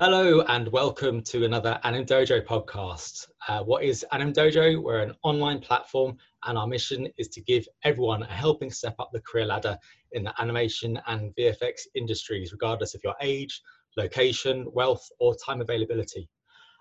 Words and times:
Hello 0.00 0.40
and 0.48 0.66
welcome 0.68 1.20
to 1.24 1.44
another 1.44 1.78
Anim 1.84 2.06
Dojo 2.06 2.42
podcast. 2.42 3.28
Uh, 3.48 3.62
what 3.62 3.84
is 3.84 4.02
Anim 4.12 4.32
Dojo? 4.32 4.82
We're 4.82 5.00
an 5.00 5.12
online 5.24 5.58
platform 5.58 6.16
and 6.46 6.56
our 6.56 6.66
mission 6.66 7.06
is 7.18 7.28
to 7.28 7.42
give 7.42 7.68
everyone 7.84 8.22
a 8.22 8.32
helping 8.32 8.70
step 8.70 8.94
up 8.98 9.10
the 9.12 9.20
career 9.20 9.44
ladder 9.44 9.76
in 10.12 10.24
the 10.24 10.32
animation 10.40 10.98
and 11.06 11.34
VFX 11.36 11.80
industries, 11.94 12.50
regardless 12.50 12.94
of 12.94 13.02
your 13.04 13.14
age, 13.20 13.60
location, 13.98 14.66
wealth, 14.72 15.06
or 15.20 15.34
time 15.34 15.60
availability. 15.60 16.30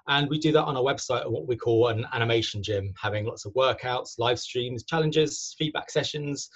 And 0.08 0.30
we 0.30 0.40
do 0.40 0.54
that 0.54 0.64
on 0.64 0.78
our 0.78 0.84
website 0.84 1.20
at 1.20 1.30
what 1.30 1.46
we 1.46 1.58
call 1.58 1.90
an 1.90 2.06
animation 2.14 2.64
gym, 2.64 2.94
having 2.98 3.26
lots 3.26 3.44
of 3.44 3.54
workouts, 3.54 4.18
live 4.18 4.40
streams, 4.40 4.86
challenges, 4.86 5.54
feedback 5.58 5.90
sessions. 5.90 6.50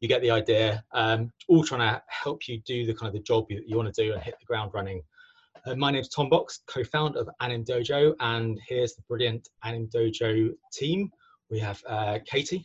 You 0.00 0.08
get 0.08 0.20
the 0.20 0.32
idea. 0.32 0.84
Um, 0.92 1.32
all 1.48 1.64
trying 1.64 1.80
to 1.80 2.02
help 2.08 2.46
you 2.46 2.60
do 2.66 2.84
the 2.84 2.92
kind 2.92 3.08
of 3.08 3.14
the 3.14 3.24
job 3.24 3.46
you, 3.48 3.62
you 3.66 3.78
want 3.78 3.90
to 3.94 4.04
do 4.04 4.12
and 4.12 4.22
hit 4.22 4.34
the 4.38 4.44
ground 4.44 4.72
running. 4.74 5.00
Uh, 5.66 5.74
my 5.74 5.90
name 5.90 6.00
is 6.00 6.08
Tom 6.08 6.30
Box, 6.30 6.60
co-founder 6.66 7.18
of 7.18 7.28
Anim 7.40 7.64
Dojo, 7.64 8.14
and 8.20 8.58
here's 8.66 8.94
the 8.94 9.02
brilliant 9.08 9.46
Anim 9.62 9.88
Dojo 9.94 10.54
team. 10.72 11.10
We 11.50 11.58
have 11.58 11.82
uh, 11.86 12.18
Katie. 12.24 12.64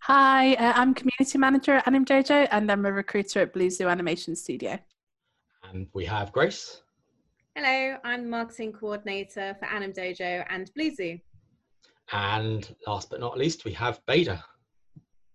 Hi, 0.00 0.54
uh, 0.54 0.72
I'm 0.76 0.94
community 0.94 1.36
manager 1.36 1.74
at 1.74 1.86
Anim 1.86 2.06
Dojo, 2.06 2.48
and 2.50 2.72
I'm 2.72 2.86
a 2.86 2.92
recruiter 2.92 3.40
at 3.40 3.52
Blue 3.52 3.68
Zoo 3.68 3.88
Animation 3.88 4.34
Studio. 4.34 4.78
And 5.64 5.88
we 5.92 6.06
have 6.06 6.32
Grace. 6.32 6.80
Hello, 7.54 7.98
I'm 8.02 8.22
the 8.22 8.28
marketing 8.30 8.72
coordinator 8.72 9.54
for 9.58 9.66
Anim 9.66 9.92
Dojo 9.92 10.44
and 10.48 10.70
Blue 10.74 10.94
Zoo. 10.94 11.18
And 12.12 12.74
last 12.86 13.10
but 13.10 13.20
not 13.20 13.36
least, 13.36 13.66
we 13.66 13.72
have 13.72 14.00
Bader. 14.06 14.40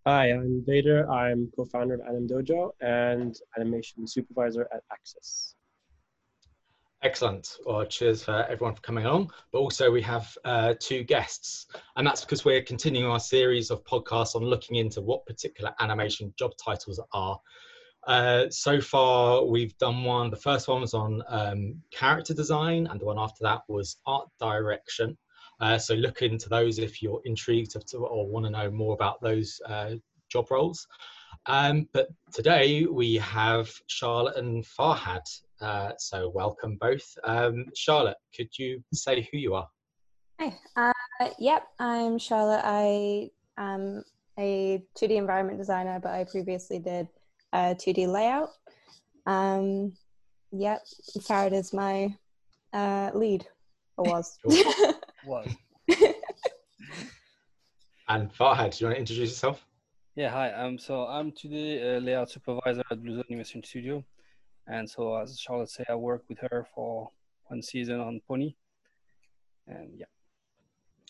Hi, 0.08 0.32
I'm 0.32 0.64
Bader. 0.66 1.08
I'm 1.12 1.52
co-founder 1.56 1.96
of 1.96 2.02
Anim 2.10 2.28
Dojo 2.28 2.72
and 2.82 3.36
animation 3.56 4.08
supervisor 4.08 4.68
at 4.74 4.82
Axis. 4.92 5.56
Excellent. 7.04 7.58
Well, 7.66 7.84
cheers 7.86 8.24
for 8.24 8.46
everyone 8.48 8.76
for 8.76 8.82
coming 8.82 9.06
along. 9.06 9.32
But 9.52 9.60
also, 9.60 9.90
we 9.90 10.04
have 10.04 10.38
uh, 10.46 10.76
two 10.80 11.04
guests, 11.04 11.66
and 11.96 12.06
that's 12.06 12.22
because 12.22 12.46
we're 12.46 12.62
continuing 12.62 13.10
our 13.10 13.20
series 13.20 13.72
of 13.72 13.84
podcasts 13.86 14.36
on 14.36 14.44
looking 14.44 14.76
into 14.76 15.02
what 15.02 15.26
particular 15.26 15.74
animation 15.80 16.32
job 16.38 16.52
titles 16.64 17.00
are. 17.12 17.40
Uh, 18.06 18.50
so 18.52 18.80
far, 18.80 19.44
we've 19.44 19.76
done 19.80 20.04
one. 20.04 20.30
The 20.30 20.36
first 20.36 20.68
one 20.68 20.82
was 20.82 20.94
on 20.94 21.24
um, 21.28 21.82
character 21.92 22.36
design, 22.36 22.86
and 22.86 23.02
the 23.02 23.06
one 23.06 23.18
after 23.18 23.44
that 23.46 23.62
was 23.68 23.98
art 24.06 24.30
direction. 24.40 25.18
Uh, 25.60 25.80
so 25.80 25.96
look 25.96 26.22
into 26.22 26.50
those 26.50 26.78
if 26.78 27.02
you're 27.02 27.22
intrigued 27.26 27.76
or 27.96 28.28
want 28.28 28.46
to 28.46 28.52
know 28.52 28.70
more 28.70 28.94
about 28.94 29.22
those 29.22 29.60
uh, 29.68 29.96
job 30.30 30.52
roles. 30.52 30.88
Um, 31.48 31.88
but 31.94 32.10
today 32.32 32.86
we 32.86 33.16
have 33.16 33.72
Charlotte 33.88 34.38
and 34.38 34.64
Farhad 34.64 35.24
uh, 35.62 35.92
so 35.98 36.30
welcome 36.30 36.78
both. 36.80 37.06
Um, 37.24 37.66
Charlotte, 37.76 38.18
could 38.36 38.50
you 38.58 38.84
say 38.94 39.28
who 39.32 39.38
you 39.38 39.54
are? 39.54 39.68
Hi. 40.40 40.56
Uh, 40.76 41.30
yep, 41.38 41.68
I'm 41.80 42.18
Charlotte. 42.18 42.64
I 42.64 43.30
am 43.58 44.04
a 44.40 44.84
2D 44.98 45.12
environment 45.12 45.60
designer, 45.60 46.00
but 46.02 46.12
I 46.12 46.24
previously 46.24 46.80
did 46.80 47.08
a 47.54 47.76
2D 47.76 48.08
layout. 48.08 48.50
Um, 49.26 49.94
yep, 50.52 50.82
Farhad 51.20 51.54
is 51.54 51.74
my 51.74 52.16
uh, 52.74 53.12
lead, 53.14 53.46
or 53.98 54.06
was. 54.06 54.40
was. 55.26 55.48
and 58.08 58.34
Farhad, 58.34 58.78
do 58.78 58.84
you 58.84 58.88
want 58.88 58.96
to 58.96 59.00
introduce 59.00 59.30
yourself? 59.30 59.66
Yeah, 60.16 60.30
hi. 60.30 60.52
Um, 60.52 60.78
so 60.78 61.06
I'm 61.06 61.32
2D 61.32 61.98
uh, 61.98 62.00
layout 62.00 62.30
supervisor 62.30 62.84
at 62.90 63.04
Blue 63.04 63.22
Animation 63.30 63.64
Studio. 63.64 64.04
And 64.72 64.90
so, 64.90 65.18
as 65.18 65.38
Charlotte 65.38 65.70
said, 65.70 65.88
I 65.90 65.96
worked 65.96 66.30
with 66.30 66.40
her 66.50 66.66
for 66.74 67.12
one 67.48 67.62
season 67.62 68.00
on 68.00 68.22
Pony. 68.26 68.56
And 69.68 69.92
yeah. 69.98 70.06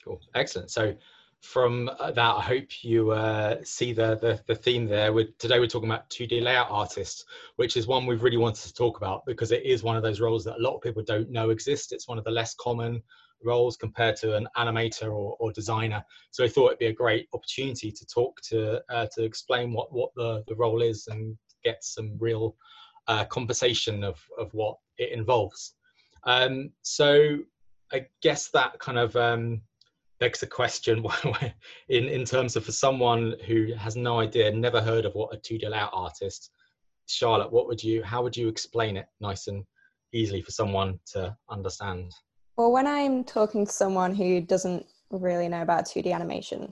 Cool. 0.03 0.19
Excellent. 0.33 0.71
So, 0.71 0.95
from 1.41 1.85
that, 1.99 2.19
I 2.19 2.41
hope 2.41 2.83
you 2.83 3.11
uh, 3.11 3.57
see 3.63 3.93
the, 3.93 4.17
the, 4.17 4.41
the 4.47 4.55
theme 4.55 4.87
there. 4.87 5.13
We're, 5.13 5.29
today, 5.37 5.59
we're 5.59 5.67
talking 5.67 5.89
about 5.89 6.09
2D 6.09 6.41
layout 6.41 6.67
artists, 6.69 7.25
which 7.57 7.77
is 7.77 7.85
one 7.85 8.05
we've 8.07 8.23
really 8.23 8.37
wanted 8.37 8.63
to 8.63 8.73
talk 8.73 8.97
about 8.97 9.25
because 9.25 9.51
it 9.51 9.63
is 9.63 9.83
one 9.83 9.95
of 9.95 10.03
those 10.03 10.21
roles 10.21 10.43
that 10.45 10.57
a 10.57 10.61
lot 10.61 10.75
of 10.75 10.81
people 10.81 11.03
don't 11.03 11.29
know 11.29 11.51
exist. 11.51 11.93
It's 11.93 12.07
one 12.07 12.17
of 12.17 12.23
the 12.23 12.31
less 12.31 12.55
common 12.55 13.01
roles 13.43 13.77
compared 13.77 14.15
to 14.17 14.35
an 14.35 14.47
animator 14.57 15.07
or, 15.07 15.35
or 15.39 15.51
designer. 15.51 16.03
So 16.31 16.43
I 16.43 16.47
thought 16.47 16.67
it'd 16.67 16.79
be 16.79 16.87
a 16.87 16.93
great 16.93 17.27
opportunity 17.33 17.91
to 17.91 18.05
talk 18.05 18.39
to 18.49 18.81
uh, 18.89 19.07
to 19.13 19.23
explain 19.23 19.73
what 19.73 19.91
what 19.91 20.11
the, 20.15 20.43
the 20.47 20.55
role 20.55 20.81
is 20.81 21.07
and 21.07 21.37
get 21.63 21.83
some 21.83 22.17
real 22.19 22.55
uh, 23.11 23.25
conversation 23.25 24.05
of, 24.05 24.23
of 24.39 24.53
what 24.53 24.77
it 24.97 25.11
involves. 25.11 25.73
Um, 26.23 26.71
so 26.81 27.39
I 27.91 28.05
guess 28.21 28.49
that 28.53 28.79
kind 28.79 28.97
of 28.97 29.13
um, 29.17 29.61
begs 30.21 30.39
the 30.39 30.47
question 30.47 31.05
in, 31.89 32.05
in 32.05 32.23
terms 32.23 32.55
of 32.55 32.63
for 32.63 32.71
someone 32.71 33.35
who 33.45 33.73
has 33.73 33.97
no 33.97 34.21
idea, 34.21 34.49
never 34.53 34.79
heard 34.79 35.03
of 35.03 35.13
what 35.13 35.35
a 35.35 35.37
2D 35.37 35.69
layout 35.69 35.89
artist, 35.91 36.51
Charlotte, 37.05 37.51
what 37.51 37.67
would 37.67 37.83
you, 37.83 38.01
how 38.01 38.23
would 38.23 38.37
you 38.37 38.47
explain 38.47 38.95
it 38.95 39.07
nice 39.19 39.47
and 39.47 39.65
easily 40.13 40.41
for 40.41 40.51
someone 40.51 40.97
to 41.07 41.35
understand? 41.49 42.13
Well, 42.55 42.71
when 42.71 42.87
I'm 42.87 43.25
talking 43.25 43.65
to 43.65 43.71
someone 43.71 44.15
who 44.15 44.39
doesn't 44.39 44.85
really 45.09 45.49
know 45.49 45.63
about 45.63 45.85
2D 45.85 46.13
animation, 46.13 46.71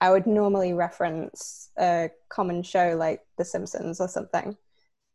I 0.00 0.12
would 0.12 0.28
normally 0.28 0.72
reference 0.72 1.70
a 1.76 2.10
common 2.28 2.62
show 2.62 2.94
like 2.96 3.22
The 3.38 3.44
Simpsons 3.44 4.00
or 4.00 4.06
something 4.06 4.56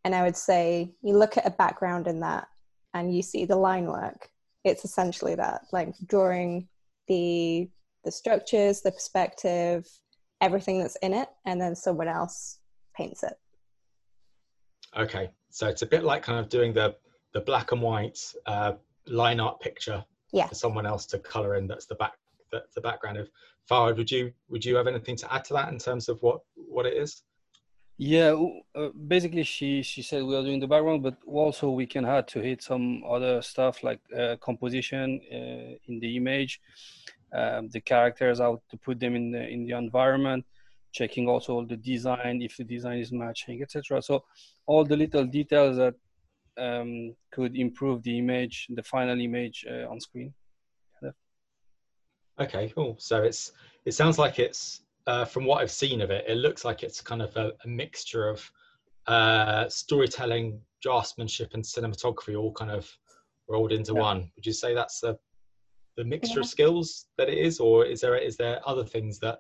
and 0.06 0.14
I 0.14 0.22
would 0.22 0.38
say 0.38 0.94
you 1.02 1.18
look 1.18 1.36
at 1.36 1.48
a 1.48 1.50
background 1.50 2.08
in 2.08 2.20
that 2.20 2.48
and 2.94 3.14
you 3.14 3.24
see 3.24 3.44
the 3.44 3.56
line 3.56 3.88
work. 3.88 4.30
It's 4.64 4.86
essentially 4.86 5.36
that, 5.36 5.64
like 5.74 5.94
drawing 6.06 6.70
the 7.08 7.70
the 8.04 8.12
structures, 8.12 8.82
the 8.82 8.92
perspective, 8.92 9.88
everything 10.42 10.80
that's 10.80 10.96
in 10.98 11.14
it, 11.14 11.28
and 11.46 11.60
then 11.60 11.76
someone 11.76 12.08
else 12.08 12.60
paints 12.96 13.24
it. 13.24 13.34
Okay, 14.96 15.32
so 15.50 15.68
it's 15.68 15.82
a 15.82 15.88
bit 15.88 16.04
like 16.04 16.22
kind 16.22 16.40
of 16.40 16.50
doing 16.50 16.72
the 16.72 16.96
the 17.34 17.42
black 17.42 17.72
and 17.72 17.82
white 17.82 18.20
uh, 18.46 18.74
line 19.08 19.40
art 19.40 19.60
picture 19.60 20.06
yeah. 20.32 20.48
for 20.48 20.56
someone 20.56 20.86
else 20.86 21.08
to 21.08 21.20
color 21.20 21.56
in. 21.56 21.68
That's 21.68 21.88
the 21.88 21.96
back 21.96 22.14
the, 22.52 22.64
the 22.76 22.82
background 22.82 23.18
of 23.18 23.28
Farhad. 23.70 23.98
Would 23.98 24.12
you 24.12 24.32
would 24.50 24.64
you 24.64 24.76
have 24.76 24.88
anything 24.88 25.16
to 25.18 25.34
add 25.34 25.46
to 25.46 25.54
that 25.54 25.70
in 25.70 25.80
terms 25.80 26.10
of 26.10 26.22
what 26.22 26.42
what 26.56 26.86
it 26.86 26.94
is? 26.94 27.24
Yeah, 27.98 28.36
uh, 28.76 28.90
basically 29.08 29.44
she 29.44 29.82
she 29.82 30.02
said 30.02 30.24
we 30.24 30.36
are 30.36 30.44
doing 30.44 30.60
the 30.60 30.68
background, 30.68 31.02
but 31.02 31.16
also 31.26 31.70
we 31.70 31.86
can 31.86 32.06
add 32.06 32.28
to 32.30 32.42
hit 32.42 32.62
some 32.62 33.04
other 33.10 33.42
stuff 33.42 33.84
like 33.84 34.02
uh, 34.14 34.36
composition 34.42 35.22
uh, 35.32 35.78
in 35.88 36.00
the 36.02 36.18
image, 36.18 36.60
um, 37.34 37.70
the 37.70 37.80
characters, 37.80 38.42
out 38.42 38.62
to 38.70 38.78
put 38.78 39.00
them 39.00 39.16
in 39.16 39.32
the 39.32 39.48
in 39.48 39.66
the 39.66 39.78
environment, 39.78 40.46
checking 40.92 41.30
also 41.30 41.64
the 41.64 41.78
design 41.78 42.42
if 42.42 42.58
the 42.58 42.66
design 42.66 43.00
is 43.00 43.14
matching, 43.14 43.62
etc. 43.62 44.02
So 44.02 44.26
all 44.66 44.84
the 44.84 44.98
little 44.98 45.26
details 45.26 45.78
that 45.78 45.96
um, 46.58 47.16
could 47.32 47.56
improve 47.56 48.04
the 48.04 48.18
image, 48.18 48.68
the 48.72 48.84
final 48.84 49.18
image 49.22 49.66
uh, 49.70 49.90
on 49.90 50.02
screen. 50.02 50.34
Okay, 52.38 52.72
cool. 52.76 52.96
So 53.00 53.24
it's 53.24 53.54
it 53.86 53.94
sounds 53.94 54.20
like 54.20 54.40
it's 54.40 54.82
uh, 55.08 55.26
from 55.26 55.46
what 55.46 55.62
I've 55.62 55.72
seen 55.72 56.02
of 56.02 56.12
it, 56.12 56.26
it 56.28 56.36
looks 56.36 56.66
like 56.66 56.84
it's 56.84 57.02
kind 57.02 57.22
of 57.22 57.36
a, 57.38 57.54
a 57.64 57.68
mixture 57.68 58.28
of 58.28 58.52
uh, 59.08 59.70
storytelling, 59.70 60.60
draftsmanship, 60.84 61.54
and 61.54 61.64
cinematography 61.64 62.38
all 62.40 62.52
kind 62.52 62.72
of 62.72 62.90
rolled 63.48 63.72
into 63.72 63.94
yeah. 63.94 64.02
one. 64.02 64.32
Would 64.36 64.46
you 64.46 64.54
say 64.54 64.74
that's 64.74 65.00
the 65.00 65.18
the 65.98 66.04
mixture 66.04 66.40
yeah. 66.40 66.42
of 66.42 66.48
skills 66.48 67.06
that 67.18 67.30
it 67.30 67.38
is, 67.38 67.60
or 67.60 67.86
is 67.86 68.02
there 68.02 68.18
is 68.18 68.36
there 68.36 68.60
other 68.68 68.84
things 68.84 69.20
that 69.20 69.40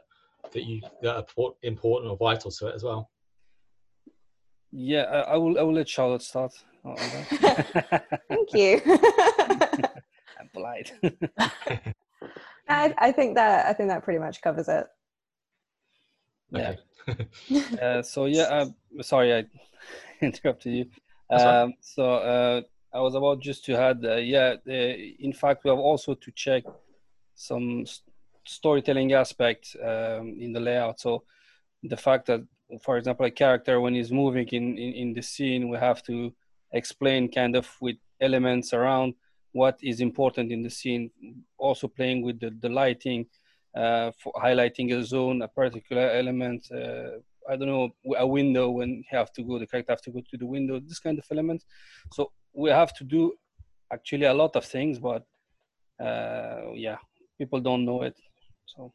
that 0.53 0.63
you 0.63 0.81
that 1.01 1.15
are 1.15 1.51
important 1.63 2.11
or 2.11 2.17
vital 2.17 2.51
to 2.51 2.67
it 2.67 2.75
as 2.75 2.83
well? 2.83 3.09
Yeah, 4.71 5.03
I, 5.03 5.19
I 5.19 5.37
will. 5.37 5.57
I 5.57 5.63
will 5.63 5.73
let 5.73 5.89
Charlotte 5.89 6.21
start. 6.21 6.53
Thank 6.85 8.53
you. 8.53 8.81
I'm 10.39 10.49
polite. 10.53 10.93
I, 12.67 12.93
I 12.97 13.11
think 13.11 13.35
that 13.35 13.65
I 13.65 13.73
think 13.73 13.89
that 13.89 14.03
pretty 14.03 14.19
much 14.19 14.41
covers 14.41 14.67
it. 14.67 14.85
Yeah. 16.55 16.75
uh, 17.81 18.01
so 18.01 18.25
yeah, 18.25 18.43
uh, 18.43 18.65
sorry 19.01 19.33
I 19.35 19.45
interrupted 20.21 20.73
you. 20.73 20.85
Um, 21.29 21.73
so 21.81 22.15
uh, 22.15 22.61
I 22.93 22.99
was 22.99 23.15
about 23.15 23.41
just 23.41 23.65
to 23.65 23.75
add, 23.75 24.05
uh, 24.05 24.15
yeah. 24.15 24.55
in 24.65 25.33
fact, 25.33 25.63
we 25.63 25.69
have 25.69 25.79
also 25.79 26.13
to 26.13 26.31
check 26.31 26.63
some 27.35 27.85
st- 27.85 28.13
storytelling 28.45 29.13
aspect 29.13 29.75
um, 29.83 30.37
in 30.39 30.53
the 30.53 30.59
layout. 30.59 30.99
So 30.99 31.23
the 31.83 31.97
fact 31.97 32.27
that, 32.27 32.41
for 32.81 32.97
example, 32.97 33.25
a 33.25 33.31
character 33.31 33.81
when 33.81 33.95
he's 33.95 34.11
moving 34.11 34.47
in, 34.47 34.77
in 34.77 34.93
in 34.93 35.13
the 35.13 35.21
scene, 35.21 35.69
we 35.69 35.77
have 35.77 36.01
to 36.03 36.33
explain 36.71 37.31
kind 37.31 37.55
of 37.55 37.67
with 37.81 37.97
elements 38.21 38.73
around 38.73 39.13
what 39.51 39.77
is 39.81 40.01
important 40.01 40.51
in 40.51 40.63
the 40.63 40.69
scene. 40.69 41.11
Also 41.57 41.87
playing 41.87 42.23
with 42.23 42.39
the, 42.39 42.49
the 42.61 42.69
lighting 42.69 43.25
uh, 43.25 43.25
for 43.25 43.43
highlighting 43.75 44.97
a 44.97 45.03
zone, 45.03 45.41
a 45.41 45.47
particular 45.47 46.09
element. 46.11 46.65
Uh, 46.71 47.19
I 47.47 47.55
don't 47.55 47.67
know, 47.67 47.89
a 48.17 48.25
window 48.25 48.69
when 48.69 48.89
you 48.89 49.03
have 49.11 49.31
to 49.33 49.43
go, 49.43 49.59
the 49.59 49.67
character 49.67 49.91
have 49.91 50.01
to 50.01 50.11
go 50.11 50.21
to 50.31 50.37
the 50.37 50.45
window, 50.45 50.79
this 50.79 50.99
kind 50.99 51.19
of 51.19 51.25
element. 51.31 51.63
So 52.11 52.31
we 52.53 52.69
have 52.71 52.93
to 52.95 53.03
do 53.03 53.33
actually 53.93 54.25
a 54.25 54.33
lot 54.33 54.55
of 54.55 54.65
things, 54.65 54.97
but 54.97 55.23
uh, 56.03 56.71
yeah, 56.73 56.97
people 57.37 57.59
don't 57.59 57.85
know 57.85 58.01
it. 58.01 58.17
So, 58.65 58.91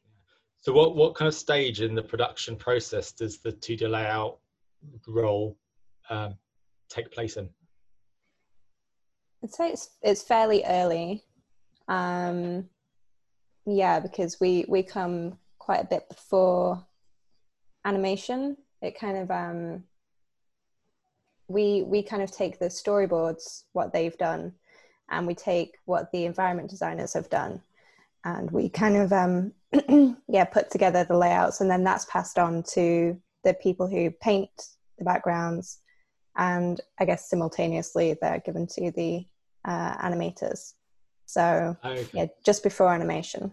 so 0.59 0.73
what 0.73 0.97
what 0.97 1.15
kind 1.15 1.29
of 1.29 1.35
stage 1.35 1.81
in 1.81 1.95
the 1.95 2.03
production 2.03 2.57
process 2.57 3.13
does 3.13 3.39
the 3.39 3.53
2D 3.53 3.89
layout 3.89 4.39
role 5.07 5.57
um, 6.09 6.35
take 6.89 7.11
place 7.13 7.37
in? 7.37 7.49
I'd 9.43 9.55
say 9.55 9.71
it's 9.71 9.91
it's 10.03 10.23
fairly 10.23 10.65
early. 10.65 11.25
Um, 11.89 12.69
yeah, 13.77 14.01
because 14.01 14.41
we 14.41 14.65
we 14.69 14.83
come 14.83 15.39
quite 15.59 15.83
a 15.83 15.87
bit 15.87 16.09
before 16.09 16.85
animation. 17.85 18.57
It 18.83 18.99
kind 18.99 19.17
of 19.19 19.31
um, 19.31 19.85
we 21.49 21.83
we 21.83 22.03
kind 22.03 22.23
of 22.23 22.31
take 22.31 22.59
the 22.59 22.67
storyboards, 22.67 23.65
what 23.73 23.93
they've 23.93 24.17
done, 24.19 24.55
and 25.11 25.27
we 25.27 25.35
take 25.35 25.77
what 25.85 26.11
the 26.13 26.25
environment 26.25 26.71
designers 26.71 27.13
have 27.15 27.29
done, 27.29 27.63
and 28.25 28.51
we 28.51 28.69
kind 28.69 28.97
of 28.97 29.13
um, 29.13 29.53
yeah 30.29 30.45
put 30.45 30.71
together 30.71 31.05
the 31.05 31.17
layouts, 31.17 31.61
and 31.61 31.71
then 31.71 31.85
that's 31.85 32.07
passed 32.07 32.39
on 32.39 32.63
to 32.75 33.21
the 33.45 33.55
people 33.55 33.87
who 33.87 34.11
paint 34.11 34.51
the 34.99 35.05
backgrounds, 35.05 35.79
and 36.37 36.81
I 36.99 37.05
guess 37.05 37.29
simultaneously 37.29 38.17
they're 38.21 38.43
given 38.45 38.67
to 38.69 38.91
the 38.91 39.27
uh, 39.65 39.97
animators. 39.99 40.75
So 41.27 41.77
okay. 41.85 42.09
yeah, 42.13 42.27
just 42.45 42.63
before 42.63 42.93
animation. 42.93 43.53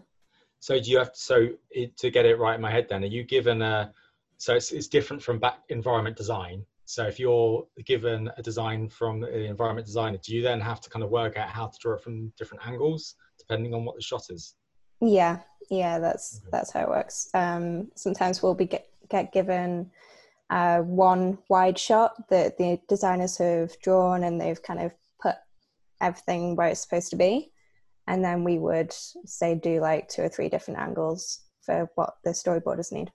So 0.60 0.80
do 0.80 0.90
you 0.90 0.98
have 0.98 1.12
to, 1.12 1.18
so 1.18 1.48
it, 1.70 1.96
to 1.98 2.10
get 2.10 2.26
it 2.26 2.38
right 2.38 2.54
in 2.54 2.60
my 2.60 2.70
head? 2.70 2.86
Then 2.88 3.04
are 3.04 3.06
you 3.06 3.24
given 3.24 3.62
a 3.62 3.92
so 4.38 4.54
it's 4.54 4.72
it's 4.72 4.86
different 4.86 5.22
from 5.22 5.38
back 5.38 5.58
environment 5.68 6.16
design. 6.16 6.64
So 6.84 7.06
if 7.06 7.18
you're 7.18 7.66
given 7.84 8.30
a 8.38 8.42
design 8.42 8.88
from 8.88 9.20
the 9.20 9.44
environment 9.44 9.86
designer, 9.86 10.18
do 10.24 10.34
you 10.34 10.42
then 10.42 10.60
have 10.60 10.80
to 10.80 10.88
kind 10.88 11.02
of 11.02 11.10
work 11.10 11.36
out 11.36 11.50
how 11.50 11.66
to 11.66 11.78
draw 11.78 11.94
it 11.94 12.02
from 12.02 12.32
different 12.38 12.66
angles 12.66 13.16
depending 13.38 13.74
on 13.74 13.84
what 13.84 13.96
the 13.96 14.02
shot 14.02 14.30
is? 14.30 14.54
Yeah, 15.00 15.40
yeah, 15.70 15.98
that's 15.98 16.38
okay. 16.38 16.48
that's 16.50 16.72
how 16.72 16.82
it 16.82 16.88
works. 16.88 17.28
Um, 17.34 17.90
sometimes 17.94 18.42
we'll 18.42 18.54
be 18.54 18.64
get, 18.64 18.88
get 19.10 19.32
given 19.32 19.90
uh, 20.50 20.78
one 20.78 21.38
wide 21.48 21.78
shot 21.78 22.28
that 22.30 22.56
the 22.56 22.80
designers 22.88 23.36
have 23.36 23.78
drawn 23.80 24.24
and 24.24 24.40
they've 24.40 24.62
kind 24.62 24.80
of 24.80 24.92
put 25.20 25.34
everything 26.00 26.56
where 26.56 26.68
it's 26.68 26.80
supposed 26.80 27.10
to 27.10 27.16
be 27.16 27.52
and 28.08 28.24
then 28.24 28.42
we 28.42 28.58
would 28.58 28.92
say 29.26 29.54
do 29.54 29.80
like 29.80 30.08
two 30.08 30.22
or 30.22 30.28
three 30.28 30.48
different 30.48 30.80
angles 30.80 31.42
for 31.60 31.90
what 31.94 32.14
the 32.24 32.30
storyboarders 32.30 32.90
need. 32.90 33.12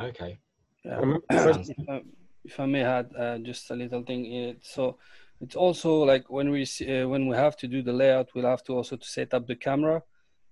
Okay. 0.00 0.38
Yeah. 0.84 1.00
if, 1.30 1.88
I, 1.88 2.02
if, 2.44 2.60
I, 2.60 2.66
may 2.66 2.84
add 2.84 3.10
uh, 3.18 3.38
just 3.38 3.70
a 3.70 3.74
little 3.74 4.02
thing 4.04 4.32
it, 4.32 4.58
so 4.62 4.98
it's 5.40 5.56
also 5.56 6.04
like 6.04 6.30
when 6.30 6.50
we 6.50 6.64
see, 6.64 7.02
uh, 7.02 7.08
when 7.08 7.26
we 7.26 7.36
have 7.36 7.56
to 7.58 7.68
do 7.68 7.82
the 7.82 7.92
layout 7.92 8.30
we'll 8.34 8.46
have 8.46 8.62
to 8.64 8.74
also 8.74 8.96
to 8.96 9.06
set 9.06 9.34
up 9.34 9.46
the 9.46 9.56
camera 9.56 10.02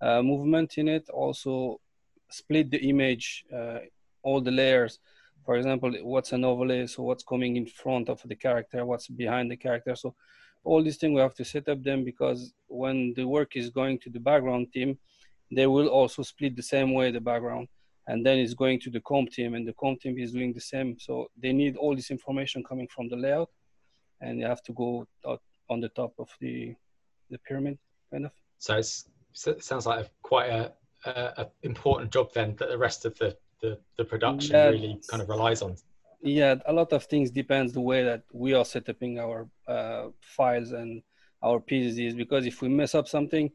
uh, 0.01 0.23
movement 0.23 0.79
in 0.79 0.89
it. 0.89 1.09
Also 1.11 1.81
split 2.31 2.71
the 2.71 2.79
image 2.79 3.45
uh, 3.57 3.79
all 4.23 4.41
the 4.41 4.51
layers. 4.51 4.99
For 5.45 5.57
example 5.57 5.93
what's 6.03 6.33
an 6.33 6.45
overlay? 6.45 6.87
So 6.89 7.05
what's 7.05 7.25
coming 7.25 7.57
in 7.57 7.67
front 7.67 8.09
of 8.09 8.21
the 8.25 8.35
character? 8.35 8.85
What's 8.85 9.07
behind 9.07 9.53
the 9.53 9.57
character? 9.57 9.95
So 9.95 10.15
all 10.65 10.83
these 10.83 10.97
things 10.97 11.15
we 11.15 11.21
have 11.21 11.35
to 11.35 11.45
set 11.45 11.69
up 11.69 11.83
them 11.83 12.05
because 12.05 12.53
when 12.69 13.15
the 13.15 13.25
work 13.25 13.57
is 13.57 13.71
going 13.71 13.99
to 13.99 14.11
the 14.11 14.21
background 14.21 14.73
team 14.73 14.99
they 15.51 15.67
will 15.67 15.89
also 15.89 16.23
split 16.23 16.57
the 16.57 16.63
same 16.63 16.95
way 16.95 17.11
the 17.11 17.21
background. 17.21 17.69
And 18.07 18.25
then 18.25 18.39
it's 18.39 18.55
going 18.55 18.81
to 18.81 18.91
the 18.91 19.01
comp 19.01 19.31
team 19.31 19.55
and 19.55 19.67
the 19.67 19.75
comp 19.75 20.01
team 20.01 20.19
is 20.19 20.33
doing 20.33 20.53
the 20.53 20.61
same. 20.61 20.97
So 20.99 21.31
they 21.41 21.53
need 21.53 21.77
all 21.77 21.95
this 21.95 22.11
information 22.11 22.65
coming 22.65 22.89
from 22.89 23.09
the 23.09 23.17
layout 23.17 23.51
and 24.21 24.39
you 24.39 24.47
have 24.47 24.63
to 24.65 24.73
go 24.73 25.07
on 25.69 25.81
the 25.81 25.89
top 25.91 26.13
of 26.19 26.29
the 26.41 26.75
the 27.31 27.39
pyramid 27.39 27.79
kind 28.11 28.27
of. 28.27 28.33
So 28.59 28.77
it 28.77 29.63
sounds 29.63 29.87
like 29.87 30.07
a, 30.07 30.11
quite 30.23 30.51
a, 30.51 30.73
a, 31.07 31.11
a, 31.43 31.51
important 31.63 32.11
job 32.11 32.33
then 32.35 32.57
that 32.59 32.69
the 32.69 32.79
rest 32.79 33.05
of 33.05 33.17
the 33.19 33.37
the, 33.63 33.79
the 33.97 34.05
production 34.05 34.57
yeah, 34.57 34.71
really 34.71 35.01
kind 35.09 35.23
of 35.23 35.29
relies 35.29 35.63
on 35.63 35.77
yeah 36.23 36.55
a 36.67 36.73
lot 36.73 36.93
of 36.93 37.05
things 37.05 37.31
depends 37.31 37.73
the 37.73 37.81
way 37.81 38.05
that 38.05 38.23
we 38.33 38.53
are 38.53 38.65
setting 38.65 39.19
our 39.19 39.49
uh, 39.67 40.09
files 40.21 40.73
and 40.73 41.03
our 41.43 41.61
pieces 41.61 42.15
because 42.15 42.47
if 42.47 42.61
we 42.61 42.69
mess 42.69 42.95
up 42.95 43.09
something 43.09 43.51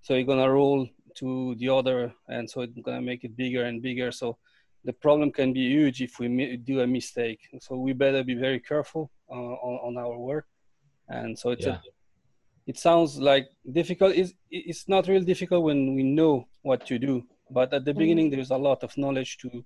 so 0.00 0.14
you're 0.14 0.24
gonna 0.24 0.50
roll 0.50 0.88
to 1.14 1.54
the 1.56 1.68
other 1.68 2.12
and 2.28 2.48
so 2.50 2.62
it's 2.62 2.76
gonna 2.80 3.00
make 3.00 3.22
it 3.24 3.36
bigger 3.36 3.64
and 3.64 3.82
bigger 3.82 4.10
so 4.10 4.36
the 4.84 4.92
problem 4.92 5.30
can 5.30 5.52
be 5.52 5.60
huge 5.60 6.02
if 6.02 6.18
we 6.18 6.56
do 6.56 6.80
a 6.80 6.86
mistake 6.86 7.40
so 7.60 7.76
we 7.76 7.92
better 7.92 8.24
be 8.24 8.34
very 8.34 8.58
careful 8.58 9.10
uh, 9.30 9.34
on, 9.34 9.96
on, 9.96 10.02
our 10.02 10.18
work 10.18 10.46
and 11.08 11.38
so 11.38 11.50
it's 11.50 11.66
yeah. 11.66 11.74
a, 11.74 11.80
it 12.66 12.78
sounds 12.78 13.18
like 13.18 13.48
difficult 13.70 14.14
it's, 14.16 14.32
it's 14.50 14.88
not 14.88 15.06
real 15.06 15.22
difficult 15.22 15.62
when 15.62 15.94
we 15.94 16.02
know 16.02 16.48
what 16.62 16.84
to 16.84 16.98
do 16.98 17.22
but 17.50 17.72
at 17.72 17.84
the 17.84 17.92
mm. 17.92 17.98
beginning 17.98 18.30
there's 18.30 18.50
a 18.50 18.56
lot 18.56 18.82
of 18.82 18.96
knowledge 18.98 19.38
to 19.38 19.64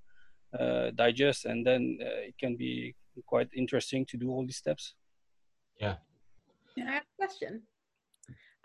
digest, 0.94 1.44
and 1.44 1.66
then 1.66 1.98
uh, 2.00 2.28
it 2.28 2.38
can 2.38 2.56
be 2.56 2.94
quite 3.26 3.48
interesting 3.54 4.04
to 4.06 4.16
do 4.16 4.30
all 4.30 4.44
these 4.44 4.56
steps. 4.56 4.94
Yeah. 5.80 5.96
I 6.78 6.92
have 6.92 7.02
a 7.02 7.16
question. 7.16 7.62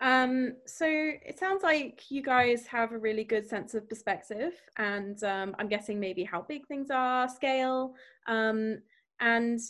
Um, 0.00 0.54
so 0.66 0.84
it 0.86 1.38
sounds 1.38 1.62
like 1.62 2.10
you 2.10 2.22
guys 2.22 2.66
have 2.66 2.90
a 2.90 2.98
really 2.98 3.22
good 3.22 3.48
sense 3.48 3.74
of 3.74 3.88
perspective, 3.88 4.54
and 4.76 5.22
um, 5.22 5.54
I'm 5.60 5.68
guessing 5.68 6.00
maybe 6.00 6.24
how 6.24 6.42
big 6.42 6.66
things 6.66 6.90
are, 6.90 7.28
scale, 7.28 7.94
um, 8.26 8.78
and 9.20 9.60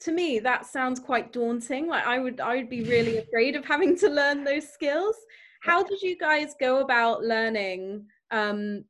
to 0.00 0.12
me 0.12 0.38
that 0.38 0.66
sounds 0.66 1.00
quite 1.00 1.32
daunting. 1.32 1.88
Like 1.88 2.06
I 2.06 2.20
would, 2.20 2.40
I 2.40 2.56
would 2.56 2.70
be 2.70 2.84
really 2.84 3.16
afraid 3.24 3.56
of 3.56 3.64
having 3.64 3.98
to 3.98 4.08
learn 4.08 4.44
those 4.44 4.68
skills. 4.68 5.16
How 5.62 5.82
did 5.82 6.00
you 6.00 6.16
guys 6.16 6.54
go 6.60 6.80
about 6.80 7.22
learning 7.22 8.06
um, 8.30 8.84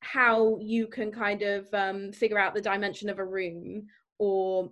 how 0.00 0.58
you 0.60 0.86
can 0.86 1.10
kind 1.10 1.42
of 1.42 1.66
um, 1.72 2.12
figure 2.12 2.38
out 2.38 2.54
the 2.54 2.60
dimension 2.60 3.08
of 3.08 3.18
a 3.18 3.24
room 3.24 3.86
or 4.18 4.70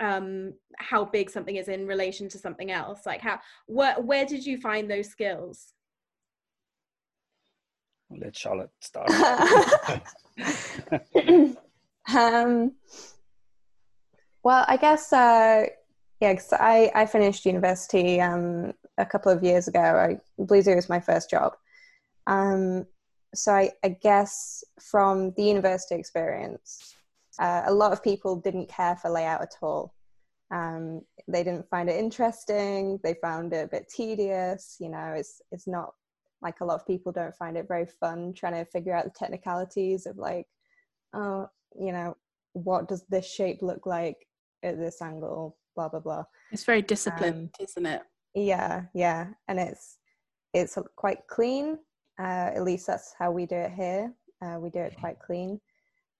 um, 0.00 0.54
how 0.78 1.04
big 1.04 1.30
something 1.30 1.56
is 1.56 1.68
in 1.68 1.86
relation 1.86 2.28
to 2.28 2.38
something 2.38 2.70
else 2.70 3.00
like 3.06 3.20
how 3.20 3.38
where, 3.66 3.94
where 4.00 4.26
did 4.26 4.44
you 4.44 4.58
find 4.58 4.90
those 4.90 5.08
skills? 5.08 5.72
Let 8.10 8.36
charlotte 8.36 8.70
start. 8.80 9.10
Um, 12.14 12.72
well 14.42 14.66
i 14.68 14.76
guess 14.76 15.10
uh, 15.10 15.64
yeah 16.20 16.34
cause 16.34 16.52
I, 16.52 16.92
I 16.94 17.06
finished 17.06 17.46
university 17.46 18.20
um, 18.20 18.74
a 18.98 19.06
couple 19.06 19.32
of 19.32 19.42
years 19.42 19.68
ago. 19.68 19.80
I, 19.80 20.18
blue 20.38 20.62
zoo 20.62 20.76
was 20.76 20.88
my 20.88 21.00
first 21.00 21.30
job. 21.30 21.54
Um, 22.26 22.86
so 23.34 23.52
I, 23.52 23.70
I, 23.82 23.96
guess 24.02 24.64
from 24.80 25.32
the 25.36 25.42
university 25.42 25.94
experience, 25.94 26.94
uh, 27.38 27.62
a 27.66 27.72
lot 27.72 27.92
of 27.92 28.02
people 28.02 28.36
didn't 28.36 28.68
care 28.68 28.96
for 28.96 29.10
layout 29.10 29.42
at 29.42 29.54
all. 29.62 29.94
Um, 30.50 31.02
they 31.26 31.42
didn't 31.42 31.68
find 31.68 31.88
it 31.88 31.98
interesting. 31.98 32.98
They 33.02 33.14
found 33.14 33.52
it 33.52 33.64
a 33.64 33.68
bit 33.68 33.88
tedious. 33.94 34.76
You 34.78 34.90
know, 34.90 35.14
it's 35.16 35.40
it's 35.50 35.66
not 35.66 35.92
like 36.42 36.60
a 36.60 36.64
lot 36.64 36.80
of 36.80 36.86
people 36.86 37.12
don't 37.12 37.34
find 37.34 37.56
it 37.56 37.66
very 37.66 37.86
fun 37.86 38.34
trying 38.34 38.52
to 38.52 38.70
figure 38.70 38.94
out 38.94 39.04
the 39.04 39.10
technicalities 39.10 40.06
of 40.06 40.18
like, 40.18 40.46
oh, 41.14 41.48
you 41.78 41.92
know, 41.92 42.16
what 42.52 42.88
does 42.88 43.04
this 43.08 43.30
shape 43.30 43.62
look 43.62 43.86
like 43.86 44.26
at 44.62 44.78
this 44.78 45.00
angle? 45.02 45.56
Blah 45.74 45.88
blah 45.88 46.00
blah. 46.00 46.24
It's 46.52 46.64
very 46.64 46.82
disciplined, 46.82 47.50
um, 47.58 47.64
isn't 47.64 47.86
it? 47.86 48.02
Yeah, 48.34 48.82
yeah, 48.94 49.28
and 49.48 49.58
it's 49.58 49.98
it's 50.52 50.78
quite 50.96 51.26
clean 51.28 51.78
uh, 52.18 52.50
at 52.54 52.62
least 52.62 52.86
that's 52.86 53.14
how 53.18 53.30
we 53.30 53.46
do 53.46 53.56
it 53.56 53.72
here. 53.72 54.12
Uh, 54.42 54.58
we 54.58 54.70
do 54.70 54.80
it 54.80 54.96
quite 55.00 55.18
clean. 55.18 55.60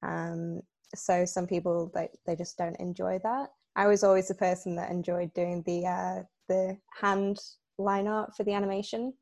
Um, 0.02 0.60
so 0.94 1.24
some 1.24 1.46
people 1.46 1.90
they, 1.94 2.08
they 2.26 2.36
just 2.36 2.56
don't 2.56 2.78
enjoy 2.80 3.18
that. 3.22 3.50
I 3.76 3.86
was 3.86 4.04
always 4.04 4.28
the 4.28 4.34
person 4.34 4.76
that 4.76 4.90
enjoyed 4.90 5.32
doing 5.34 5.62
the 5.66 5.86
uh, 5.86 6.22
the 6.48 6.76
hand 7.00 7.38
line 7.78 8.06
art 8.06 8.36
for 8.36 8.44
the 8.44 8.52
animation, 8.52 9.12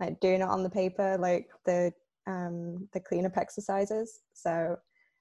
like 0.00 0.18
doing 0.20 0.40
it 0.40 0.48
on 0.48 0.62
the 0.62 0.70
paper, 0.70 1.16
like 1.18 1.48
the 1.64 1.92
um, 2.26 2.88
the 2.92 3.00
cleanup 3.00 3.36
exercises. 3.36 4.20
So 4.32 4.76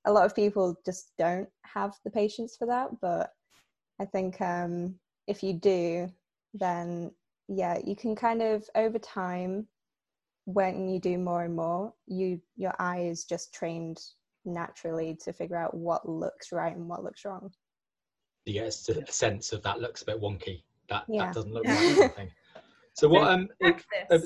a 0.06 0.12
lot 0.12 0.26
of 0.26 0.36
people 0.36 0.76
just 0.86 1.12
don't 1.18 1.48
have 1.64 1.94
the 2.04 2.12
patience 2.12 2.56
for 2.58 2.66
that, 2.68 2.90
but 3.02 3.32
I 4.00 4.06
think 4.06 4.42
um, 4.42 4.96
if 5.28 5.44
you 5.44 5.54
do, 5.54 6.10
then 6.54 7.12
yeah, 7.48 7.78
you 7.84 7.96
can 7.96 8.16
kind 8.16 8.42
of 8.42 8.64
over 8.76 8.98
time 8.98 9.68
when 10.54 10.88
you 10.88 11.00
do 11.00 11.18
more 11.18 11.44
and 11.44 11.56
more, 11.56 11.94
you 12.08 12.42
your 12.56 12.74
eye 12.80 13.02
is 13.02 13.24
just 13.24 13.54
trained 13.54 14.00
naturally 14.46 15.18
to 15.24 15.34
figure 15.34 15.58
out 15.58 15.74
what 15.74 16.08
looks 16.08 16.52
right 16.52 16.76
and 16.76 16.88
what 16.88 17.04
looks 17.04 17.26
wrong. 17.26 17.52
You 18.46 18.54
get 18.54 18.68
a 18.68 19.12
sense 19.12 19.54
of 19.54 19.62
that 19.64 19.80
looks 19.80 20.02
a 20.02 20.06
bit 20.06 20.22
wonky. 20.22 20.64
That 20.90 21.04
yeah. 21.08 21.26
that 21.26 21.34
doesn't 21.34 21.54
look 21.54 21.66
right. 21.66 22.30
so 22.96 23.08
what 23.08 23.28
um 23.28 23.48
uh, 23.64 24.20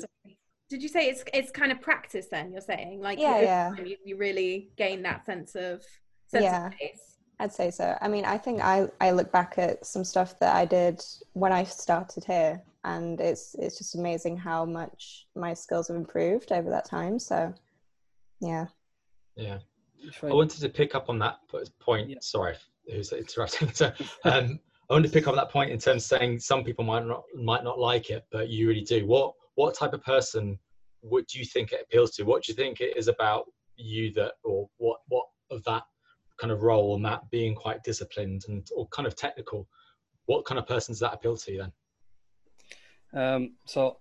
did 0.68 0.82
you 0.82 0.88
say 0.88 1.08
it's 1.08 1.22
it's 1.32 1.52
kind 1.52 1.70
of 1.70 1.80
practice 1.80 2.26
then 2.28 2.50
you're 2.50 2.60
saying 2.60 3.00
like 3.00 3.20
yeah, 3.20 3.40
yeah. 3.40 3.72
You, 3.76 3.96
you 4.04 4.16
really 4.16 4.70
gain 4.76 5.02
that 5.02 5.24
sense 5.26 5.54
of 5.54 5.82
sense 6.26 6.42
yeah. 6.42 6.66
Of 6.66 6.72
I'd 7.38 7.52
say 7.52 7.70
so. 7.70 7.96
I 8.00 8.08
mean, 8.08 8.24
I 8.24 8.38
think 8.38 8.62
I, 8.62 8.88
I 9.00 9.10
look 9.10 9.30
back 9.30 9.58
at 9.58 9.84
some 9.84 10.04
stuff 10.04 10.38
that 10.38 10.56
I 10.56 10.64
did 10.64 11.02
when 11.34 11.52
I 11.52 11.64
started 11.64 12.24
here 12.24 12.62
and 12.86 13.20
it's 13.20 13.54
it's 13.58 13.76
just 13.76 13.96
amazing 13.96 14.36
how 14.36 14.64
much 14.64 15.26
my 15.34 15.52
skills 15.52 15.88
have 15.88 15.96
improved 15.96 16.52
over 16.52 16.70
that 16.70 16.88
time. 16.88 17.18
So, 17.18 17.52
yeah. 18.40 18.66
Yeah. 19.36 19.58
I 20.22 20.32
wanted 20.32 20.60
to 20.60 20.68
pick 20.68 20.94
up 20.94 21.10
on 21.10 21.18
that 21.18 21.38
point. 21.80 22.08
Yeah. 22.08 22.18
Sorry, 22.22 22.54
who's 22.90 23.12
interrupting? 23.12 23.70
So, 23.74 23.92
um, 24.24 24.60
I 24.88 24.94
wanted 24.94 25.08
to 25.08 25.12
pick 25.12 25.26
up 25.26 25.32
on 25.32 25.36
that 25.36 25.50
point 25.50 25.72
in 25.72 25.78
terms 25.78 26.04
of 26.04 26.18
saying 26.18 26.38
some 26.38 26.62
people 26.62 26.84
might 26.84 27.04
not 27.04 27.24
might 27.34 27.64
not 27.64 27.78
like 27.78 28.08
it, 28.08 28.24
but 28.30 28.48
you 28.48 28.68
really 28.68 28.84
do. 28.84 29.04
What 29.04 29.34
what 29.56 29.74
type 29.74 29.92
of 29.92 30.02
person 30.02 30.58
what 31.00 31.26
do 31.28 31.38
you 31.38 31.44
think 31.44 31.72
it 31.72 31.82
appeals 31.82 32.12
to? 32.12 32.24
What 32.24 32.44
do 32.44 32.52
you 32.52 32.56
think 32.56 32.80
it 32.80 32.96
is 32.96 33.08
about 33.08 33.46
you 33.76 34.12
that, 34.14 34.34
or 34.44 34.68
what 34.78 35.00
what 35.08 35.24
of 35.50 35.62
that 35.64 35.82
kind 36.38 36.52
of 36.52 36.62
role 36.62 36.94
and 36.94 37.04
that 37.04 37.28
being 37.30 37.54
quite 37.54 37.82
disciplined 37.82 38.42
and 38.48 38.66
or 38.76 38.86
kind 38.88 39.08
of 39.08 39.16
technical? 39.16 39.68
What 40.26 40.44
kind 40.44 40.58
of 40.58 40.66
person 40.66 40.92
does 40.92 41.00
that 41.00 41.14
appeal 41.14 41.36
to 41.36 41.52
you 41.52 41.58
then? 41.58 41.72
Um, 43.14 43.54
so, 43.64 43.98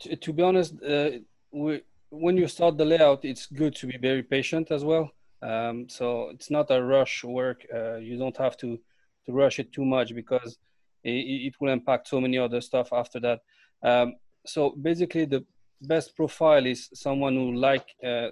to, 0.00 0.16
to, 0.16 0.32
be 0.32 0.42
honest, 0.42 0.74
uh, 0.82 1.10
we, 1.52 1.82
when 2.10 2.36
you 2.36 2.48
start 2.48 2.76
the 2.76 2.84
layout, 2.84 3.24
it's 3.24 3.46
good 3.46 3.74
to 3.76 3.86
be 3.86 3.96
very 3.96 4.22
patient 4.22 4.70
as 4.70 4.84
well. 4.84 5.10
Um, 5.42 5.88
so 5.88 6.30
it's 6.30 6.50
not 6.50 6.70
a 6.70 6.82
rush 6.82 7.24
work. 7.24 7.66
Uh, 7.74 7.96
you 7.96 8.16
don't 8.16 8.36
have 8.36 8.56
to 8.58 8.78
to 9.26 9.32
rush 9.32 9.58
it 9.58 9.72
too 9.72 9.84
much 9.84 10.14
because 10.14 10.58
it, 11.04 11.10
it 11.10 11.54
will 11.60 11.72
impact 11.72 12.08
so 12.08 12.20
many 12.20 12.38
other 12.38 12.60
stuff 12.60 12.92
after 12.92 13.20
that. 13.20 13.40
Um, 13.82 14.14
so 14.46 14.70
basically, 14.70 15.24
the 15.24 15.44
best 15.80 16.16
profile 16.16 16.66
is 16.66 16.88
someone 16.94 17.34
who 17.34 17.54
like 17.54 17.86
uh, 18.04 18.30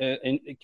uh, 0.00 0.16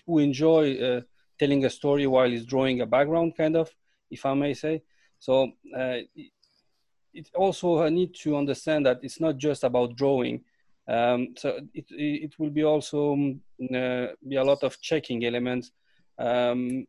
who 0.05 0.19
enjoy 0.19 0.77
uh, 0.77 1.01
telling 1.39 1.65
a 1.65 1.69
story 1.69 2.07
while 2.07 2.29
he's 2.29 2.45
drawing 2.45 2.81
a 2.81 2.85
background, 2.85 3.35
kind 3.35 3.55
of, 3.55 3.71
if 4.11 4.25
I 4.25 4.33
may 4.33 4.53
say. 4.53 4.83
So 5.19 5.51
uh, 5.75 5.97
it 7.17 7.29
also 7.35 7.83
I 7.83 7.89
need 7.89 8.13
to 8.23 8.37
understand 8.37 8.85
that 8.85 8.99
it's 9.01 9.19
not 9.19 9.37
just 9.37 9.63
about 9.63 9.95
drawing. 9.95 10.41
Um, 10.87 11.35
so 11.37 11.59
it, 11.73 11.85
it 11.89 12.33
will 12.39 12.49
be 12.49 12.63
also 12.63 13.13
um, 13.13 13.41
uh, 13.75 14.07
be 14.27 14.37
a 14.37 14.43
lot 14.43 14.63
of 14.63 14.79
checking 14.79 15.25
elements. 15.25 15.71
Um, 16.17 16.87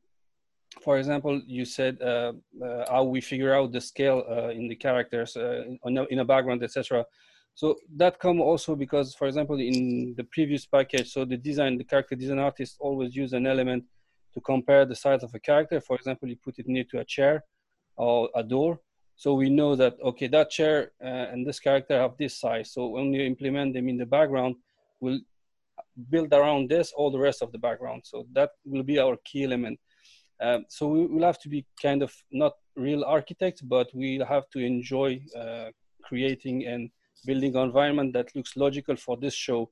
for 0.85 0.99
example, 0.99 1.41
you 1.47 1.65
said 1.65 2.01
uh, 2.01 2.33
uh, 2.65 2.85
how 2.89 3.05
we 3.05 3.21
figure 3.21 3.55
out 3.55 3.73
the 3.73 3.81
scale 3.81 4.23
uh, 4.31 4.51
in 4.51 4.69
the 4.69 4.77
characters 4.77 5.37
uh, 5.37 5.65
in, 5.85 6.07
in 6.11 6.19
a 6.21 6.25
background, 6.25 6.63
etc. 6.63 7.05
So 7.55 7.77
that 7.97 8.21
come 8.21 8.41
also 8.41 8.77
because, 8.77 9.15
for 9.15 9.27
example, 9.27 9.59
in 9.59 10.15
the 10.17 10.25
previous 10.25 10.65
package, 10.67 11.11
so 11.13 11.25
the 11.25 11.37
design, 11.37 11.77
the 11.77 11.85
character 11.85 12.15
design 12.15 12.39
artist 12.39 12.77
always 12.79 13.17
use 13.17 13.33
an 13.33 13.47
element 13.47 13.85
to 14.35 14.41
compare 14.41 14.85
the 14.85 14.95
size 14.95 15.25
of 15.25 15.35
a 15.35 15.41
character. 15.41 15.81
For 15.81 15.97
example, 15.97 16.29
you 16.29 16.37
put 16.37 16.59
it 16.59 16.69
near 16.69 16.85
to 16.91 17.01
a 17.01 17.05
chair 17.05 17.45
or 17.97 18.29
a 18.35 18.45
door. 18.45 18.81
So 19.19 19.35
we 19.35 19.51
know 19.51 19.75
that, 19.75 19.97
okay, 20.01 20.29
that 20.29 20.49
chair 20.49 20.93
uh, 21.03 21.27
and 21.33 21.45
this 21.45 21.59
character 21.59 22.01
have 22.01 22.17
this 22.17 22.39
size. 22.39 22.73
So 22.73 22.87
when 22.87 23.13
you 23.13 23.23
implement 23.23 23.75
them 23.75 23.89
in 23.89 23.97
the 23.97 24.07
background, 24.07 24.55
we'll 25.01 25.19
build 26.09 26.33
around 26.33 26.71
this 26.71 26.93
all 26.93 27.11
the 27.11 27.19
rest 27.19 27.43
of 27.43 27.51
the 27.51 27.59
background. 27.59 28.03
So 28.05 28.27
that 28.33 28.51
will 28.65 28.85
be 28.85 29.01
our 29.01 29.17
key 29.25 29.43
element. 29.43 29.81
Um, 30.41 30.67
so 30.69 30.87
we 30.87 31.07
will 31.07 31.25
have 31.25 31.41
to 31.41 31.49
be 31.49 31.67
kind 31.83 32.01
of 32.05 32.15
not 32.31 32.53
real 32.77 33.03
architects, 33.03 33.61
but 33.61 33.89
we'll 33.93 34.25
have 34.25 34.49
to 34.51 34.61
enjoy 34.61 35.21
uh, 35.37 35.71
creating 36.05 36.67
and 36.67 36.89
building 37.27 37.57
an 37.57 37.65
environment 37.65 38.13
that 38.13 38.35
looks 38.37 38.57
logical 38.57 38.95
for 38.95 39.17
this 39.17 39.35
show. 39.35 39.69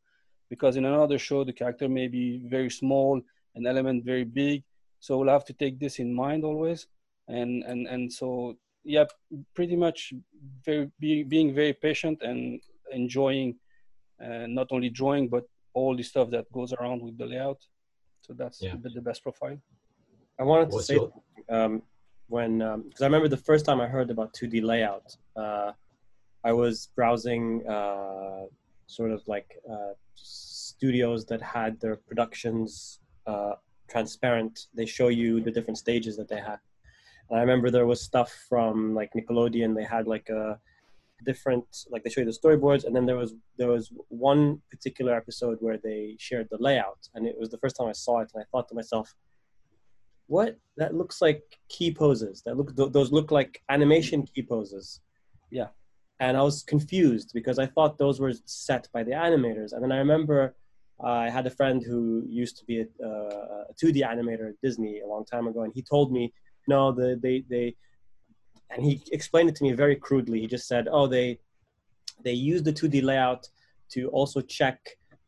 Because 0.51 0.75
in 0.75 0.87
another 0.87 1.21
show, 1.21 1.45
the 1.45 1.53
character 1.53 1.89
may 1.89 2.09
be 2.09 2.43
very 2.49 2.71
small, 2.71 3.21
an 3.55 3.65
element 3.65 4.05
very 4.05 4.25
big. 4.25 4.65
So 4.99 5.19
we'll 5.19 5.33
have 5.33 5.45
to 5.45 5.53
take 5.53 5.79
this 5.79 6.01
in 6.01 6.13
mind 6.13 6.43
always. 6.43 6.89
And 7.29 7.63
and 7.63 7.87
and 7.87 8.13
so 8.13 8.57
yeah, 8.87 9.05
pretty 9.55 9.77
much 9.77 10.13
very 10.65 10.91
be, 11.01 11.23
being 11.25 11.55
very 11.55 11.73
patient 11.73 12.23
and 12.23 12.61
enjoying 12.93 13.57
uh, 14.25 14.47
not 14.47 14.69
only 14.71 14.89
drawing 14.89 15.29
but 15.29 15.45
all 15.75 15.95
the 15.97 16.03
stuff 16.03 16.31
that 16.31 16.51
goes 16.53 16.73
around 16.73 17.03
with 17.03 17.19
the 17.19 17.27
layout. 17.27 17.59
So 18.23 18.33
that's 18.33 18.63
yeah. 18.63 18.75
the 18.83 19.01
best 19.01 19.23
profile. 19.23 19.59
I 20.41 20.43
wanted 20.43 20.71
to 20.71 20.77
What's 20.77 20.87
say 20.87 20.99
um, 21.49 21.83
when 22.29 22.59
because 22.59 23.01
um, 23.01 23.05
I 23.05 23.05
remember 23.05 23.29
the 23.29 23.45
first 23.51 23.65
time 23.67 23.81
I 23.81 23.87
heard 23.87 24.11
about 24.11 24.33
2D 24.35 24.63
layout, 24.63 25.17
uh, 25.37 25.73
I 26.45 26.53
was 26.53 26.89
browsing 26.97 27.67
uh, 27.69 28.47
sort 28.87 29.11
of 29.11 29.23
like 29.27 29.49
uh, 29.71 29.93
studios 30.15 31.25
that 31.27 31.43
had 31.43 31.81
their 31.81 31.97
productions 31.97 33.01
uh, 33.27 33.55
transparent. 33.89 34.67
They 34.75 34.87
show 34.87 35.09
you 35.09 35.41
the 35.41 35.51
different 35.51 35.79
stages 35.79 36.17
that 36.17 36.29
they 36.29 36.41
had. 36.41 36.59
And 37.29 37.39
I 37.39 37.43
remember 37.43 37.71
there 37.71 37.87
was 37.87 38.01
stuff 38.01 38.33
from 38.49 38.95
like 38.95 39.11
Nickelodeon. 39.15 39.75
They 39.75 39.85
had 39.85 40.07
like 40.07 40.29
a 40.29 40.59
different 41.25 41.65
like 41.91 42.05
they 42.05 42.11
show 42.11 42.21
you 42.21 42.27
the 42.27 42.31
storyboards 42.31 42.85
and 42.85 42.95
then 42.95 43.07
there 43.07 43.17
was 43.17 43.35
there 43.57 43.69
was 43.69 43.91
one 44.09 44.61
particular 44.71 45.17
episode 45.17 45.57
where 45.61 45.79
they 45.79 46.15
shared 46.19 46.47
the 46.51 46.59
layout 46.61 47.09
and 47.15 47.27
it 47.27 47.35
was 47.41 47.49
the 47.49 47.57
first 47.57 47.75
time 47.75 47.89
i 47.89 47.93
saw 47.93 48.21
it 48.21 48.31
and 48.35 48.43
i 48.43 48.47
thought 48.53 48.69
to 48.69 48.75
myself 48.75 49.15
what? 50.27 50.59
That 50.77 50.95
looks 50.95 51.23
like 51.23 51.43
key 51.69 51.93
poses. 51.93 52.43
That 52.43 52.57
look 52.57 52.77
th- 52.77 52.93
those 52.93 53.13
look 53.13 53.31
like 53.31 53.63
animation 53.69 54.27
key 54.27 54.43
poses. 54.43 55.01
Yeah. 55.51 55.69
And 56.19 56.37
i 56.37 56.43
was 56.43 56.63
confused 56.63 57.33
because 57.35 57.59
i 57.59 57.67
thought 57.67 57.99
those 57.99 58.21
were 58.21 58.33
set 58.47 58.89
by 58.95 59.03
the 59.03 59.11
animators 59.11 59.73
and 59.73 59.83
then 59.83 59.93
i 59.93 59.99
remember 59.99 60.57
uh, 61.05 61.09
i 61.27 61.29
had 61.29 61.47
a 61.47 61.51
friend 61.51 61.83
who 61.87 62.25
used 62.27 62.57
to 62.57 62.65
be 62.65 62.81
a, 62.81 62.87
uh, 63.05 63.65
a 63.71 63.75
2d 63.75 63.99
animator 64.13 64.49
at 64.49 64.59
disney 64.63 65.01
a 65.01 65.07
long 65.07 65.27
time 65.27 65.47
ago 65.47 65.61
and 65.65 65.75
he 65.75 65.83
told 65.83 66.11
me 66.11 66.33
no 66.69 66.93
the, 66.93 67.19
they 67.23 67.45
they 67.49 67.75
and 68.71 68.85
he 68.85 69.03
explained 69.13 69.49
it 69.49 69.57
to 69.57 69.65
me 69.65 69.73
very 69.73 69.97
crudely 69.97 70.41
he 70.41 70.47
just 70.47 70.67
said 70.67 70.89
oh 70.91 71.07
they 71.07 71.39
they 72.25 72.33
use 72.33 72.63
the 72.63 72.73
2d 72.73 73.03
layout 73.03 73.49
to 73.89 74.09
also 74.09 74.41
check 74.41 74.79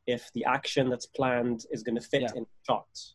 if 0.07 0.33
the 0.33 0.45
action 0.45 0.88
that's 0.88 1.07
planned 1.07 1.66
is 1.71 1.83
going 1.83 1.95
to 1.95 2.00
fit 2.00 2.23
yeah. 2.23 2.30
in 2.35 2.47
shots 2.66 3.14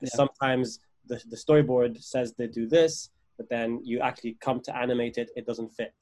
yeah. 0.00 0.08
sometimes 0.10 0.80
the, 1.08 1.22
the 1.28 1.36
storyboard 1.36 2.02
says 2.02 2.34
they 2.36 2.46
do 2.46 2.66
this, 2.66 3.10
but 3.36 3.48
then 3.48 3.80
you 3.82 4.00
actually 4.00 4.36
come 4.40 4.60
to 4.60 4.76
animate 4.76 5.18
it, 5.18 5.30
it 5.36 5.46
doesn't 5.46 5.68
fit. 5.68 5.94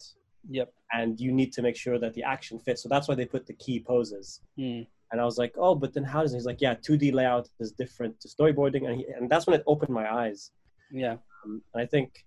Yep. 0.50 0.73
And 0.92 1.18
you 1.18 1.33
need 1.33 1.52
to 1.54 1.62
make 1.62 1.76
sure 1.76 1.99
that 1.99 2.14
the 2.14 2.23
action 2.23 2.59
fits. 2.59 2.83
So 2.83 2.88
that's 2.88 3.09
why 3.09 3.14
they 3.14 3.25
put 3.25 3.47
the 3.47 3.54
key 3.54 3.80
poses. 3.80 4.40
Mm. 4.59 4.87
And 5.11 5.21
I 5.21 5.25
was 5.25 5.38
like, 5.38 5.54
oh, 5.56 5.75
but 5.75 5.94
then 5.94 6.04
how 6.04 6.23
does? 6.23 6.33
He's 6.33 6.44
like, 6.44 6.61
yeah, 6.61 6.75
2D 6.75 7.12
layout 7.14 7.49
is 7.61 7.73
different 7.73 8.21
to 8.21 8.28
storyboarding. 8.28 8.87
And, 8.87 8.97
he, 8.97 9.06
and 9.16 9.30
that's 9.30 9.47
when 9.47 9.59
it 9.59 9.64
opened 9.66 9.94
my 9.94 10.12
eyes. 10.12 10.50
Yeah. 10.92 11.16
Um, 11.44 11.62
and 11.72 11.82
I 11.82 11.86
think, 11.86 12.24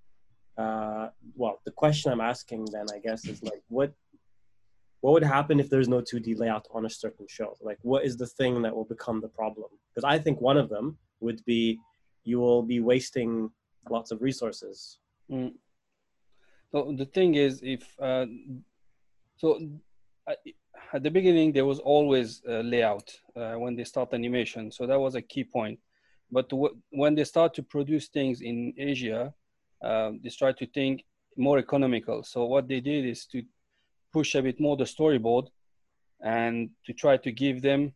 uh, 0.58 1.10
well, 1.36 1.60
the 1.66 1.72
question 1.72 2.12
I'm 2.12 2.22
asking 2.22 2.66
then, 2.72 2.86
I 2.94 3.00
guess, 3.00 3.26
is 3.26 3.44
like, 3.44 3.62
what 3.70 3.94
what 5.02 5.14
would 5.14 5.24
happen 5.24 5.60
if 5.60 5.70
there's 5.70 5.88
no 5.88 6.02
2D 6.02 6.40
layout 6.40 6.68
on 6.74 6.86
a 6.86 6.90
certain 6.90 7.28
show? 7.30 7.56
Like, 7.62 7.78
what 7.84 8.04
is 8.04 8.18
the 8.18 8.26
thing 8.26 8.64
that 8.64 8.76
will 8.76 8.86
become 8.86 9.22
the 9.22 9.28
problem? 9.28 9.70
Because 9.90 10.04
I 10.04 10.18
think 10.18 10.42
one 10.42 10.58
of 10.58 10.70
them 10.70 10.98
would 11.20 11.44
be 11.46 11.80
you 12.24 12.40
will 12.40 12.64
be 12.64 12.80
wasting 12.80 13.50
lots 13.90 14.12
of 14.12 14.22
resources. 14.22 14.98
Mm. 15.32 15.54
So 16.72 16.94
the 16.98 17.06
thing 17.06 17.36
is, 17.36 17.62
if 17.64 17.84
uh, 18.02 18.26
so, 19.38 19.62
at 20.94 21.04
the 21.04 21.12
beginning 21.12 21.54
there 21.54 21.66
was 21.66 21.80
always 21.80 22.42
a 22.48 22.62
layout 22.64 23.10
uh, 23.36 23.54
when 23.54 23.76
they 23.76 23.84
start 23.84 24.14
animation, 24.14 24.72
so 24.72 24.86
that 24.88 25.00
was 25.00 25.16
a 25.16 25.22
key 25.22 25.44
point. 25.44 25.80
But 26.32 26.52
when 26.92 27.16
they 27.16 27.24
start 27.24 27.54
to 27.56 27.64
produce 27.64 28.08
things 28.10 28.42
in 28.42 28.74
Asia, 28.78 29.34
um, 29.82 30.20
they 30.24 30.30
start 30.30 30.58
to 30.60 30.68
think 30.68 31.06
more 31.38 31.60
economical. 31.60 32.24
So 32.24 32.46
what 32.46 32.68
they 32.68 32.80
did 32.80 33.06
is 33.06 33.26
to 33.28 33.44
push 34.12 34.36
a 34.36 34.42
bit 34.42 34.60
more 34.60 34.76
the 34.76 34.84
storyboard 34.84 35.48
and 36.22 36.70
to 36.86 36.94
try 36.94 37.18
to 37.18 37.32
give 37.32 37.62
them 37.62 37.94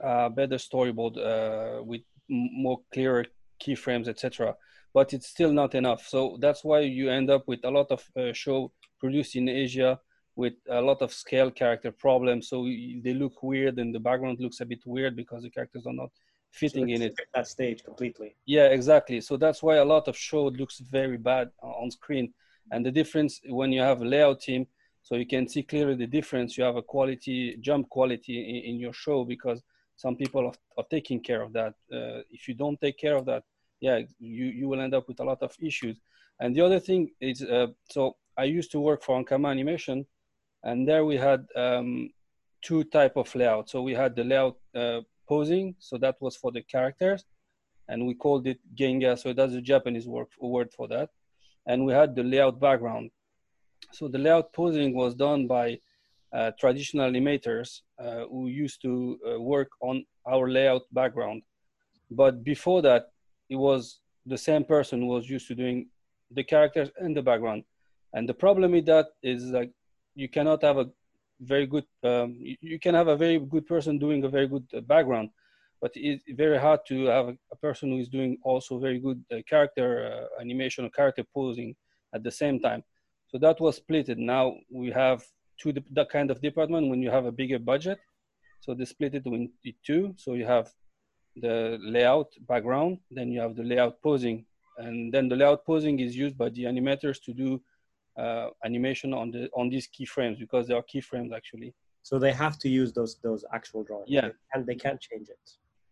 a 0.00 0.30
better 0.30 0.56
storyboard 0.56 1.16
uh, 1.16 1.82
with 1.82 2.02
more 2.28 2.80
clearer 2.92 3.24
keyframes, 3.62 4.08
etc. 4.08 4.54
But 4.92 5.12
it's 5.12 5.28
still 5.28 5.52
not 5.52 5.74
enough. 5.74 6.06
So 6.06 6.36
that's 6.40 6.64
why 6.64 6.80
you 6.80 7.10
end 7.10 7.30
up 7.30 7.46
with 7.46 7.60
a 7.64 7.70
lot 7.70 7.90
of 7.90 8.04
uh, 8.16 8.32
show 8.32 8.72
produced 8.98 9.36
in 9.36 9.48
Asia 9.48 9.98
with 10.36 10.54
a 10.70 10.80
lot 10.80 11.02
of 11.02 11.12
scale 11.12 11.50
character 11.50 11.90
problems. 11.90 12.48
So 12.48 12.64
they 12.64 13.14
look 13.14 13.42
weird 13.42 13.78
and 13.78 13.94
the 13.94 14.00
background 14.00 14.38
looks 14.40 14.60
a 14.60 14.66
bit 14.66 14.80
weird 14.86 15.16
because 15.16 15.42
the 15.42 15.50
characters 15.50 15.86
are 15.86 15.92
not 15.92 16.10
fitting 16.50 16.88
so 16.88 16.94
in 16.94 17.02
it. 17.02 17.18
That 17.34 17.46
stage 17.46 17.84
completely. 17.84 18.36
Yeah, 18.46 18.66
exactly. 18.66 19.20
So 19.20 19.36
that's 19.36 19.62
why 19.62 19.76
a 19.76 19.84
lot 19.84 20.08
of 20.08 20.16
show 20.16 20.44
looks 20.48 20.78
very 20.78 21.16
bad 21.16 21.50
on 21.62 21.90
screen. 21.90 22.32
And 22.72 22.84
the 22.84 22.90
difference 22.90 23.40
when 23.48 23.72
you 23.72 23.80
have 23.80 24.00
a 24.02 24.04
layout 24.04 24.40
team, 24.40 24.66
so 25.02 25.16
you 25.16 25.26
can 25.26 25.48
see 25.48 25.62
clearly 25.62 25.94
the 25.94 26.06
difference. 26.06 26.56
You 26.58 26.64
have 26.64 26.76
a 26.76 26.82
quality 26.82 27.56
jump 27.60 27.88
quality 27.88 28.38
in, 28.38 28.74
in 28.74 28.80
your 28.80 28.92
show 28.92 29.24
because 29.24 29.62
some 29.96 30.16
people 30.16 30.46
are, 30.46 30.52
are 30.78 30.86
taking 30.90 31.20
care 31.20 31.42
of 31.42 31.52
that. 31.52 31.74
Uh, 31.92 32.22
if 32.30 32.48
you 32.48 32.54
don't 32.54 32.80
take 32.80 32.98
care 32.98 33.16
of 33.16 33.24
that, 33.26 33.44
yeah, 33.80 34.00
you, 34.18 34.46
you 34.46 34.68
will 34.68 34.80
end 34.80 34.94
up 34.94 35.08
with 35.08 35.20
a 35.20 35.24
lot 35.24 35.42
of 35.42 35.54
issues. 35.60 36.00
And 36.38 36.54
the 36.54 36.60
other 36.60 36.80
thing 36.80 37.10
is, 37.20 37.42
uh, 37.42 37.68
so 37.90 38.16
I 38.36 38.44
used 38.44 38.70
to 38.72 38.80
work 38.80 39.02
for 39.02 39.22
Ankama 39.22 39.50
Animation, 39.50 40.06
and 40.62 40.86
there 40.88 41.04
we 41.04 41.16
had 41.16 41.46
um, 41.56 42.10
two 42.62 42.84
type 42.84 43.16
of 43.16 43.34
layout. 43.34 43.68
So 43.68 43.82
we 43.82 43.94
had 43.94 44.14
the 44.16 44.24
layout 44.24 44.56
uh, 44.74 45.00
posing, 45.32 45.66
so 45.78 45.94
that 46.04 46.16
was 46.24 46.34
for 46.42 46.50
the 46.56 46.64
characters, 46.74 47.20
and 47.88 47.98
we 48.08 48.14
called 48.24 48.46
it 48.52 48.60
Genga. 48.78 49.16
So 49.16 49.32
that's 49.38 49.54
a 49.54 49.64
Japanese 49.72 50.06
word 50.14 50.30
word 50.54 50.70
for 50.78 50.86
that. 50.94 51.08
And 51.70 51.78
we 51.86 51.92
had 52.00 52.10
the 52.14 52.26
layout 52.32 52.58
background. 52.68 53.06
so 53.98 54.04
the 54.14 54.22
layout 54.24 54.48
posing 54.60 54.90
was 55.02 55.12
done 55.26 55.40
by 55.58 55.66
uh, 56.38 56.50
traditional 56.62 57.10
animators 57.10 57.68
uh, 58.04 58.22
who 58.30 58.42
used 58.64 58.78
to 58.86 58.92
uh, 59.28 59.40
work 59.52 59.70
on 59.88 60.04
our 60.32 60.46
layout 60.56 60.84
background. 61.00 61.42
But 62.22 62.34
before 62.52 62.80
that, 62.88 63.02
it 63.54 63.58
was 63.68 63.82
the 64.34 64.40
same 64.48 64.64
person 64.64 64.96
who 65.00 65.10
was 65.16 65.28
used 65.36 65.48
to 65.48 65.56
doing 65.62 65.78
the 66.38 66.44
characters 66.52 66.90
and 67.02 67.16
the 67.16 67.26
background. 67.30 67.62
And 68.14 68.28
the 68.28 68.38
problem 68.44 68.72
with 68.76 68.86
that 68.86 69.06
is 69.22 69.40
like 69.58 69.70
you 70.14 70.28
cannot 70.36 70.62
have 70.62 70.78
a 70.84 70.88
very 71.40 71.66
good, 71.66 71.84
um, 72.04 72.36
you, 72.38 72.56
you, 72.60 72.78
can 72.78 72.94
have 72.94 73.08
a 73.08 73.16
very 73.16 73.38
good 73.38 73.66
person 73.66 73.98
doing 73.98 74.24
a 74.24 74.28
very 74.28 74.46
good 74.46 74.66
uh, 74.76 74.80
background, 74.80 75.30
but 75.80 75.90
it's 75.94 76.22
very 76.28 76.58
hard 76.58 76.80
to 76.88 77.06
have 77.06 77.28
a, 77.28 77.36
a 77.52 77.56
person 77.56 77.90
who 77.90 77.98
is 77.98 78.08
doing 78.08 78.38
also 78.44 78.78
very 78.78 78.98
good 78.98 79.22
uh, 79.32 79.36
character 79.48 79.88
uh, 80.12 80.40
animation 80.40 80.84
or 80.84 80.90
character 80.90 81.24
posing 81.34 81.74
at 82.14 82.22
the 82.22 82.30
same 82.30 82.60
time. 82.60 82.82
So 83.28 83.38
that 83.38 83.60
was 83.60 83.80
splitted. 83.80 84.18
Now 84.18 84.54
we 84.70 84.90
have 84.90 85.24
two 85.60 85.72
that 85.92 86.10
kind 86.10 86.30
of 86.30 86.40
department 86.40 86.88
when 86.88 87.00
you 87.00 87.10
have 87.10 87.26
a 87.26 87.32
bigger 87.32 87.58
budget. 87.58 87.98
So 88.60 88.74
they 88.74 88.84
split 88.84 89.14
it 89.14 89.24
into 89.26 89.72
two. 89.86 90.14
So 90.18 90.34
you 90.34 90.44
have 90.44 90.70
the 91.36 91.78
layout 91.80 92.28
background, 92.48 92.98
then 93.10 93.30
you 93.30 93.40
have 93.40 93.56
the 93.56 93.62
layout 93.62 94.02
posing, 94.02 94.44
and 94.78 95.12
then 95.12 95.28
the 95.28 95.36
layout 95.36 95.64
posing 95.64 96.00
is 96.00 96.16
used 96.16 96.36
by 96.36 96.48
the 96.50 96.64
animators 96.64 97.22
to 97.24 97.32
do 97.32 97.60
animation 98.64 99.14
on 99.14 99.30
the 99.30 99.48
on 99.54 99.68
these 99.68 99.88
keyframes 99.88 100.38
because 100.38 100.66
they 100.66 100.74
are 100.74 100.82
keyframes 100.82 101.32
actually. 101.34 101.74
So 102.02 102.18
they 102.18 102.32
have 102.32 102.58
to 102.58 102.68
use 102.68 102.92
those 102.92 103.16
those 103.22 103.44
actual 103.52 103.84
drawings. 103.84 104.08
Yeah, 104.08 104.28
and 104.54 104.66
they 104.66 104.74
can't 104.74 105.00
change 105.00 105.28
it. 105.28 105.38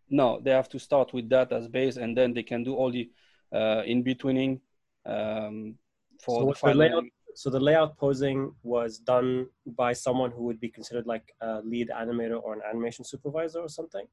No, 0.09 0.39
they 0.43 0.51
have 0.51 0.69
to 0.69 0.79
start 0.79 1.13
with 1.13 1.29
that 1.29 1.51
as 1.51 1.67
base, 1.67 1.97
and 1.97 2.17
then 2.17 2.33
they 2.33 2.43
can 2.43 2.63
do 2.63 2.75
all 2.75 2.91
the 2.91 3.09
uh, 3.53 3.83
in 3.85 4.01
betweening 4.03 4.59
um, 5.05 5.75
for 6.21 6.41
so 6.41 6.47
the 6.47 6.53
final. 6.55 6.77
layout, 6.77 7.03
so 7.35 7.49
the 7.49 7.59
layout 7.59 7.97
posing 7.97 8.53
was 8.63 8.97
done 8.97 9.47
by 9.65 9.93
someone 9.93 10.31
who 10.31 10.43
would 10.43 10.59
be 10.59 10.69
considered 10.69 11.05
like 11.05 11.33
a 11.41 11.61
lead 11.61 11.89
animator 11.89 12.41
or 12.41 12.53
an 12.53 12.61
animation 12.67 13.05
supervisor 13.05 13.59
or 13.59 13.69
something. 13.69 14.05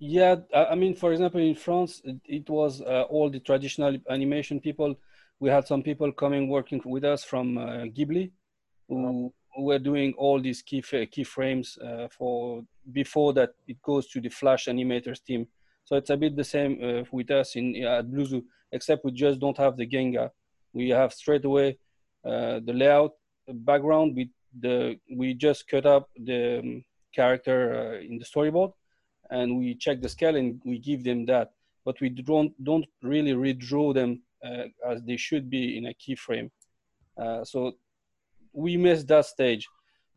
Yeah, 0.00 0.36
I 0.54 0.74
mean, 0.74 0.94
for 0.94 1.12
example, 1.12 1.40
in 1.40 1.54
France, 1.54 2.02
it, 2.04 2.16
it 2.24 2.50
was 2.50 2.82
uh, 2.82 3.02
all 3.08 3.30
the 3.30 3.40
traditional 3.40 3.96
animation 4.10 4.60
people. 4.60 4.96
We 5.40 5.50
had 5.50 5.66
some 5.66 5.82
people 5.82 6.12
coming 6.12 6.48
working 6.48 6.80
with 6.84 7.04
us 7.04 7.24
from 7.24 7.58
uh, 7.58 7.84
Ghibli, 7.96 8.30
who, 8.88 9.32
who, 9.54 9.62
were 9.64 9.78
doing 9.78 10.14
all 10.16 10.40
these 10.40 10.62
key 10.62 10.82
keyframes 10.82 11.78
uh, 11.82 12.08
for 12.08 12.62
before 12.92 13.32
that 13.34 13.50
it 13.66 13.80
goes 13.82 14.08
to 14.08 14.20
the 14.20 14.28
Flash 14.28 14.66
animators 14.66 15.22
team. 15.22 15.46
So 15.84 15.96
it's 15.96 16.10
a 16.10 16.16
bit 16.16 16.36
the 16.36 16.44
same 16.44 16.78
uh, 16.82 17.04
with 17.12 17.30
us 17.30 17.56
in 17.56 17.76
at 17.84 18.10
Blue 18.10 18.42
except 18.72 19.04
we 19.04 19.12
just 19.12 19.38
don't 19.40 19.56
have 19.58 19.76
the 19.76 19.86
Genga. 19.86 20.30
We 20.72 20.88
have 20.90 21.12
straight 21.12 21.44
away 21.44 21.78
uh, 22.24 22.60
the 22.64 22.72
layout 22.72 23.12
background. 23.48 24.16
We 24.16 24.30
the 24.60 24.98
we 25.14 25.34
just 25.34 25.68
cut 25.68 25.86
up 25.86 26.08
the 26.16 26.60
um, 26.60 26.84
character 27.14 27.58
uh, 27.74 28.00
in 28.00 28.18
the 28.18 28.24
storyboard 28.24 28.72
and 29.30 29.58
we 29.58 29.74
check 29.74 30.00
the 30.00 30.08
scale 30.08 30.36
and 30.36 30.60
we 30.64 30.78
give 30.78 31.04
them 31.04 31.26
that. 31.26 31.52
But 31.84 32.00
we 32.00 32.08
don't 32.08 32.52
don't 32.62 32.86
really 33.02 33.32
redraw 33.32 33.94
them 33.94 34.22
as 34.88 35.02
they 35.02 35.16
should 35.16 35.48
be 35.50 35.78
in 35.78 35.86
a 35.86 35.94
keyframe. 35.94 36.50
Uh, 37.20 37.44
so 37.44 37.72
we 38.52 38.76
missed 38.76 39.08
that 39.08 39.26
stage, 39.26 39.66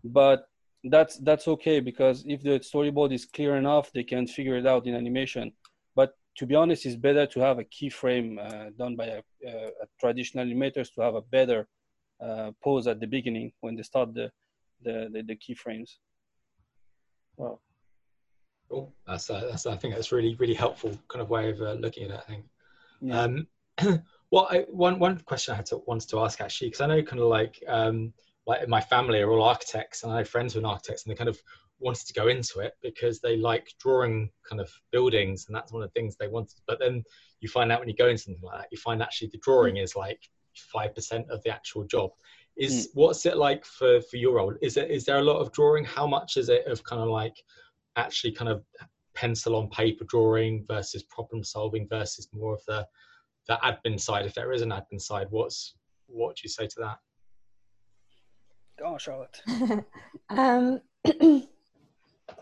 but 0.03 0.47
that's 0.83 1.17
that's 1.17 1.47
okay 1.47 1.79
because 1.79 2.23
if 2.27 2.43
the 2.43 2.59
storyboard 2.59 3.13
is 3.13 3.25
clear 3.25 3.55
enough, 3.57 3.91
they 3.91 4.03
can 4.03 4.27
figure 4.27 4.57
it 4.57 4.65
out 4.65 4.85
in 4.85 4.95
animation. 4.95 5.51
But 5.95 6.13
to 6.37 6.45
be 6.45 6.55
honest, 6.55 6.85
it's 6.85 6.95
better 6.95 7.25
to 7.25 7.39
have 7.39 7.59
a 7.59 7.63
keyframe 7.65 8.39
uh, 8.39 8.69
done 8.77 8.95
by 8.95 9.05
a, 9.05 9.21
a, 9.47 9.71
traditional 9.99 10.45
animators 10.45 10.93
to 10.93 11.01
have 11.01 11.15
a 11.15 11.21
better 11.21 11.67
uh, 12.21 12.51
pose 12.63 12.87
at 12.87 12.99
the 12.99 13.07
beginning 13.07 13.51
when 13.61 13.75
they 13.75 13.83
start 13.83 14.13
the 14.13 14.31
the, 14.83 15.09
the, 15.11 15.23
the 15.23 15.35
keyframes. 15.35 15.95
Wow. 17.37 17.59
Cool. 18.69 18.93
That's, 19.07 19.29
uh, 19.29 19.47
that's 19.49 19.65
I 19.65 19.75
think 19.77 19.95
that's 19.95 20.11
really 20.11 20.35
really 20.35 20.53
helpful 20.53 20.97
kind 21.07 21.21
of 21.21 21.29
way 21.29 21.49
of 21.49 21.61
uh, 21.61 21.73
looking 21.73 22.05
at 22.05 22.11
it. 22.11 22.19
I 22.19 22.29
think. 22.29 22.45
Yeah. 23.01 23.21
Um, 23.21 23.47
well, 24.31 24.47
I, 24.49 24.65
one 24.69 24.99
one 24.99 25.19
question 25.19 25.53
I 25.53 25.57
had 25.57 25.65
to 25.67 25.77
wanted 25.87 26.09
to 26.09 26.19
ask 26.19 26.41
actually 26.41 26.67
because 26.67 26.81
I 26.81 26.87
know 26.87 27.01
kind 27.01 27.21
of 27.21 27.27
like 27.27 27.63
um, 27.67 28.13
like 28.45 28.67
my 28.67 28.81
family 28.81 29.21
are 29.21 29.29
all 29.29 29.43
architects 29.43 30.03
and 30.03 30.11
I 30.11 30.17
have 30.17 30.29
friends 30.29 30.53
who 30.53 30.61
are 30.61 30.67
architects 30.67 31.05
and 31.05 31.11
they 31.11 31.17
kind 31.17 31.29
of 31.29 31.41
wanted 31.79 32.07
to 32.07 32.13
go 32.13 32.27
into 32.27 32.59
it 32.59 32.73
because 32.81 33.19
they 33.19 33.37
like 33.37 33.71
drawing 33.79 34.29
kind 34.49 34.59
of 34.59 34.71
buildings 34.91 35.45
and 35.47 35.55
that's 35.55 35.71
one 35.71 35.83
of 35.83 35.89
the 35.93 35.99
things 35.99 36.15
they 36.15 36.27
wanted. 36.27 36.59
But 36.65 36.79
then 36.79 37.03
you 37.39 37.49
find 37.49 37.71
out 37.71 37.79
when 37.79 37.89
you 37.89 37.95
go 37.95 38.07
into 38.09 38.23
something 38.23 38.43
like 38.43 38.61
that, 38.61 38.67
you 38.71 38.77
find 38.77 39.01
actually 39.01 39.29
the 39.29 39.39
drawing 39.39 39.77
is 39.77 39.95
like 39.95 40.19
five 40.73 40.93
percent 40.93 41.29
of 41.29 41.41
the 41.43 41.49
actual 41.49 41.85
job. 41.85 42.11
Is 42.57 42.87
mm. 42.87 42.91
what's 42.95 43.25
it 43.25 43.37
like 43.37 43.63
for 43.63 44.01
for 44.01 44.17
your 44.17 44.35
role? 44.35 44.55
Is 44.61 44.75
it 44.77 44.91
is 44.91 45.05
there 45.05 45.19
a 45.19 45.23
lot 45.23 45.39
of 45.39 45.51
drawing? 45.53 45.85
How 45.85 46.07
much 46.07 46.37
is 46.37 46.49
it 46.49 46.65
of 46.67 46.83
kind 46.83 47.01
of 47.01 47.09
like 47.09 47.35
actually 47.95 48.31
kind 48.31 48.49
of 48.49 48.63
pencil 49.15 49.55
on 49.55 49.69
paper 49.69 50.05
drawing 50.05 50.63
versus 50.67 51.03
problem 51.03 51.43
solving 51.43 51.87
versus 51.87 52.27
more 52.33 52.53
of 52.53 52.61
the 52.67 52.85
the 53.47 53.57
admin 53.63 53.99
side 53.99 54.25
if 54.25 54.33
there 54.33 54.51
is 54.51 54.61
an 54.61 54.69
admin 54.69 55.01
side 55.01 55.27
what's 55.29 55.75
what 56.07 56.35
do 56.35 56.41
you 56.43 56.49
say 56.49 56.67
to 56.67 56.79
that 56.79 56.97
go 58.79 58.85
on 58.87 58.99
charlotte 58.99 59.41
um, 60.29 60.79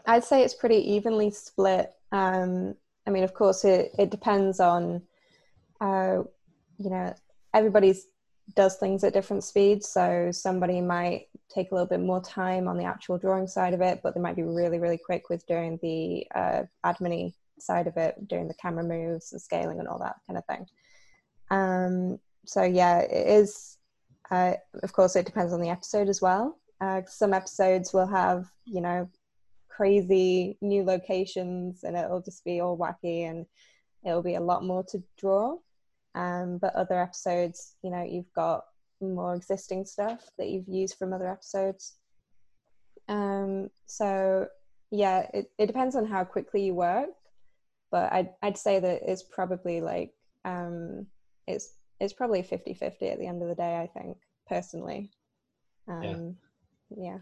i'd 0.07 0.23
say 0.23 0.43
it's 0.43 0.53
pretty 0.53 0.77
evenly 0.93 1.31
split 1.31 1.91
um, 2.11 2.75
i 3.07 3.09
mean 3.09 3.23
of 3.23 3.33
course 3.33 3.65
it, 3.65 3.91
it 3.97 4.11
depends 4.11 4.59
on 4.59 5.01
uh, 5.81 6.19
you 6.77 6.89
know 6.89 7.13
everybody's 7.53 8.07
does 8.53 8.75
things 8.77 9.03
at 9.03 9.13
different 9.13 9.43
speeds. 9.43 9.87
So 9.89 10.29
somebody 10.31 10.81
might 10.81 11.27
take 11.49 11.71
a 11.71 11.73
little 11.73 11.87
bit 11.87 11.99
more 11.99 12.21
time 12.21 12.67
on 12.67 12.77
the 12.77 12.83
actual 12.83 13.17
drawing 13.17 13.47
side 13.47 13.73
of 13.73 13.81
it, 13.81 14.01
but 14.03 14.13
they 14.13 14.21
might 14.21 14.35
be 14.35 14.43
really, 14.43 14.79
really 14.79 14.99
quick 15.03 15.29
with 15.29 15.45
doing 15.47 15.79
the 15.81 16.25
uh, 16.35 16.63
admin 16.85 17.33
side 17.59 17.87
of 17.87 17.97
it, 17.97 18.27
doing 18.27 18.47
the 18.47 18.53
camera 18.55 18.83
moves 18.83 19.31
and 19.31 19.41
scaling 19.41 19.79
and 19.79 19.87
all 19.87 19.99
that 19.99 20.17
kind 20.27 20.37
of 20.37 20.45
thing. 20.45 20.65
Um, 21.51 22.19
so 22.45 22.63
yeah, 22.63 22.99
it 22.99 23.27
is. 23.27 23.77
Uh, 24.31 24.53
of 24.83 24.91
course, 24.93 25.15
it 25.15 25.25
depends 25.25 25.53
on 25.53 25.61
the 25.61 25.69
episode 25.69 26.09
as 26.09 26.21
well. 26.21 26.57
Uh, 26.81 27.01
some 27.07 27.33
episodes 27.33 27.93
will 27.93 28.07
have, 28.07 28.45
you 28.65 28.81
know, 28.81 29.09
crazy 29.69 30.57
new 30.61 30.83
locations, 30.83 31.83
and 31.83 31.95
it'll 31.95 32.21
just 32.21 32.43
be 32.43 32.59
all 32.59 32.77
wacky, 32.77 33.29
and 33.29 33.45
it'll 34.03 34.23
be 34.23 34.35
a 34.35 34.41
lot 34.41 34.63
more 34.63 34.83
to 34.83 35.03
draw. 35.17 35.57
Um, 36.15 36.57
but 36.59 36.75
other 36.75 36.99
episodes, 36.99 37.75
you 37.83 37.91
know, 37.91 38.03
you've 38.03 38.31
got 38.33 38.63
more 39.01 39.35
existing 39.35 39.85
stuff 39.85 40.29
that 40.37 40.49
you've 40.49 40.67
used 40.67 40.97
from 40.97 41.13
other 41.13 41.29
episodes. 41.29 41.95
Um, 43.07 43.69
so 43.85 44.47
yeah, 44.91 45.27
it, 45.33 45.51
it 45.57 45.67
depends 45.67 45.95
on 45.95 46.05
how 46.05 46.23
quickly 46.23 46.65
you 46.65 46.73
work, 46.73 47.09
but 47.91 48.11
I'd, 48.11 48.29
I'd 48.41 48.57
say 48.57 48.79
that 48.79 49.01
it's 49.05 49.23
probably 49.23 49.81
like, 49.81 50.13
um, 50.45 51.07
it's, 51.47 51.75
it's 51.99 52.13
probably 52.13 52.43
50 52.43 52.73
50 52.73 53.07
at 53.07 53.19
the 53.19 53.27
end 53.27 53.41
of 53.41 53.47
the 53.47 53.55
day, 53.55 53.77
I 53.77 53.87
think, 53.87 54.17
personally. 54.47 55.11
Um, 55.87 56.35
yeah. 56.89 57.17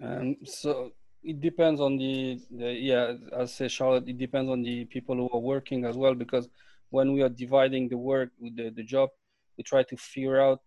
yeah. 0.00 0.06
Um, 0.18 0.36
so 0.44 0.92
it 1.22 1.40
depends 1.40 1.80
on 1.80 1.96
the, 1.96 2.40
the 2.50 2.72
yeah, 2.72 3.14
as 3.36 3.54
say 3.54 3.68
Charlotte, 3.68 4.08
it 4.08 4.18
depends 4.18 4.50
on 4.50 4.62
the 4.62 4.84
people 4.86 5.14
who 5.16 5.28
are 5.32 5.40
working 5.40 5.84
as 5.84 5.96
well 5.96 6.14
because 6.14 6.48
when 6.90 7.12
we 7.12 7.22
are 7.22 7.28
dividing 7.28 7.88
the 7.88 7.98
work 7.98 8.30
with 8.40 8.56
the, 8.56 8.70
the 8.70 8.82
job, 8.82 9.10
we 9.56 9.64
try 9.64 9.82
to 9.82 9.96
figure 9.96 10.40
out 10.40 10.60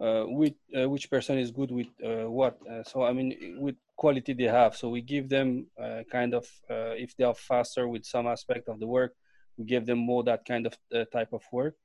uh, 0.00 0.24
which, 0.24 0.54
uh, 0.78 0.88
which 0.88 1.10
person 1.10 1.38
is 1.38 1.50
good 1.50 1.70
with 1.70 1.88
uh, 2.04 2.30
what. 2.30 2.58
Uh, 2.68 2.82
so, 2.84 3.02
I 3.02 3.12
mean, 3.12 3.56
with 3.58 3.76
quality 3.96 4.32
they 4.32 4.44
have. 4.44 4.76
So 4.76 4.88
we 4.88 5.02
give 5.02 5.28
them 5.28 5.66
uh, 5.80 6.02
kind 6.10 6.34
of, 6.34 6.44
uh, 6.70 6.94
if 6.96 7.16
they 7.16 7.24
are 7.24 7.34
faster 7.34 7.88
with 7.88 8.04
some 8.04 8.26
aspect 8.26 8.68
of 8.68 8.80
the 8.80 8.86
work, 8.86 9.14
we 9.14 9.27
give 9.64 9.86
them 9.86 9.98
more 9.98 10.22
that 10.24 10.44
kind 10.44 10.66
of 10.66 10.76
type 11.12 11.32
of 11.32 11.42
work 11.52 11.76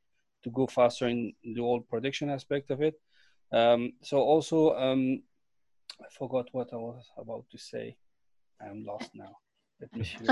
to 0.44 0.50
go 0.50 0.68
faster 0.68 1.08
in 1.08 1.34
the 1.44 1.62
whole 1.62 1.82
production 1.82 2.30
aspect 2.30 2.70
of 2.72 2.82
it. 2.82 3.00
Um, 3.52 3.94
so 4.02 4.18
also, 4.20 4.76
um, 4.76 5.22
I 6.02 6.06
forgot 6.18 6.48
what 6.52 6.70
I 6.74 6.78
was 6.78 7.06
about 7.18 7.46
to 7.52 7.58
say. 7.58 7.96
I'm 8.62 8.86
lost 8.86 9.12
now. 9.14 9.38
Let 9.80 9.96
me 9.96 10.04
see. 10.04 10.26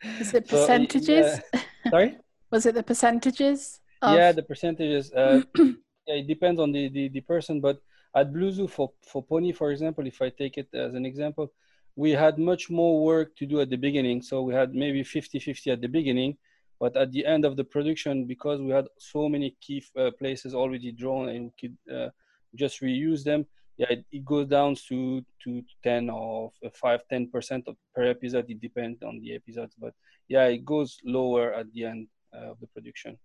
Is 0.20 0.34
it 0.34 0.48
percentages? 0.48 1.40
So, 1.52 1.60
sorry? 1.90 2.18
Was 2.50 2.66
it 2.66 2.74
the 2.74 2.82
percentages? 2.82 3.80
Of... 4.00 4.16
Yeah, 4.16 4.32
the 4.32 4.42
percentages. 4.42 5.12
Uh, 5.12 5.42
yeah, 6.06 6.14
it 6.14 6.26
depends 6.26 6.60
on 6.60 6.72
the, 6.72 6.88
the, 6.88 7.08
the 7.08 7.20
person, 7.20 7.60
but 7.60 7.82
at 8.14 8.32
Blue 8.32 8.50
Zoo 8.52 8.68
for, 8.68 8.92
for 9.02 9.22
Pony, 9.22 9.52
for 9.52 9.70
example, 9.72 10.06
if 10.06 10.22
I 10.22 10.30
take 10.30 10.56
it 10.56 10.68
as 10.72 10.94
an 10.94 11.04
example, 11.04 11.52
we 11.98 12.12
had 12.12 12.38
much 12.38 12.70
more 12.70 13.04
work 13.04 13.34
to 13.36 13.44
do 13.44 13.60
at 13.60 13.70
the 13.70 13.76
beginning. 13.76 14.22
So 14.22 14.42
we 14.42 14.54
had 14.54 14.74
maybe 14.74 15.02
50 15.02 15.38
50 15.38 15.70
at 15.72 15.80
the 15.80 15.88
beginning. 15.88 16.36
But 16.80 16.96
at 16.96 17.10
the 17.10 17.26
end 17.26 17.44
of 17.44 17.56
the 17.56 17.64
production, 17.64 18.24
because 18.24 18.60
we 18.60 18.70
had 18.70 18.86
so 18.98 19.28
many 19.28 19.56
key 19.60 19.82
uh, 19.98 20.12
places 20.16 20.54
already 20.54 20.92
drawn 20.92 21.28
and 21.28 21.50
we 21.50 21.52
could 21.60 21.76
uh, 21.92 22.10
just 22.54 22.80
reuse 22.82 23.24
them, 23.24 23.46
yeah, 23.78 23.90
it, 23.90 24.04
it, 24.12 24.24
goes 24.24 24.46
down 24.46 24.76
to 24.88 25.24
to 25.42 25.62
10 25.82 26.10
or 26.10 26.52
5 26.72 27.00
10 27.08 27.30
percent 27.30 27.68
per 27.94 28.04
episode 28.10 28.46
it 28.48 28.60
depends 28.60 29.04
on 29.04 29.20
the 29.20 29.32
episodes 29.36 29.76
but 29.78 29.94
yeah 30.26 30.46
it 30.46 30.64
goes 30.64 30.98
lower 31.04 31.54
at 31.54 31.72
the 31.72 31.84
end 31.84 32.08
uh, 32.34 32.50
of 32.50 32.56
the 32.58 32.66
production 32.74 33.16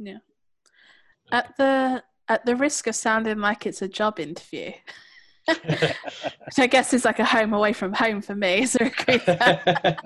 yeah 0.00 0.18
at 1.30 1.56
the 1.58 2.02
at 2.30 2.46
the 2.46 2.56
risk 2.56 2.86
of 2.86 2.94
sounding 2.94 3.38
like 3.38 3.66
it's 3.66 3.82
a 3.82 3.88
job 3.88 4.20
interview, 4.20 4.70
which 6.50 6.58
I 6.58 6.66
guess 6.66 6.92
is 6.92 7.04
like 7.04 7.20
a 7.20 7.24
home 7.24 7.52
away 7.52 7.72
from 7.72 7.92
home 7.92 8.20
for 8.20 8.34
me 8.34 8.64
as 8.64 8.74
a 8.74 8.84
recruiter. 8.84 9.96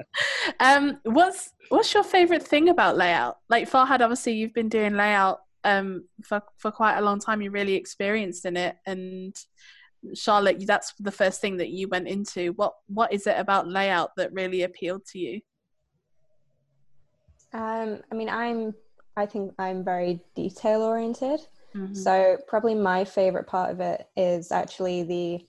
um, 0.60 0.98
what's 1.04 1.54
what's 1.70 1.94
your 1.94 2.04
favorite 2.04 2.42
thing 2.42 2.68
about 2.68 2.98
layout? 2.98 3.38
Like 3.48 3.70
Farhad, 3.70 4.02
obviously 4.02 4.34
you've 4.34 4.52
been 4.52 4.68
doing 4.68 4.92
layout 4.92 5.40
um, 5.64 6.04
for 6.22 6.42
for 6.58 6.70
quite 6.70 6.98
a 6.98 7.00
long 7.00 7.18
time. 7.18 7.40
You're 7.40 7.50
really 7.50 7.76
experienced 7.76 8.44
in 8.44 8.58
it, 8.58 8.76
and 8.84 9.34
Charlotte, 10.12 10.62
that's 10.66 10.92
the 11.00 11.10
first 11.10 11.40
thing 11.40 11.56
that 11.56 11.70
you 11.70 11.88
went 11.88 12.08
into. 12.08 12.52
What 12.52 12.74
what 12.88 13.10
is 13.10 13.26
it 13.26 13.38
about 13.38 13.66
layout 13.66 14.10
that 14.18 14.30
really 14.34 14.64
appealed 14.64 15.06
to 15.12 15.18
you? 15.18 15.40
Um, 17.54 18.02
I 18.12 18.14
mean, 18.14 18.28
I'm 18.28 18.74
I 19.16 19.24
think 19.24 19.54
I'm 19.58 19.82
very 19.82 20.20
detail 20.36 20.82
oriented. 20.82 21.40
Mm-hmm. 21.74 21.94
So 21.94 22.36
probably 22.46 22.74
my 22.74 23.02
favorite 23.02 23.46
part 23.46 23.70
of 23.70 23.80
it 23.80 24.08
is 24.14 24.52
actually 24.52 25.04
the 25.04 25.46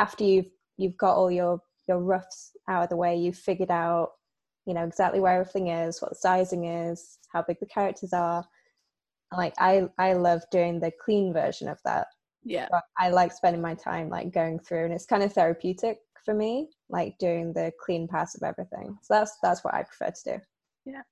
after 0.00 0.24
you've 0.24 0.50
you've 0.78 0.96
got 0.96 1.16
all 1.16 1.30
your 1.30 1.60
your 1.86 1.98
roughs 1.98 2.52
out 2.68 2.84
of 2.84 2.88
the 2.88 2.96
way, 2.96 3.16
you've 3.16 3.36
figured 3.36 3.70
out 3.70 4.12
you 4.66 4.74
know 4.74 4.84
exactly 4.84 5.20
where 5.20 5.40
everything 5.40 5.68
is, 5.68 6.00
what 6.00 6.10
the 6.10 6.16
sizing 6.16 6.64
is, 6.64 7.18
how 7.32 7.42
big 7.42 7.58
the 7.60 7.66
characters 7.66 8.12
are. 8.12 8.44
Like 9.36 9.54
I 9.58 9.88
I 9.98 10.14
love 10.14 10.42
doing 10.50 10.80
the 10.80 10.92
clean 11.04 11.32
version 11.32 11.68
of 11.68 11.78
that. 11.84 12.06
Yeah. 12.42 12.68
But 12.70 12.82
I 12.98 13.10
like 13.10 13.32
spending 13.32 13.60
my 13.60 13.74
time 13.74 14.08
like 14.08 14.32
going 14.32 14.58
through 14.58 14.86
and 14.86 14.94
it's 14.94 15.06
kind 15.06 15.22
of 15.22 15.32
therapeutic 15.32 15.98
for 16.24 16.34
me, 16.34 16.70
like 16.88 17.18
doing 17.18 17.52
the 17.52 17.70
clean 17.84 18.08
pass 18.08 18.34
of 18.34 18.42
everything. 18.42 18.96
So 19.02 19.14
that's 19.14 19.36
that's 19.42 19.62
what 19.62 19.74
I 19.74 19.82
prefer 19.82 20.10
to 20.10 20.32
do. 20.32 20.42
Yeah. 20.86 21.02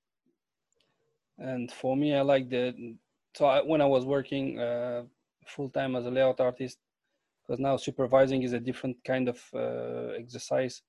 And 1.37 1.71
for 1.71 1.95
me, 1.95 2.15
I 2.15 2.21
like 2.21 2.49
the 2.49 2.95
so 3.35 3.45
I, 3.45 3.61
when 3.61 3.81
I 3.81 3.85
was 3.85 4.05
working 4.05 4.59
uh, 4.59 5.03
full 5.45 5.69
time 5.69 5.95
as 5.95 6.05
a 6.05 6.11
layout 6.11 6.39
artist, 6.39 6.79
because 7.49 7.59
now 7.59 7.75
supervising 7.77 8.43
is 8.43 8.53
a 8.53 8.59
different 8.59 8.95
kind 9.03 9.27
of 9.27 9.41
uh, 9.55 10.13
exercise. 10.19 10.83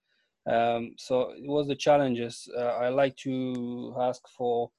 Um, 0.47 0.93
so 0.99 1.31
it 1.31 1.49
was 1.49 1.67
the 1.69 1.75
challenges. 1.75 2.47
Uh, 2.55 2.77
I 2.85 2.91
like 2.91 3.17
to 3.19 3.95
ask 3.99 4.21
for 4.37 4.71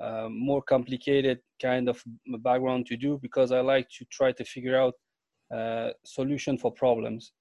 um, 0.00 0.40
more 0.40 0.62
complicated 0.62 1.40
kind 1.60 1.90
of 1.90 2.02
background 2.38 2.86
to 2.86 2.96
do 2.96 3.18
because 3.20 3.52
I 3.52 3.60
like 3.60 3.88
to 3.98 4.06
try 4.06 4.32
to 4.32 4.44
figure 4.44 4.78
out 4.78 4.94
uh, 5.54 5.90
solution 6.06 6.56
for 6.56 6.72
problems. 6.72 7.32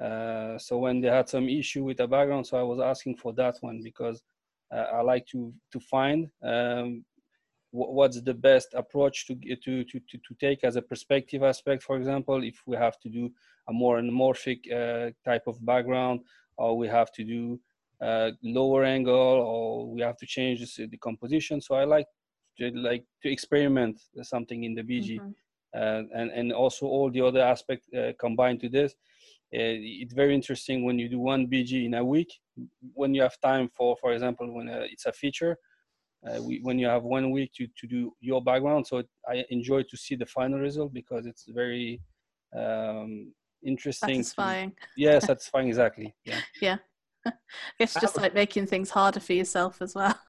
Uh, 0.00 0.56
so 0.56 0.78
when 0.78 1.00
they 1.00 1.08
had 1.08 1.28
some 1.28 1.48
issue 1.48 1.82
with 1.82 1.96
the 1.96 2.06
background, 2.06 2.46
so 2.46 2.56
I 2.56 2.62
was 2.62 2.78
asking 2.78 3.16
for 3.16 3.32
that 3.32 3.56
one 3.62 3.80
because 3.82 4.22
uh, 4.72 4.86
I 4.94 5.00
like 5.00 5.26
to 5.32 5.52
to 5.72 5.80
find 5.80 6.28
um, 6.44 7.04
what's 7.74 8.20
the 8.20 8.34
best 8.34 8.68
approach 8.74 9.26
to, 9.26 9.34
to, 9.34 9.84
to, 9.84 10.00
to, 10.08 10.34
take 10.38 10.62
as 10.62 10.76
a 10.76 10.82
perspective 10.82 11.42
aspect, 11.42 11.82
for 11.82 11.96
example, 11.96 12.42
if 12.44 12.62
we 12.66 12.76
have 12.76 13.00
to 13.00 13.08
do 13.08 13.32
a 13.68 13.72
more 13.72 13.98
anamorphic 13.98 14.60
uh, 14.70 15.10
type 15.24 15.42
of 15.48 15.64
background, 15.66 16.20
or 16.56 16.78
we 16.78 16.86
have 16.86 17.10
to 17.12 17.24
do 17.24 17.58
uh, 18.00 18.30
lower 18.44 18.84
angle, 18.84 19.14
or 19.14 19.90
we 19.92 20.00
have 20.02 20.16
to 20.16 20.26
change 20.26 20.76
the, 20.76 20.86
the, 20.86 20.96
composition. 20.98 21.60
So 21.60 21.74
I 21.74 21.84
like 21.84 22.06
to 22.58 22.70
like 22.70 23.04
to 23.22 23.32
experiment 23.32 24.00
something 24.22 24.62
in 24.62 24.74
the 24.74 24.82
BG, 24.82 25.18
mm-hmm. 25.18 25.30
uh, 25.74 26.02
and 26.20 26.30
and 26.30 26.52
also 26.52 26.86
all 26.86 27.10
the 27.10 27.22
other 27.22 27.40
aspects 27.40 27.88
uh, 27.92 28.12
combined 28.20 28.60
to 28.60 28.68
this. 28.68 28.92
Uh, 29.52 29.74
it's 30.02 30.14
very 30.14 30.34
interesting 30.34 30.84
when 30.84 30.98
you 30.98 31.08
do 31.08 31.18
one 31.18 31.48
BG 31.48 31.86
in 31.86 31.94
a 31.94 32.04
week, 32.04 32.40
when 32.92 33.14
you 33.14 33.22
have 33.22 33.40
time 33.40 33.68
for, 33.68 33.96
for 34.00 34.12
example, 34.12 34.52
when 34.52 34.68
uh, 34.68 34.82
it's 34.84 35.06
a 35.06 35.12
feature 35.12 35.58
uh, 36.28 36.42
we, 36.42 36.60
when 36.62 36.78
you 36.78 36.86
have 36.86 37.02
one 37.02 37.30
week 37.30 37.52
to, 37.54 37.66
to 37.78 37.86
do 37.86 38.12
your 38.20 38.42
background. 38.42 38.86
So 38.86 39.02
I 39.28 39.44
enjoy 39.50 39.82
to 39.82 39.96
see 39.96 40.16
the 40.16 40.26
final 40.26 40.58
result 40.58 40.92
because 40.92 41.26
it's 41.26 41.44
very 41.48 42.00
um, 42.56 43.32
interesting. 43.64 44.22
Satisfying. 44.22 44.70
To, 44.70 44.76
yeah, 44.96 45.18
satisfying, 45.18 45.68
exactly. 45.68 46.14
Yeah. 46.24 46.40
Yeah. 46.60 46.76
it's 47.78 47.94
just 47.94 48.18
like 48.18 48.34
making 48.34 48.66
things 48.66 48.90
harder 48.90 49.18
for 49.18 49.32
yourself 49.32 49.80
as 49.80 49.94
well. 49.94 50.14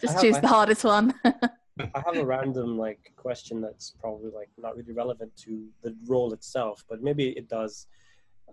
just 0.00 0.14
have, 0.14 0.20
choose 0.20 0.38
the 0.38 0.46
hardest 0.46 0.84
one. 0.84 1.12
I 1.24 2.02
have 2.06 2.16
a 2.16 2.24
random 2.24 2.78
like 2.78 3.12
question 3.16 3.60
that's 3.60 3.92
probably 4.00 4.30
like 4.30 4.48
not 4.56 4.76
really 4.76 4.92
relevant 4.92 5.34
to 5.38 5.66
the 5.82 5.96
role 6.06 6.32
itself, 6.32 6.84
but 6.88 7.02
maybe 7.02 7.30
it 7.30 7.48
does. 7.48 7.88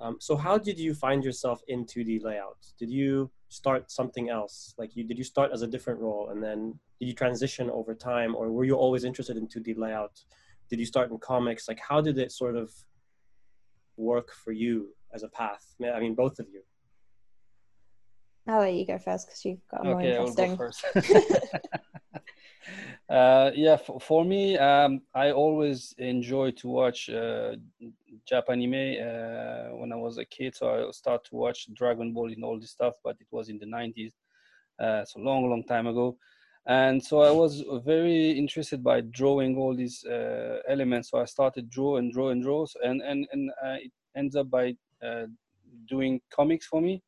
Um, 0.01 0.17
so 0.19 0.35
how 0.37 0.57
did 0.57 0.79
you 0.79 0.93
find 0.93 1.23
yourself 1.23 1.61
in 1.67 1.85
2D 1.85 2.23
layout? 2.23 2.57
Did 2.77 2.89
you 2.89 3.29
start 3.49 3.91
something 3.91 4.29
else? 4.29 4.73
Like 4.77 4.95
you, 4.95 5.03
did 5.03 5.17
you 5.17 5.23
start 5.23 5.51
as 5.53 5.61
a 5.61 5.67
different 5.67 5.99
role 5.99 6.29
and 6.29 6.41
then 6.41 6.79
did 6.99 7.07
you 7.07 7.13
transition 7.13 7.69
over 7.69 7.93
time 7.93 8.35
or 8.35 8.51
were 8.51 8.63
you 8.63 8.75
always 8.75 9.03
interested 9.03 9.35
in 9.35 9.47
2D 9.47 9.77
layout? 9.77 10.23
Did 10.69 10.79
you 10.79 10.85
start 10.85 11.11
in 11.11 11.17
comics? 11.17 11.67
Like 11.67 11.79
how 11.79 11.99
did 11.99 12.17
it 12.17 12.31
sort 12.31 12.55
of 12.55 12.71
work 13.97 14.31
for 14.31 14.51
you 14.53 14.89
as 15.13 15.23
a 15.23 15.29
path? 15.29 15.75
I 15.83 15.99
mean, 15.99 16.15
both 16.15 16.39
of 16.39 16.47
you. 16.49 16.61
I'll 18.47 18.61
let 18.61 18.73
you 18.73 18.85
go 18.85 18.97
first 18.97 19.27
because 19.27 19.45
you've 19.45 19.67
got 19.69 19.83
more 19.83 19.99
okay, 19.99 20.17
interesting. 20.17 20.51
I'll 20.51 20.57
go 20.57 20.63
first. 20.63 20.85
uh, 23.09 23.51
yeah, 23.53 23.75
for, 23.75 23.99
for 23.99 24.25
me, 24.25 24.57
um, 24.57 25.01
I 25.13 25.31
always 25.31 25.93
enjoy 25.97 26.51
to 26.51 26.67
watch 26.67 27.09
uh, 27.09 27.55
Jap 28.29 28.49
anime 28.49 28.95
uh, 29.01 29.75
when 29.77 29.91
I 29.91 29.95
was 29.95 30.17
a 30.17 30.25
kid. 30.25 30.55
So 30.55 30.87
I 30.87 30.91
started 30.91 31.27
to 31.29 31.35
watch 31.35 31.67
Dragon 31.73 32.13
Ball 32.13 32.31
and 32.31 32.43
all 32.43 32.59
this 32.59 32.71
stuff, 32.71 32.95
but 33.03 33.17
it 33.19 33.27
was 33.31 33.49
in 33.49 33.57
the 33.57 33.65
90s, 33.65 34.13
uh, 34.79 35.05
so 35.05 35.19
long, 35.19 35.49
long 35.49 35.63
time 35.63 35.87
ago. 35.87 36.17
And 36.65 37.03
so 37.03 37.21
I 37.21 37.31
was 37.31 37.63
very 37.85 38.31
interested 38.31 38.83
by 38.83 39.01
drawing 39.01 39.57
all 39.57 39.75
these 39.75 40.05
uh, 40.05 40.59
elements. 40.67 41.09
So 41.09 41.19
I 41.19 41.25
started 41.25 41.69
draw 41.69 41.97
and 41.97 42.13
draw 42.13 42.29
and 42.29 42.43
draw, 42.43 42.65
and 42.83 43.01
and 43.01 43.27
and 43.31 43.49
uh, 43.63 43.77
it 43.85 43.91
ends 44.15 44.35
up 44.35 44.49
by 44.51 44.75
uh, 45.03 45.25
doing 45.87 46.21
comics 46.29 46.67
for 46.67 46.81
me. 46.81 47.01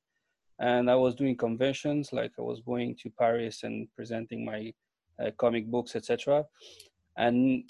And 0.60 0.90
I 0.90 0.96
was 0.96 1.16
doing 1.16 1.36
conventions, 1.36 2.14
like 2.14 2.32
I 2.40 2.42
was 2.42 2.62
going 2.62 2.96
to 3.04 3.10
Paris 3.10 3.64
and 3.64 3.88
presenting 3.96 4.46
my 4.46 4.74
uh, 5.20 5.32
comic 5.38 5.68
books, 5.68 5.96
etc. 5.96 6.46
And 7.18 7.64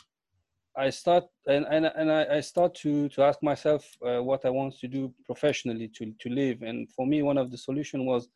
I 0.77 0.89
start 0.89 1.25
and 1.47 1.65
and, 1.65 1.85
and 1.85 2.11
I, 2.11 2.37
I 2.37 2.39
start 2.39 2.75
to 2.75 3.09
to 3.09 3.23
ask 3.23 3.43
myself 3.43 3.85
uh, 4.05 4.23
what 4.23 4.45
I 4.45 4.49
want 4.49 4.79
to 4.79 4.87
do 4.87 5.13
professionally 5.25 5.89
to 5.95 6.13
to 6.19 6.29
live. 6.29 6.61
And 6.61 6.89
for 6.91 7.05
me, 7.05 7.21
one 7.23 7.37
of 7.37 7.51
the 7.51 7.57
solution 7.57 8.05
was 8.05 8.29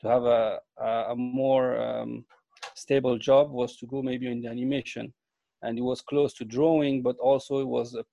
to 0.00 0.08
have 0.08 0.24
a 0.24 0.60
a, 0.78 1.16
more 1.16 1.80
um, 1.80 2.24
stable 2.74 3.18
job 3.18 3.50
was 3.50 3.76
to 3.78 3.86
go 3.86 4.02
maybe 4.02 4.30
in 4.30 4.42
the 4.42 4.48
animation, 4.48 5.12
and 5.62 5.78
it 5.78 5.82
was 5.82 6.02
close 6.02 6.34
to 6.34 6.44
drawing, 6.44 7.02
but 7.02 7.16
also 7.18 7.60
it 7.60 7.68
was 7.68 7.94
a, 7.94 8.04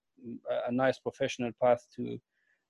a 0.68 0.72
nice 0.72 0.98
professional 1.00 1.52
path 1.62 1.86
to, 1.96 2.18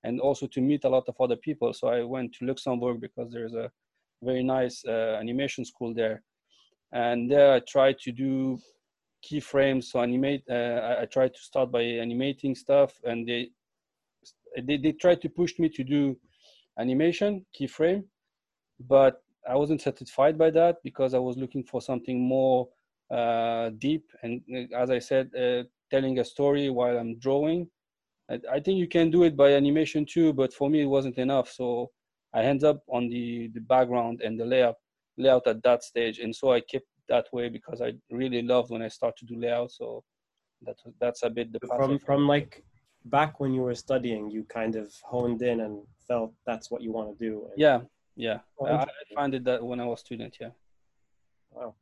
and 0.04 0.20
also 0.20 0.48
to 0.48 0.60
meet 0.60 0.86
a 0.86 0.90
lot 0.90 1.04
of 1.08 1.16
other 1.20 1.38
people. 1.38 1.72
So 1.74 1.88
I 1.88 2.04
went 2.04 2.34
to 2.36 2.46
Luxembourg 2.46 3.00
because 3.00 3.32
there's 3.32 3.54
a 3.54 3.72
very 4.24 4.44
nice 4.44 4.84
uh, 4.86 5.18
animation 5.20 5.66
school 5.66 5.94
there, 5.94 6.24
and 6.92 7.30
there 7.30 7.54
I 7.54 7.60
tried 7.60 8.00
to 8.00 8.12
do 8.12 8.60
keyframes 9.26 9.86
so 9.86 10.00
animate 10.00 10.44
uh, 10.50 10.98
I, 11.02 11.06
tried 11.06 11.34
to 11.34 11.42
start 11.42 11.72
by 11.72 11.82
animating 11.82 12.56
stuff 12.56 12.94
and 13.04 13.28
they 13.28 13.50
they, 14.64 14.78
they 14.78 14.92
tried 14.92 15.22
to 15.22 15.30
push 15.30 15.58
me 15.60 15.70
to 15.70 15.84
do 15.84 16.16
animation 16.80 17.46
keyframe 17.58 18.04
but 18.88 19.24
i 19.50 19.56
wasn't 19.56 19.82
satisfied 19.82 20.38
by 20.38 20.50
that 20.50 20.78
because 20.84 21.14
i 21.14 21.20
was 21.20 21.38
looking 21.38 21.64
for 21.64 21.82
something 21.82 22.20
more 22.20 22.68
uh, 23.12 23.70
deep 23.78 24.04
and 24.24 24.42
uh, 24.54 24.76
as 24.76 24.90
i 24.90 25.00
said 25.00 25.30
uh, 25.36 25.64
telling 25.92 26.20
a 26.20 26.26
story 26.26 26.70
while 26.70 26.98
i'm 26.98 27.18
drawing. 27.20 27.68
I, 28.30 28.40
I 28.54 28.60
think 28.60 28.80
you 28.80 28.88
can 28.88 29.12
do 29.12 29.24
it 29.24 29.36
by 29.38 29.54
animation 29.54 30.06
too 30.06 30.34
but 30.34 30.54
for 30.54 30.70
me 30.70 30.82
it 30.82 30.92
wasn't 30.98 31.18
enough. 31.18 31.50
So 31.50 31.92
i 32.34 32.42
end 32.42 32.64
up 32.64 32.84
on 32.88 33.10
the 33.10 33.50
the 33.54 33.62
background 33.62 34.22
and 34.22 34.40
the 34.40 34.46
layout 34.46 34.78
layout 35.18 35.48
at 35.48 35.64
that 35.64 35.84
stage. 35.84 36.20
And 36.20 36.36
so 36.36 36.52
i 36.52 36.60
kept 36.60 36.88
that 37.10 37.28
way 37.32 37.50
because 37.50 37.82
I 37.82 37.94
really 38.10 38.42
loved 38.42 38.72
when 38.72 38.82
I 38.82 38.88
started 38.88 39.28
to 39.28 39.34
do 39.34 39.40
layout. 39.40 39.72
So 39.72 40.04
that 40.64 40.78
that's 41.00 41.24
a 41.24 41.30
bit 41.30 41.52
the 41.52 41.60
from 41.68 42.00
from 42.00 42.28
like 42.28 42.64
back 43.06 43.40
when 43.40 43.54
you 43.54 43.62
were 43.62 43.76
studying, 43.76 44.30
you 44.30 44.44
kind 44.46 44.76
of 44.76 44.94
honed 45.04 45.42
in 45.42 45.62
and 45.62 45.82
felt 46.08 46.34
that's 46.46 46.72
what 46.72 46.82
you 46.82 46.92
want 46.92 47.18
to 47.18 47.26
do. 47.26 47.48
yeah, 47.56 47.82
yeah. 48.16 48.40
Oh, 48.60 48.66
I, 48.66 48.84
I 48.84 48.88
found 49.16 49.36
it 49.36 49.44
that 49.46 49.64
when 49.64 49.80
I 49.80 49.86
was 49.86 50.00
student. 50.00 50.38
Yeah. 50.40 50.50
Wow. 51.52 51.76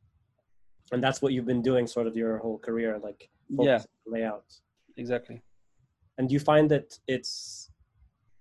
And 0.92 1.02
that's 1.02 1.22
what 1.22 1.32
you've 1.32 1.46
been 1.46 1.62
doing 1.62 1.86
sort 1.86 2.06
of 2.06 2.16
your 2.16 2.38
whole 2.38 2.58
career, 2.58 2.98
like 3.02 3.28
yeah, 3.48 3.82
layout. 4.06 4.44
Exactly. 4.96 5.42
And 6.18 6.28
do 6.28 6.34
you 6.34 6.40
find 6.40 6.70
that 6.70 6.98
it's 7.08 7.70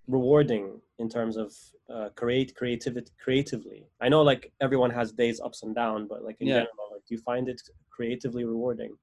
rewarding 0.08 0.80
in 1.00 1.10
terms 1.10 1.38
of 1.38 1.54
uh, 1.94 2.10
create 2.16 2.56
creativity 2.56 3.12
creatively 3.24 3.86
i 4.02 4.10
know 4.10 4.22
like 4.22 4.52
everyone 4.62 4.90
has 4.90 5.12
days 5.12 5.40
ups 5.40 5.64
and 5.64 5.76
down 5.76 6.08
but 6.08 6.24
like 6.24 6.38
in 6.40 6.48
yeah. 6.48 6.56
general 6.56 6.88
like 6.92 7.02
do 7.08 7.16
you 7.16 7.22
find 7.22 7.48
it 7.48 7.62
creatively 7.90 8.44
rewarding 8.44 8.94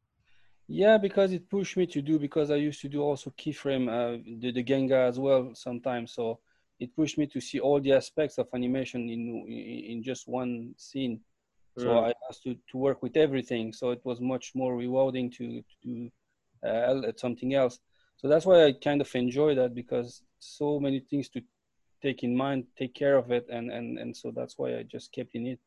yeah 0.69 0.99
because 0.99 1.33
it 1.33 1.49
pushed 1.49 1.77
me 1.77 1.87
to 1.87 2.03
do 2.03 2.19
because 2.19 2.51
i 2.51 2.57
used 2.57 2.81
to 2.81 2.89
do 2.89 3.03
also 3.03 3.31
keyframe 3.31 3.89
uh, 3.89 4.23
the, 4.41 4.53
the 4.53 4.63
genga 4.63 4.97
as 4.97 5.19
well 5.19 5.51
sometimes 5.55 6.13
so 6.13 6.39
it 6.79 6.95
pushed 6.97 7.19
me 7.19 7.27
to 7.27 7.41
see 7.41 7.61
all 7.61 7.81
the 7.81 7.93
aspects 7.93 8.39
of 8.39 8.47
animation 8.55 9.09
in 9.09 9.45
in 9.93 10.03
just 10.03 10.29
one 10.29 10.75
scene 10.77 11.21
so 11.79 11.87
mm. 11.87 12.09
i 12.09 12.13
asked 12.29 12.43
to, 12.43 12.55
to 12.71 12.77
work 12.77 13.03
with 13.03 13.17
everything 13.17 13.73
so 13.73 13.91
it 13.91 14.01
was 14.05 14.21
much 14.21 14.53
more 14.55 14.77
rewarding 14.77 15.31
to 15.31 15.63
to 15.83 16.11
uh, 16.67 17.13
something 17.17 17.55
else. 17.55 17.79
So 18.17 18.29
that's 18.29 18.47
why 18.47 18.67
I 18.67 18.73
kind 18.73 19.01
of 19.01 19.15
enjoy 19.15 19.55
that 19.55 19.75
because 19.75 20.23
so 20.40 20.81
many 20.81 21.00
things 21.00 21.29
to 21.31 21.42
take 22.03 22.22
in 22.22 22.37
mind, 22.37 22.64
take 22.76 22.94
care 22.94 23.16
of 23.16 23.31
it, 23.31 23.46
and 23.50 23.70
and 23.70 23.98
and 23.98 24.16
so 24.16 24.33
that's 24.35 24.59
why 24.59 24.76
I 24.76 24.83
just 24.83 25.12
kept 25.12 25.35
in 25.35 25.46
it. 25.46 25.61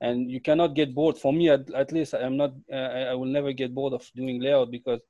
And 0.00 0.30
you 0.30 0.40
cannot 0.40 0.74
get 0.74 0.94
bored. 0.94 1.18
For 1.18 1.32
me, 1.32 1.48
at, 1.50 1.68
at 1.74 1.92
least, 1.92 2.14
I'm 2.14 2.36
not. 2.36 2.52
Uh, 2.72 3.10
I 3.12 3.14
will 3.14 3.32
never 3.38 3.52
get 3.52 3.74
bored 3.74 3.94
of 3.94 4.08
doing 4.14 4.40
layout 4.40 4.70
because 4.70 5.00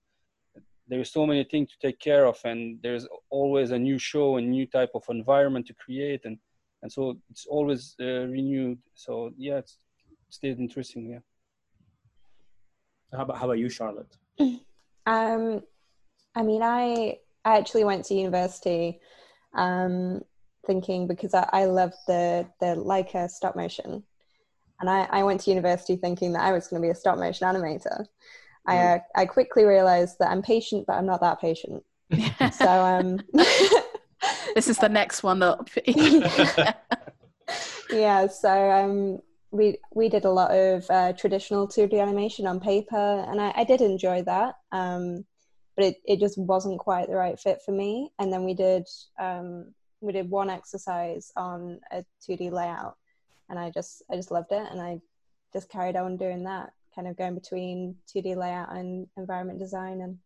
there 0.86 1.00
is 1.00 1.12
so 1.12 1.26
many 1.26 1.44
things 1.44 1.70
to 1.70 1.78
take 1.86 1.98
care 2.00 2.26
of, 2.26 2.38
and 2.44 2.78
there's 2.82 3.06
always 3.28 3.70
a 3.70 3.78
new 3.78 3.98
show, 3.98 4.36
and 4.36 4.50
new 4.50 4.66
type 4.66 4.90
of 4.94 5.04
environment 5.10 5.66
to 5.66 5.74
create, 5.74 6.24
and 6.24 6.38
and 6.82 6.90
so 6.90 7.18
it's 7.30 7.46
always 7.46 7.94
uh, 8.00 8.26
renewed. 8.26 8.78
So 8.94 9.32
yeah, 9.36 9.58
it's 9.58 9.78
still 10.30 10.56
interesting. 10.58 11.10
Yeah. 11.10 11.18
How 13.12 13.22
about 13.24 13.38
how 13.38 13.44
about 13.44 13.58
you, 13.58 13.68
Charlotte? 13.68 14.16
Um, 15.08 15.62
I 16.34 16.42
mean, 16.42 16.60
I 16.62 17.16
I 17.48 17.56
actually 17.56 17.84
went 17.84 18.04
to 18.06 18.14
university 18.14 19.00
um, 19.54 20.20
thinking 20.66 21.06
because 21.06 21.32
I, 21.32 21.48
I 21.50 21.64
love 21.64 21.94
the 22.06 22.46
the 22.60 22.76
Laika 22.76 23.30
stop 23.30 23.56
motion, 23.56 24.02
and 24.80 24.90
I, 24.90 25.08
I 25.10 25.22
went 25.22 25.40
to 25.42 25.50
university 25.50 25.96
thinking 25.96 26.34
that 26.34 26.42
I 26.42 26.52
was 26.52 26.68
going 26.68 26.82
to 26.82 26.86
be 26.86 26.90
a 26.90 26.94
stop 26.94 27.16
motion 27.16 27.48
animator. 27.48 28.04
I 28.66 28.74
mm. 28.74 28.96
uh, 28.96 28.98
I 29.16 29.24
quickly 29.24 29.64
realized 29.64 30.18
that 30.18 30.30
I'm 30.30 30.42
patient, 30.42 30.84
but 30.86 30.96
I'm 30.96 31.06
not 31.06 31.22
that 31.22 31.40
patient. 31.40 31.82
so 32.52 32.68
um, 32.68 33.18
this 34.54 34.68
is 34.68 34.76
the 34.76 34.90
next 34.90 35.22
one 35.22 35.42
up. 35.42 35.70
yeah, 37.90 38.26
so 38.26 38.70
um, 38.70 39.20
we 39.52 39.78
we 39.94 40.10
did 40.10 40.26
a 40.26 40.30
lot 40.30 40.50
of 40.50 40.84
uh, 40.90 41.14
traditional 41.14 41.66
2D 41.66 41.98
animation 41.98 42.46
on 42.46 42.60
paper, 42.60 43.24
and 43.26 43.40
I, 43.40 43.54
I 43.56 43.64
did 43.64 43.80
enjoy 43.80 44.22
that. 44.24 44.56
Um, 44.70 45.24
but 45.78 45.86
it, 45.86 45.96
it 46.04 46.18
just 46.18 46.36
wasn't 46.36 46.76
quite 46.80 47.06
the 47.06 47.14
right 47.14 47.38
fit 47.38 47.62
for 47.64 47.70
me. 47.70 48.10
And 48.18 48.32
then 48.32 48.42
we 48.42 48.52
did 48.52 48.84
um, 49.20 49.72
we 50.00 50.12
did 50.12 50.28
one 50.28 50.50
exercise 50.50 51.30
on 51.36 51.78
a 51.92 52.04
2D 52.28 52.50
layout, 52.50 52.96
and 53.48 53.60
I 53.60 53.70
just 53.70 54.02
I 54.10 54.16
just 54.16 54.32
loved 54.32 54.50
it, 54.50 54.66
and 54.72 54.80
I 54.80 55.00
just 55.52 55.70
carried 55.70 55.94
on 55.94 56.16
doing 56.16 56.42
that, 56.44 56.72
kind 56.92 57.06
of 57.06 57.16
going 57.16 57.36
between 57.36 57.94
2D 58.12 58.36
layout 58.36 58.76
and 58.76 59.06
environment 59.16 59.60
design, 59.60 60.00
and 60.00 60.18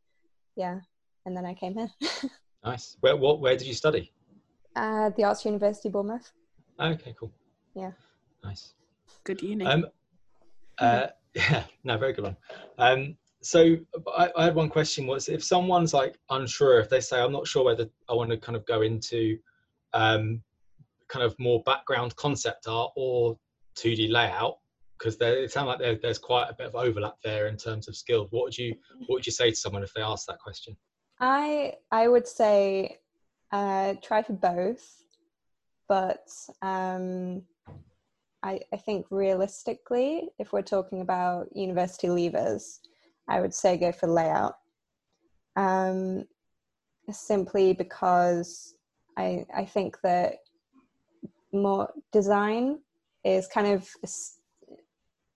yeah, 0.56 0.80
and 1.26 1.36
then 1.36 1.44
I 1.44 1.52
came 1.52 1.76
here. 1.76 1.90
nice. 2.64 2.96
Where 3.00 3.18
what 3.18 3.40
where 3.40 3.54
did 3.54 3.66
you 3.66 3.74
study? 3.74 4.10
Uh, 4.74 5.10
the 5.18 5.24
Arts 5.24 5.44
University 5.44 5.90
Bournemouth. 5.90 6.32
Okay, 6.80 7.14
cool. 7.20 7.30
Yeah. 7.74 7.90
Nice. 8.42 8.72
Good 9.24 9.42
uni. 9.42 9.66
Um, 9.66 9.84
uh, 10.78 11.08
yeah, 11.34 11.64
no, 11.84 11.98
very 11.98 12.14
good 12.14 12.24
one. 12.24 12.36
Um, 12.78 13.18
so 13.42 13.76
I, 14.16 14.30
I, 14.36 14.44
had 14.44 14.54
one 14.54 14.68
question 14.68 15.06
was 15.06 15.28
if 15.28 15.42
someone's 15.42 15.92
like 15.92 16.16
unsure, 16.30 16.78
if 16.78 16.88
they 16.88 17.00
say, 17.00 17.20
I'm 17.20 17.32
not 17.32 17.46
sure 17.46 17.64
whether 17.64 17.88
I 18.08 18.14
want 18.14 18.30
to 18.30 18.36
kind 18.36 18.56
of 18.56 18.64
go 18.66 18.82
into 18.82 19.36
um, 19.92 20.42
kind 21.08 21.24
of 21.24 21.38
more 21.38 21.62
background 21.64 22.14
concept 22.16 22.66
art 22.68 22.92
or 22.96 23.36
2D 23.76 24.10
layout, 24.10 24.58
because 24.96 25.16
it 25.20 25.50
sounds 25.50 25.66
like 25.66 25.80
there, 25.80 25.98
there's 26.00 26.18
quite 26.18 26.48
a 26.48 26.54
bit 26.54 26.68
of 26.68 26.76
overlap 26.76 27.16
there 27.24 27.48
in 27.48 27.56
terms 27.56 27.88
of 27.88 27.96
skills. 27.96 28.28
What 28.30 28.44
would 28.44 28.56
you 28.56 28.74
what 29.06 29.16
would 29.16 29.26
you 29.26 29.32
say 29.32 29.50
to 29.50 29.56
someone 29.56 29.82
if 29.82 29.92
they 29.92 30.02
ask 30.02 30.26
that 30.26 30.38
question? 30.38 30.76
I 31.18 31.74
I 31.90 32.06
would 32.06 32.28
say 32.28 32.98
uh, 33.50 33.94
try 34.02 34.22
for 34.22 34.34
both, 34.34 35.04
but 35.88 36.30
um, 36.62 37.42
I, 38.42 38.60
I 38.72 38.76
think 38.76 39.06
realistically, 39.10 40.30
if 40.38 40.52
we're 40.52 40.62
talking 40.62 41.00
about 41.00 41.54
university 41.56 42.06
leavers, 42.08 42.78
I 43.28 43.40
would 43.40 43.54
say 43.54 43.76
go 43.76 43.92
for 43.92 44.06
layout. 44.06 44.54
Um, 45.56 46.24
simply 47.10 47.74
because 47.74 48.74
I, 49.18 49.44
I 49.54 49.64
think 49.64 49.98
that 50.02 50.36
more 51.52 51.92
design 52.12 52.78
is 53.24 53.46
kind 53.46 53.66
of 53.66 53.88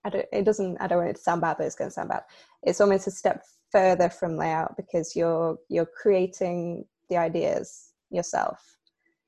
I 0.04 0.08
don't, 0.08 0.26
it 0.32 0.44
doesn't 0.44 0.80
I 0.80 0.86
don't 0.86 0.98
want 0.98 1.10
it 1.10 1.16
to 1.16 1.22
sound 1.22 1.40
bad, 1.40 1.56
but 1.58 1.66
it's 1.66 1.74
going 1.74 1.90
to 1.90 1.94
sound 1.94 2.08
bad. 2.08 2.22
It's 2.62 2.80
almost 2.80 3.06
a 3.06 3.10
step 3.10 3.44
further 3.70 4.08
from 4.08 4.36
layout 4.36 4.76
because 4.76 5.14
you're 5.14 5.58
you're 5.68 5.86
creating 5.86 6.86
the 7.10 7.16
ideas 7.16 7.92
yourself. 8.10 8.78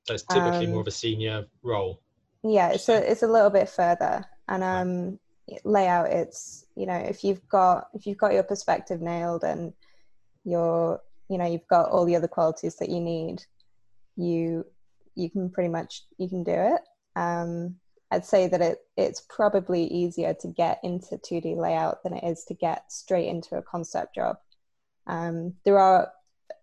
So 0.05 0.15
it's 0.15 0.23
typically 0.23 0.65
um, 0.65 0.71
more 0.71 0.81
of 0.81 0.87
a 0.87 0.91
senior 0.91 1.45
role 1.61 2.01
yeah 2.43 2.69
it's 2.69 2.87
a 2.89 3.11
it's 3.11 3.23
a 3.23 3.27
little 3.27 3.49
bit 3.49 3.69
further 3.69 4.25
and 4.47 4.63
um 4.63 5.19
layout 5.63 6.11
it's 6.11 6.65
you 6.75 6.85
know 6.85 6.95
if 6.95 7.23
you've 7.23 7.47
got 7.49 7.87
if 7.93 8.05
you've 8.05 8.17
got 8.17 8.33
your 8.33 8.43
perspective 8.43 9.01
nailed 9.01 9.43
and 9.43 9.73
you're 10.43 11.01
you 11.29 11.37
know 11.37 11.45
you've 11.45 11.67
got 11.67 11.89
all 11.89 12.05
the 12.05 12.15
other 12.15 12.27
qualities 12.27 12.75
that 12.77 12.89
you 12.89 12.99
need 12.99 13.43
you 14.15 14.65
you 15.15 15.29
can 15.29 15.49
pretty 15.49 15.69
much 15.69 16.03
you 16.17 16.27
can 16.29 16.43
do 16.43 16.51
it. 16.51 16.81
Um 17.15 17.75
i'd 18.11 18.25
say 18.25 18.47
that 18.47 18.61
it 18.61 18.79
it's 18.97 19.21
probably 19.29 19.85
easier 19.85 20.33
to 20.33 20.47
get 20.47 20.79
into 20.83 21.17
2d 21.17 21.55
layout 21.57 22.03
than 22.03 22.13
it 22.13 22.23
is 22.23 22.43
to 22.45 22.53
get 22.53 22.91
straight 22.91 23.27
into 23.27 23.55
a 23.55 23.61
concept 23.61 24.15
job. 24.15 24.37
Um 25.07 25.53
there 25.65 25.79
are 25.79 26.11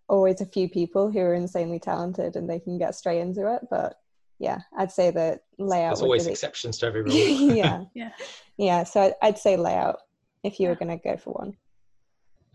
always 0.09 0.41
a 0.41 0.45
few 0.45 0.69
people 0.69 1.11
who 1.11 1.19
are 1.19 1.33
insanely 1.33 1.79
talented 1.79 2.35
and 2.35 2.49
they 2.49 2.59
can 2.59 2.77
get 2.77 2.95
straight 2.95 3.19
into 3.19 3.53
it 3.53 3.61
but 3.69 3.99
yeah, 4.39 4.59
I'd 4.77 4.91
say 4.91 5.11
that 5.11 5.41
layout. 5.57 5.95
There's 5.95 6.01
always 6.01 6.27
exceptions 6.27 6.77
to 6.79 6.87
every 6.87 7.01
rule. 7.03 7.13
yeah, 7.13 7.83
yeah, 7.93 8.11
yeah. 8.57 8.83
So 8.83 9.13
I'd 9.21 9.37
say 9.37 9.57
layout 9.57 9.99
if 10.43 10.59
you 10.59 10.69
were 10.69 10.75
going 10.75 10.97
to 10.97 11.03
go 11.03 11.17
for 11.17 11.33
one. 11.33 11.55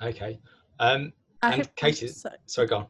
Okay, 0.02 0.40
um, 0.78 1.12
I 1.42 1.54
and 1.54 1.76
Katie, 1.76 2.08
so, 2.08 2.30
sorry, 2.46 2.68
go 2.68 2.78
on. 2.78 2.86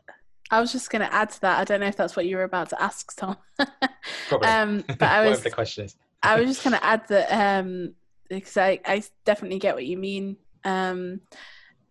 I 0.50 0.60
was 0.60 0.70
just 0.70 0.90
going 0.90 1.00
to 1.00 1.12
add 1.12 1.30
to 1.30 1.40
that. 1.42 1.60
I 1.60 1.64
don't 1.64 1.80
know 1.80 1.86
if 1.86 1.96
that's 1.96 2.14
what 2.14 2.26
you 2.26 2.36
were 2.36 2.42
about 2.42 2.68
to 2.70 2.82
ask, 2.82 3.16
Tom. 3.16 3.36
Probably. 4.28 4.48
Um, 4.48 4.84
but 4.86 5.02
I 5.02 5.28
was. 5.28 5.42
the 5.42 5.50
question 5.50 5.86
is. 5.86 5.96
I 6.22 6.38
was 6.38 6.46
just 6.46 6.62
going 6.62 6.76
to 6.76 6.84
add 6.84 7.08
that 7.08 7.32
um, 7.32 7.94
because 8.28 8.56
I, 8.56 8.78
I 8.84 9.02
definitely 9.24 9.58
get 9.58 9.74
what 9.74 9.86
you 9.86 9.96
mean, 9.96 10.36
um, 10.64 11.20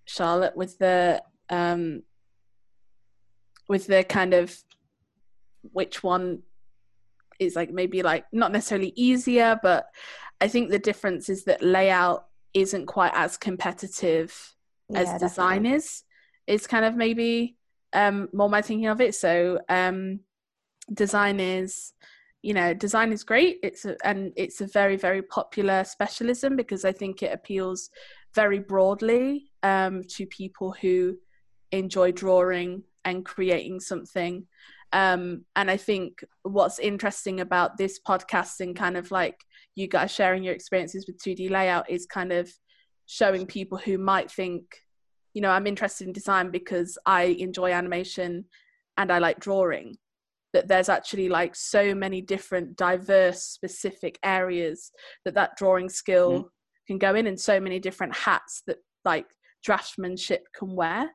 Charlotte, 0.06 0.56
with 0.56 0.78
the 0.78 1.22
um, 1.50 2.04
with 3.68 3.88
the 3.88 4.04
kind 4.04 4.34
of 4.34 4.56
which 5.72 6.04
one 6.04 6.44
is 7.42 7.56
like 7.56 7.72
maybe 7.72 8.04
like 8.04 8.26
not 8.32 8.52
necessarily 8.52 8.94
easier, 8.96 9.60
but 9.62 9.88
I 10.40 10.48
think 10.48 10.70
the 10.70 10.80
difference 10.80 11.28
is 11.28 11.44
that 11.46 11.64
layout 11.64 12.28
isn't 12.54 12.86
quite 12.86 13.14
as 13.16 13.36
competitive 13.36 14.56
yeah, 14.90 15.00
as 15.00 15.20
design 15.20 15.64
definitely. 15.64 15.78
is. 15.78 16.04
It's 16.46 16.68
kind 16.68 16.86
of 16.86 16.96
maybe 16.96 17.58
um, 17.94 18.30
more 18.32 18.50
my 18.50 18.62
thinking 18.62 18.88
of 18.88 19.02
it. 19.02 19.16
So 19.16 19.60
um, 19.70 20.20
design 20.94 21.40
is, 21.40 21.94
you 22.44 22.54
know, 22.54 22.76
design 22.76 23.12
is 23.12 23.24
great. 23.24 23.58
It's 23.64 23.86
a, 23.86 23.98
and 24.06 24.34
it's 24.36 24.62
a 24.62 24.68
very 24.68 24.96
very 24.96 25.24
popular 25.24 25.84
specialism 25.84 26.56
because 26.56 26.86
I 26.86 26.92
think 26.92 27.24
it 27.24 27.34
appeals 27.34 27.90
very 28.36 28.60
broadly 28.60 29.52
um, 29.64 30.04
to 30.10 30.26
people 30.28 30.76
who 30.80 31.18
enjoy 31.72 32.12
drawing 32.12 32.84
and 33.04 33.26
creating 33.26 33.80
something 33.80 34.46
um, 34.94 35.46
and 35.56 35.72
I 35.72 35.78
think 35.78 36.24
what's 36.44 36.80
interesting 36.80 37.40
about 37.40 37.78
this 37.78 38.00
podcast 38.06 38.60
and 38.60 38.76
kind 38.76 38.98
of 38.98 39.10
like 39.12 39.38
you 39.76 39.88
guys 39.88 40.12
sharing 40.12 40.44
your 40.44 40.54
experiences 40.54 41.06
with 41.08 41.22
2D 41.22 41.50
layout 41.50 41.90
is 41.90 42.06
kind 42.06 42.34
of 42.34 42.52
showing 43.06 43.46
people 43.46 43.78
who 43.78 43.98
might 43.98 44.30
think, 44.30 44.64
you 45.34 45.42
know, 45.42 45.50
I'm 45.50 45.68
interested 45.68 46.08
in 46.08 46.14
design 46.14 46.52
because 46.52 46.98
I 47.06 47.24
enjoy 47.24 47.72
animation 47.72 48.46
and 48.98 49.12
I 49.12 49.20
like 49.20 49.40
drawing. 49.40 49.96
That 50.54 50.68
there's 50.68 50.90
actually 50.90 51.30
like 51.30 51.56
so 51.56 51.96
many 51.96 52.22
different 52.22 52.76
diverse 52.76 53.42
specific 53.44 54.20
areas 54.22 54.92
that 55.24 55.36
that 55.36 55.56
drawing 55.56 55.88
skill 55.88 56.32
mm. 56.32 56.46
can 56.88 56.98
go 56.98 57.16
in 57.16 57.28
and 57.28 57.40
so 57.40 57.58
many 57.62 57.80
different 57.80 58.14
hats 58.14 58.62
that 58.68 58.80
like 59.06 59.28
draftsmanship 59.66 60.42
can 60.54 60.76
wear 60.76 61.10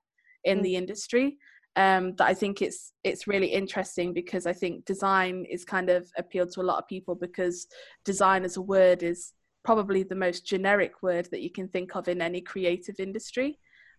in 0.44 0.60
mm. 0.60 0.62
the 0.62 0.76
industry 0.76 1.36
um, 1.76 2.14
that 2.16 2.26
I 2.26 2.34
think 2.34 2.62
it's 2.62 2.92
it's 3.04 3.26
really 3.26 3.48
interesting 3.48 4.12
because 4.12 4.46
I 4.46 4.52
think 4.52 4.86
design 4.86 5.44
is 5.50 5.64
kind 5.64 5.90
of 5.90 6.10
appealed 6.16 6.50
to 6.52 6.62
a 6.62 6.62
lot 6.62 6.78
of 6.78 6.88
people 6.88 7.14
because 7.14 7.66
design 8.04 8.44
as 8.44 8.56
a 8.56 8.62
word 8.62 9.02
is 9.02 9.34
probably 9.62 10.02
the 10.02 10.14
most 10.14 10.46
generic 10.46 11.02
word 11.02 11.28
that 11.30 11.42
you 11.42 11.50
can 11.50 11.68
think 11.68 11.94
of 11.94 12.08
in 12.08 12.22
any 12.22 12.40
creative 12.40 12.98
industry. 12.98 13.58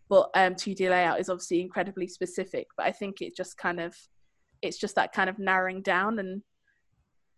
But 0.09 0.29
um, 0.35 0.55
2D 0.55 0.89
layout 0.89 1.19
is 1.19 1.29
obviously 1.29 1.61
incredibly 1.61 2.07
specific. 2.07 2.67
But 2.77 2.87
I 2.87 2.91
think 2.91 3.21
it 3.21 3.35
just 3.35 3.57
kind 3.57 3.79
of 3.79 3.95
it's 4.61 4.77
just 4.77 4.95
that 4.95 5.13
kind 5.13 5.29
of 5.29 5.37
narrowing 5.37 5.83
down 5.83 6.17
and 6.17 6.41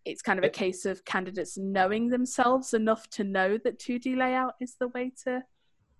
it's 0.06 0.21
kind 0.21 0.39
of 0.39 0.45
a 0.45 0.49
case 0.49 0.86
of 0.86 1.04
candidates 1.04 1.58
knowing 1.58 2.08
themselves 2.08 2.73
enough 2.73 3.10
to 3.10 3.25
know 3.25 3.58
that 3.63 3.80
2D 3.80 4.17
layout 4.17 4.54
is 4.62 4.75
the 4.80 4.88
way 4.89 5.12
to. 5.25 5.43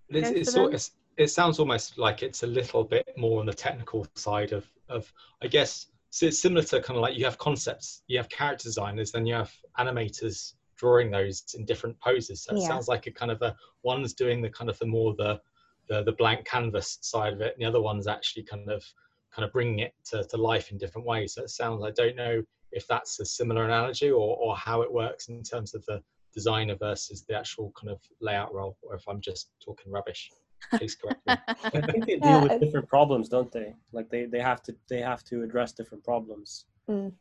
It's, 0.08 0.30
it's, 0.30 0.52
sort, 0.52 0.74
it's, 0.74 0.92
it 1.20 1.30
sounds 1.30 1.58
almost 1.58 1.98
like 1.98 2.22
it's 2.22 2.44
a 2.44 2.46
little 2.46 2.82
bit 2.82 3.06
more 3.16 3.40
on 3.40 3.46
the 3.46 3.52
technical 3.52 4.06
side 4.14 4.52
of 4.52 4.66
of 4.88 5.12
I 5.42 5.48
guess 5.48 5.86
so 6.08 6.26
it's 6.26 6.40
similar 6.40 6.62
to 6.64 6.80
kind 6.80 6.96
of 6.96 7.02
like 7.02 7.16
you 7.16 7.24
have 7.24 7.38
concepts, 7.38 8.02
you 8.08 8.16
have 8.18 8.28
character 8.30 8.64
designers, 8.64 9.12
then 9.12 9.26
you 9.26 9.34
have 9.34 9.52
animators 9.78 10.54
drawing 10.76 11.10
those 11.10 11.44
in 11.56 11.64
different 11.64 12.00
poses. 12.00 12.42
So 12.42 12.56
it 12.56 12.62
yeah. 12.62 12.66
sounds 12.66 12.88
like 12.88 13.06
a 13.06 13.12
kind 13.12 13.30
of 13.30 13.40
a 13.42 13.54
one's 13.84 14.14
doing 14.14 14.40
the 14.40 14.48
kind 14.48 14.70
of 14.70 14.78
the 14.78 14.86
more 14.86 15.14
the 15.14 15.40
the 15.88 16.02
the 16.02 16.12
blank 16.12 16.46
canvas 16.46 16.98
side 17.02 17.34
of 17.34 17.42
it, 17.42 17.52
and 17.54 17.62
the 17.62 17.68
other 17.68 17.82
one's 17.82 18.06
actually 18.06 18.44
kind 18.44 18.68
of 18.70 18.82
kind 19.30 19.44
of 19.44 19.52
bringing 19.52 19.80
it 19.80 19.92
to, 20.06 20.24
to 20.24 20.36
life 20.36 20.72
in 20.72 20.78
different 20.78 21.06
ways. 21.06 21.34
So 21.34 21.42
it 21.42 21.50
sounds 21.50 21.84
I 21.84 21.90
don't 21.90 22.16
know 22.16 22.42
if 22.72 22.86
that's 22.88 23.20
a 23.20 23.26
similar 23.26 23.66
analogy 23.66 24.10
or 24.10 24.36
or 24.38 24.56
how 24.56 24.80
it 24.80 24.92
works 24.92 25.28
in 25.28 25.42
terms 25.42 25.74
of 25.74 25.84
the 25.84 26.02
designer 26.32 26.76
versus 26.76 27.24
the 27.28 27.34
actual 27.34 27.72
kind 27.78 27.90
of 27.90 28.00
layout 28.22 28.54
role, 28.54 28.78
or 28.82 28.94
if 28.94 29.06
I'm 29.06 29.20
just 29.20 29.50
talking 29.62 29.92
rubbish. 29.92 30.30
Please 30.74 30.94
correct 30.94 31.26
me. 31.26 31.34
I 31.46 31.80
think 31.90 32.06
they 32.06 32.16
deal 32.16 32.42
with 32.42 32.60
different 32.60 32.88
problems, 32.88 33.28
don't 33.28 33.50
they? 33.50 33.74
Like 33.92 34.08
they, 34.10 34.26
they 34.26 34.40
have 34.40 34.62
to 34.64 34.76
they 34.88 35.00
have 35.00 35.24
to 35.24 35.42
address 35.42 35.72
different 35.72 36.04
problems. 36.04 36.66
Mm. 36.88 37.12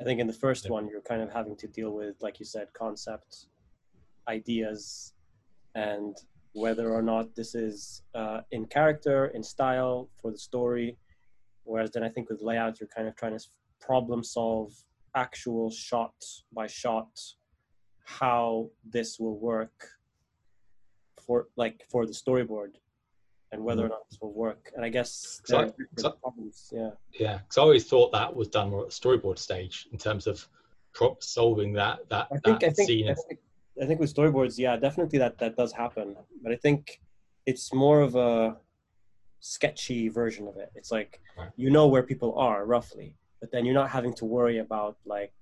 I 0.00 0.04
think 0.04 0.20
in 0.20 0.26
the 0.26 0.32
first 0.32 0.68
one 0.68 0.88
you're 0.88 1.00
kind 1.00 1.22
of 1.22 1.32
having 1.32 1.56
to 1.56 1.68
deal 1.68 1.92
with, 1.92 2.16
like 2.20 2.38
you 2.38 2.46
said, 2.46 2.68
concepts, 2.74 3.48
ideas, 4.28 5.14
and 5.74 6.16
whether 6.52 6.92
or 6.92 7.02
not 7.02 7.34
this 7.34 7.54
is 7.54 8.02
uh, 8.14 8.40
in 8.50 8.66
character, 8.66 9.26
in 9.26 9.42
style, 9.42 10.08
for 10.20 10.30
the 10.30 10.38
story. 10.38 10.98
Whereas 11.64 11.90
then 11.90 12.02
I 12.02 12.08
think 12.08 12.28
with 12.28 12.40
layout 12.42 12.80
you're 12.80 12.88
kind 12.94 13.08
of 13.08 13.16
trying 13.16 13.36
to 13.38 13.44
problem 13.80 14.22
solve 14.22 14.72
actual 15.14 15.70
shot 15.70 16.14
by 16.52 16.66
shot 16.66 17.08
how 18.04 18.70
this 18.84 19.18
will 19.18 19.38
work 19.38 19.88
for 21.26 21.48
like 21.56 21.84
for 21.90 22.06
the 22.06 22.12
storyboard 22.12 22.74
and 23.52 23.62
whether 23.62 23.82
or 23.82 23.84
mm-hmm. 23.84 23.92
not 23.92 24.08
this 24.10 24.18
will 24.20 24.32
work. 24.32 24.72
And 24.74 24.84
I 24.84 24.88
guess 24.88 25.40
so, 25.44 25.72
problems. 26.22 26.72
Yeah. 26.74 26.90
Yeah. 27.18 27.38
Because 27.38 27.58
I 27.58 27.62
always 27.62 27.86
thought 27.86 28.12
that 28.12 28.34
was 28.34 28.48
done 28.48 28.70
more 28.70 28.82
at 28.82 28.90
the 28.90 28.94
storyboard 28.94 29.38
stage 29.38 29.86
in 29.92 29.98
terms 29.98 30.26
of 30.26 30.46
prop 30.92 31.22
solving 31.22 31.72
that 31.74 32.08
that, 32.08 32.28
I 32.32 32.38
think, 32.38 32.60
that 32.60 32.66
I 32.66 32.70
think, 32.70 32.88
scene. 32.88 33.10
I 33.10 33.14
think, 33.14 33.40
I 33.82 33.86
think 33.86 34.00
with 34.00 34.14
storyboards, 34.14 34.58
yeah, 34.58 34.76
definitely 34.76 35.18
that 35.18 35.38
that 35.38 35.56
does 35.56 35.72
happen. 35.72 36.16
But 36.42 36.52
I 36.52 36.56
think 36.56 37.00
it's 37.44 37.72
more 37.72 38.00
of 38.00 38.16
a 38.16 38.56
sketchy 39.40 40.08
version 40.08 40.48
of 40.48 40.56
it. 40.56 40.72
It's 40.74 40.90
like 40.90 41.20
right. 41.38 41.50
you 41.56 41.70
know 41.70 41.86
where 41.86 42.02
people 42.02 42.36
are 42.38 42.64
roughly, 42.64 43.16
but 43.40 43.52
then 43.52 43.64
you're 43.64 43.74
not 43.74 43.90
having 43.90 44.14
to 44.14 44.24
worry 44.24 44.58
about 44.58 44.96
like 45.04 45.34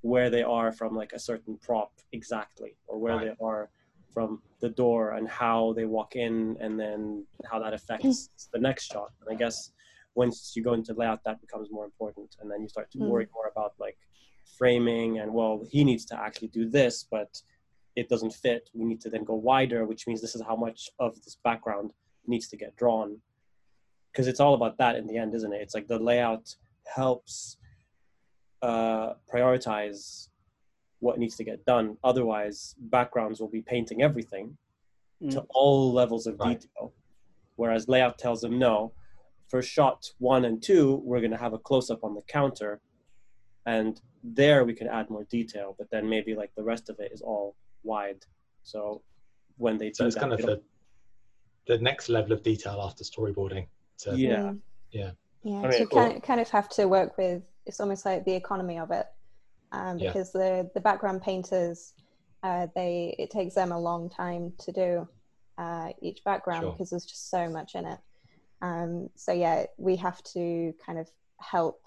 where 0.00 0.30
they 0.30 0.42
are 0.42 0.70
from 0.70 0.94
like 0.94 1.12
a 1.12 1.18
certain 1.18 1.58
prop 1.58 1.92
exactly 2.12 2.76
or 2.86 2.98
where 2.98 3.16
right. 3.16 3.26
they 3.26 3.44
are 3.44 3.70
from 4.14 4.40
the 4.60 4.68
door 4.68 5.10
and 5.10 5.28
how 5.28 5.74
they 5.74 5.84
walk 5.84 6.14
in 6.14 6.56
and 6.60 6.78
then 6.78 7.26
how 7.50 7.58
that 7.58 7.74
affects 7.74 8.30
the 8.52 8.58
next 8.58 8.84
shot. 8.92 9.10
And 9.20 9.34
i 9.34 9.36
guess 9.38 9.72
once 10.14 10.52
you 10.54 10.62
go 10.62 10.74
into 10.74 10.94
layout 10.94 11.24
that 11.24 11.40
becomes 11.40 11.68
more 11.70 11.84
important. 11.84 12.36
And 12.40 12.50
then 12.50 12.62
you 12.62 12.68
start 12.68 12.90
to 12.92 12.98
mm. 12.98 13.08
worry 13.08 13.26
more 13.34 13.48
about 13.50 13.74
like 13.78 13.98
framing 14.56 15.18
and 15.18 15.32
well 15.32 15.64
he 15.68 15.82
needs 15.82 16.04
to 16.04 16.20
actually 16.20 16.48
do 16.48 16.68
this 16.68 17.06
but 17.10 17.40
it 17.96 18.08
doesn't 18.08 18.32
fit. 18.32 18.70
We 18.74 18.84
need 18.84 19.00
to 19.02 19.10
then 19.10 19.24
go 19.24 19.34
wider 19.34 19.84
which 19.84 20.06
means 20.06 20.20
this 20.20 20.34
is 20.34 20.42
how 20.42 20.56
much 20.56 20.88
of 20.98 21.20
this 21.24 21.36
background 21.42 21.92
needs 22.26 22.48
to 22.48 22.56
get 22.56 22.76
drawn. 22.76 23.18
Because 24.12 24.28
it's 24.28 24.40
all 24.40 24.54
about 24.54 24.78
that 24.78 24.94
in 24.96 25.06
the 25.06 25.16
end 25.16 25.34
isn't 25.34 25.52
it? 25.52 25.60
It's 25.60 25.74
like 25.74 25.88
the 25.88 25.98
layout 25.98 26.54
helps 26.86 27.56
uh, 28.62 29.14
prioritize 29.32 30.28
what 31.04 31.18
needs 31.18 31.36
to 31.36 31.44
get 31.44 31.64
done. 31.66 31.96
Otherwise, 32.02 32.74
backgrounds 32.78 33.38
will 33.38 33.48
be 33.58 33.60
painting 33.60 34.02
everything 34.02 34.56
mm. 35.22 35.30
to 35.30 35.44
all 35.50 35.92
levels 35.92 36.26
of 36.26 36.34
right. 36.40 36.58
detail. 36.58 36.94
Whereas 37.56 37.88
layout 37.88 38.18
tells 38.18 38.40
them 38.40 38.58
no. 38.58 38.92
For 39.48 39.60
shot 39.60 40.10
one 40.18 40.46
and 40.46 40.62
two, 40.62 41.02
we're 41.04 41.20
going 41.20 41.30
to 41.30 41.36
have 41.36 41.52
a 41.52 41.58
close 41.58 41.90
up 41.90 42.02
on 42.02 42.14
the 42.14 42.22
counter, 42.22 42.80
and 43.66 44.00
there 44.24 44.64
we 44.64 44.72
can 44.72 44.88
add 44.88 45.10
more 45.10 45.24
detail. 45.24 45.76
But 45.78 45.90
then 45.90 46.08
maybe 46.08 46.34
like 46.34 46.52
the 46.56 46.64
rest 46.64 46.88
of 46.88 46.98
it 46.98 47.12
is 47.12 47.20
all 47.20 47.54
wide. 47.82 48.24
So 48.62 49.02
when 49.58 49.76
they 49.76 49.92
so 49.92 50.04
do 50.04 50.06
it's 50.06 50.16
that, 50.16 50.20
kind 50.22 50.32
of 50.32 50.40
the, 50.40 50.62
the 51.66 51.78
next 51.78 52.08
level 52.08 52.32
of 52.32 52.42
detail 52.42 52.80
after 52.82 53.04
storyboarding. 53.04 53.66
To, 53.98 54.16
yeah. 54.16 54.54
Yeah. 54.90 55.10
Yeah. 55.42 55.58
I 55.58 55.62
mean, 55.62 55.72
so 55.72 55.78
you 55.80 55.86
kind, 55.88 56.16
of, 56.16 56.22
kind 56.22 56.40
of 56.40 56.48
have 56.48 56.70
to 56.70 56.88
work 56.88 57.18
with 57.18 57.42
it's 57.66 57.80
almost 57.80 58.06
like 58.06 58.24
the 58.24 58.34
economy 58.34 58.78
of 58.78 58.90
it 58.90 59.06
um, 59.74 59.98
because 59.98 60.32
yeah. 60.34 60.40
the 60.40 60.70
the 60.74 60.80
background 60.80 61.22
painters 61.22 61.92
uh, 62.42 62.66
they 62.74 63.14
it 63.18 63.30
takes 63.30 63.54
them 63.54 63.72
a 63.72 63.78
long 63.78 64.08
time 64.08 64.52
to 64.58 64.72
do 64.72 65.08
uh, 65.58 65.88
each 66.00 66.22
background 66.24 66.62
sure. 66.62 66.72
because 66.72 66.90
there's 66.90 67.06
just 67.06 67.30
so 67.30 67.48
much 67.48 67.74
in 67.74 67.86
it 67.86 67.98
um, 68.62 69.08
so 69.14 69.32
yeah 69.32 69.64
we 69.76 69.96
have 69.96 70.22
to 70.22 70.72
kind 70.84 70.98
of 70.98 71.08
help 71.40 71.80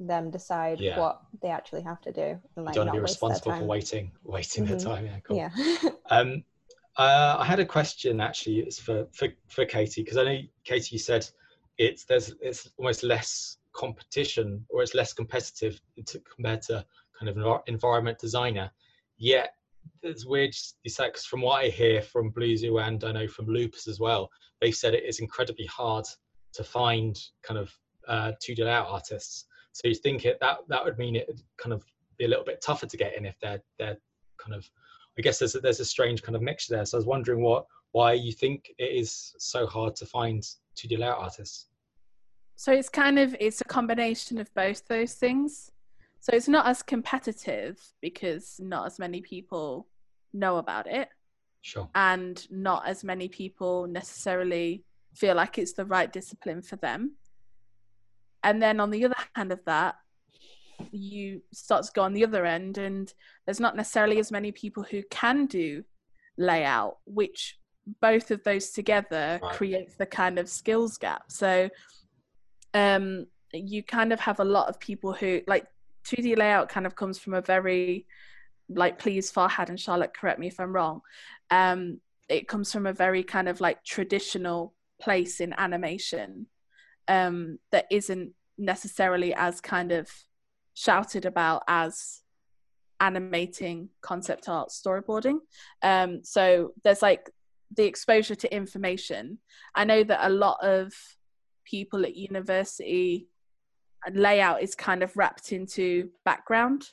them 0.00 0.30
decide 0.30 0.80
yeah. 0.80 0.98
what 0.98 1.20
they 1.42 1.48
actually 1.48 1.82
have 1.82 2.00
to 2.00 2.12
do 2.12 2.38
and 2.56 2.64
like, 2.64 2.74
don't 2.74 2.90
be 2.90 2.98
responsible 2.98 3.52
for 3.52 3.64
waiting 3.64 4.10
waiting 4.24 4.64
mm-hmm. 4.64 4.76
their 4.76 4.80
time 4.80 5.06
yeah 5.06 5.18
cool. 5.20 5.36
yeah 5.36 5.90
um 6.10 6.42
uh, 6.98 7.36
I 7.38 7.44
had 7.44 7.58
a 7.58 7.64
question 7.64 8.20
actually. 8.20 8.60
It's 8.60 8.78
for 8.78 9.06
for, 9.12 9.28
for 9.48 9.64
Katie 9.64 10.02
because 10.02 10.18
I 10.18 10.24
know 10.24 10.40
Katie 10.64 10.94
you 10.96 10.98
said 10.98 11.26
it's 11.78 12.04
there's 12.04 12.34
it's 12.40 12.70
almost 12.76 13.02
less 13.02 13.56
competition 13.72 14.64
or 14.68 14.82
it's 14.82 14.94
less 14.94 15.12
competitive 15.12 15.80
to, 16.04 16.20
compared 16.20 16.62
to 16.62 16.84
kind 17.18 17.28
of 17.28 17.62
environment 17.66 18.18
designer. 18.18 18.70
Yet 19.16 19.54
it's 20.02 20.26
weird 20.26 20.54
because 20.84 21.24
from 21.24 21.42
what 21.42 21.64
I 21.64 21.68
hear 21.68 22.02
from 22.02 22.30
Blue 22.30 22.78
and 22.78 23.04
I 23.04 23.12
know 23.12 23.28
from 23.28 23.46
Lupus 23.46 23.88
as 23.88 24.00
well, 24.00 24.30
they 24.60 24.70
said 24.70 24.94
it 24.94 25.04
is 25.04 25.20
incredibly 25.20 25.66
hard 25.66 26.04
to 26.54 26.64
find 26.64 27.18
kind 27.42 27.58
of 27.58 27.72
uh, 28.08 28.32
2D 28.42 28.64
layout 28.64 28.88
artists. 28.88 29.46
So 29.72 29.88
you 29.88 29.94
think 29.94 30.24
it 30.24 30.38
that 30.40 30.58
that 30.68 30.84
would 30.84 30.98
mean 30.98 31.16
it 31.16 31.26
would 31.26 31.40
kind 31.56 31.72
of 31.72 31.84
be 32.18 32.24
a 32.26 32.28
little 32.28 32.44
bit 32.44 32.60
tougher 32.60 32.86
to 32.86 32.96
get 32.96 33.16
in 33.16 33.24
if 33.24 33.38
they're 33.40 33.62
they're 33.78 33.96
kind 34.38 34.54
of 34.54 34.68
I 35.18 35.22
guess 35.22 35.38
there's 35.38 35.54
a, 35.54 35.60
there's 35.60 35.80
a 35.80 35.84
strange 35.84 36.22
kind 36.22 36.36
of 36.36 36.42
mixture 36.42 36.74
there. 36.74 36.84
So 36.84 36.96
I 36.96 37.00
was 37.00 37.06
wondering 37.06 37.42
what 37.42 37.66
why 37.92 38.14
you 38.14 38.32
think 38.32 38.72
it 38.78 38.84
is 38.84 39.34
so 39.38 39.66
hard 39.66 39.94
to 39.96 40.06
find 40.06 40.42
2D 40.76 40.98
layout 40.98 41.18
artists. 41.18 41.68
So 42.56 42.72
it's 42.72 42.88
kind 42.88 43.18
of 43.18 43.34
it's 43.40 43.60
a 43.60 43.64
combination 43.64 44.38
of 44.38 44.52
both 44.54 44.86
those 44.88 45.14
things. 45.14 45.70
So 46.22 46.30
it's 46.32 46.48
not 46.48 46.66
as 46.66 46.84
competitive 46.84 47.76
because 48.00 48.54
not 48.60 48.86
as 48.86 49.00
many 49.00 49.20
people 49.20 49.88
know 50.32 50.58
about 50.58 50.86
it. 50.86 51.08
Sure. 51.62 51.88
And 51.96 52.46
not 52.48 52.86
as 52.86 53.02
many 53.02 53.28
people 53.28 53.88
necessarily 53.88 54.84
feel 55.14 55.34
like 55.34 55.58
it's 55.58 55.72
the 55.72 55.84
right 55.84 56.12
discipline 56.12 56.62
for 56.62 56.76
them. 56.76 57.16
And 58.44 58.62
then 58.62 58.78
on 58.78 58.90
the 58.90 59.04
other 59.04 59.16
hand 59.34 59.50
of 59.50 59.64
that, 59.66 59.96
you 60.92 61.42
start 61.52 61.84
to 61.86 61.92
go 61.92 62.02
on 62.02 62.12
the 62.12 62.24
other 62.24 62.46
end 62.46 62.78
and 62.78 63.12
there's 63.44 63.60
not 63.60 63.74
necessarily 63.74 64.20
as 64.20 64.30
many 64.30 64.52
people 64.52 64.84
who 64.84 65.02
can 65.10 65.46
do 65.46 65.82
layout, 66.38 66.98
which 67.04 67.58
both 68.00 68.30
of 68.30 68.44
those 68.44 68.70
together 68.70 69.40
right. 69.42 69.54
creates 69.54 69.96
the 69.96 70.06
kind 70.06 70.38
of 70.38 70.48
skills 70.48 70.98
gap. 70.98 71.24
So 71.32 71.68
um, 72.74 73.26
you 73.52 73.82
kind 73.82 74.12
of 74.12 74.20
have 74.20 74.38
a 74.38 74.44
lot 74.44 74.68
of 74.68 74.78
people 74.78 75.12
who 75.12 75.40
like 75.48 75.66
2D 76.04 76.36
layout 76.36 76.68
kind 76.68 76.86
of 76.86 76.94
comes 76.94 77.18
from 77.18 77.34
a 77.34 77.40
very 77.40 78.06
like 78.68 78.98
please 78.98 79.30
Farhad 79.30 79.68
and 79.68 79.78
Charlotte 79.78 80.14
correct 80.14 80.38
me 80.38 80.48
if 80.48 80.58
I'm 80.58 80.72
wrong. 80.72 81.02
Um, 81.50 82.00
it 82.28 82.48
comes 82.48 82.72
from 82.72 82.86
a 82.86 82.92
very 82.92 83.22
kind 83.22 83.48
of 83.48 83.60
like 83.60 83.84
traditional 83.84 84.74
place 85.00 85.40
in 85.40 85.52
animation 85.58 86.46
um, 87.08 87.58
that 87.72 87.86
isn't 87.90 88.32
necessarily 88.58 89.34
as 89.34 89.60
kind 89.60 89.92
of 89.92 90.08
shouted 90.74 91.26
about 91.26 91.62
as 91.68 92.22
animating 93.00 93.88
concept 94.00 94.48
art 94.48 94.70
storyboarding. 94.70 95.38
Um, 95.82 96.20
so 96.22 96.72
there's 96.84 97.02
like 97.02 97.30
the 97.76 97.84
exposure 97.84 98.36
to 98.36 98.54
information. 98.54 99.38
I 99.74 99.84
know 99.84 100.04
that 100.04 100.26
a 100.26 100.30
lot 100.30 100.62
of 100.62 100.92
people 101.64 102.04
at 102.04 102.16
university 102.16 103.28
layout 104.12 104.62
is 104.62 104.74
kind 104.74 105.02
of 105.02 105.16
wrapped 105.16 105.52
into 105.52 106.10
background 106.24 106.84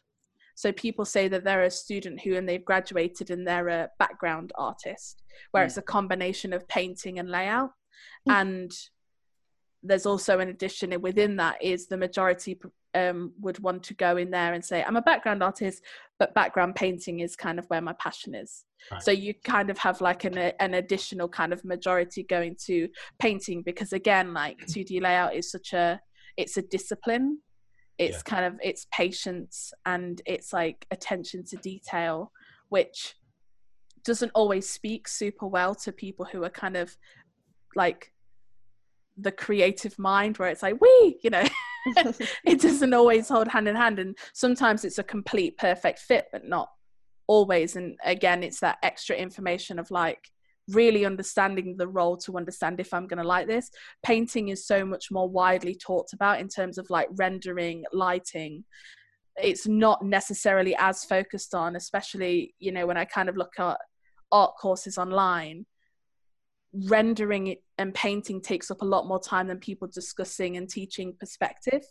so 0.60 0.74
people 0.74 1.06
say 1.06 1.30
that 1.30 1.45
they're 1.45 1.63
a 1.63 1.72
student 1.72 2.20
who 2.20 2.36
and 2.36 2.47
they've 2.47 2.66
graduated 2.66 3.30
and 3.30 3.47
they're 3.47 3.70
a 3.70 3.89
background 3.97 4.51
artist 4.57 5.24
where 5.51 5.64
mm. 5.64 5.68
it's 5.68 5.78
a 5.78 5.82
combination 5.82 6.51
of 6.51 6.68
painting 6.68 7.18
and 7.18 7.30
layout 7.30 7.72
mm. 8.28 8.34
and 8.34 8.74
there's 9.82 10.05
also 10.05 10.39
an 10.39 10.49
addition 10.49 10.99
within 11.01 11.38
that 11.38 11.64
is 11.64 11.88
the 11.88 11.95
majority 11.95 12.60
um, 12.93 13.32
would 13.39 13.60
want 13.60 13.84
to 13.84 13.93
go 13.93 14.18
in 14.18 14.32
there 14.32 14.53
and 14.53 14.66
say 14.66 14.84
i'm 14.84 14.97
a 14.97 15.01
background 15.01 15.41
artist 15.41 15.82
but 16.18 16.34
background 16.34 16.76
painting 16.76 17.22
is 17.22 17.38
kind 17.38 17.57
of 17.57 17.66
where 17.70 17.82
my 17.82 17.93
passion 17.93 18.36
is 18.36 18.66
right. 18.91 19.01
so 19.01 19.12
you 19.12 19.34
kind 19.45 19.70
of 19.70 19.78
have 19.78 20.01
like 20.01 20.26
an, 20.26 20.38
an 20.38 20.74
additional 20.74 21.30
kind 21.30 21.53
of 21.53 21.64
majority 21.64 22.24
going 22.24 22.55
to 22.66 22.89
painting 23.18 23.62
because 23.62 23.93
again 23.93 24.34
like 24.34 24.57
2d 24.68 25.01
layout 25.01 25.36
is 25.36 25.49
such 25.49 25.72
a 25.72 26.01
it's 26.39 26.55
a 26.55 26.61
discipline. 26.61 27.39
It's 27.97 28.23
yeah. 28.25 28.33
kind 28.33 28.45
of 28.45 28.53
it's 28.63 28.87
patience 28.93 29.73
and 29.85 30.21
it's 30.25 30.53
like 30.53 30.87
attention 30.89 31.43
to 31.49 31.57
detail 31.57 32.31
which 32.69 33.15
doesn't 34.05 34.31
always 34.33 34.69
speak 34.69 35.07
super 35.09 35.47
well 35.47 35.75
to 35.75 35.91
people 35.91 36.25
who 36.31 36.45
are 36.45 36.49
kind 36.49 36.77
of 36.77 36.95
like 37.75 38.13
the 39.17 39.33
creative 39.33 39.99
mind 39.99 40.37
where 40.37 40.47
it's 40.47 40.63
like 40.63 40.79
we 40.79 41.19
you 41.21 41.29
know? 41.29 41.43
It 42.45 42.61
doesn't 42.61 42.93
always 42.93 43.29
hold 43.29 43.47
hand 43.47 43.67
in 43.67 43.75
hand 43.75 43.99
and 43.99 44.17
sometimes 44.33 44.83
it's 44.85 44.97
a 44.97 45.03
complete 45.03 45.57
perfect 45.57 45.99
fit 45.99 46.25
but 46.31 46.45
not 46.45 46.69
always 47.27 47.75
and 47.75 47.97
again 48.03 48.43
it's 48.43 48.59
that 48.59 48.77
extra 48.83 49.15
information 49.15 49.79
of 49.79 49.89
like 49.89 50.29
really 50.70 51.05
understanding 51.05 51.76
the 51.78 51.88
role 51.88 52.17
to 52.17 52.38
understand 52.38 52.80
if 52.80 52.93
I'm 52.93 53.07
going 53.07 53.22
to 53.22 53.28
like 53.28 53.47
this. 53.47 53.70
Painting 54.03 54.49
is 54.49 54.65
so 54.65 54.86
much 54.86 55.11
more 55.11 55.30
widely 55.30 55.76
talked 55.76 56.13
about 56.13 56.39
in 56.39 56.47
terms 56.47 56.78
of 56.78 56.89
like 56.89 57.07
rendering, 57.11 57.84
lighting. 57.91 58.63
It's 59.41 59.67
not 59.67 60.03
necessarily 60.03 60.76
as 60.78 61.05
focused 61.05 61.55
on, 61.55 61.76
especially, 61.76 62.53
you 62.59 62.72
know, 62.72 62.86
when 62.86 62.97
I 62.97 63.05
kind 63.05 63.30
of 63.30 63.38
look 63.38 63.53
at 63.59 63.78
art 64.32 64.53
courses 64.59 64.97
online 64.97 65.65
rendering 66.74 67.55
and 67.78 67.93
painting 67.93 68.41
takes 68.41 68.70
up 68.70 68.82
a 68.82 68.86
lot 68.86 69.07
more 69.07 69.20
time 69.20 69.47
than 69.47 69.57
people 69.57 69.88
discussing 69.88 70.57
and 70.57 70.70
teaching 70.70 71.15
perspective 71.20 71.82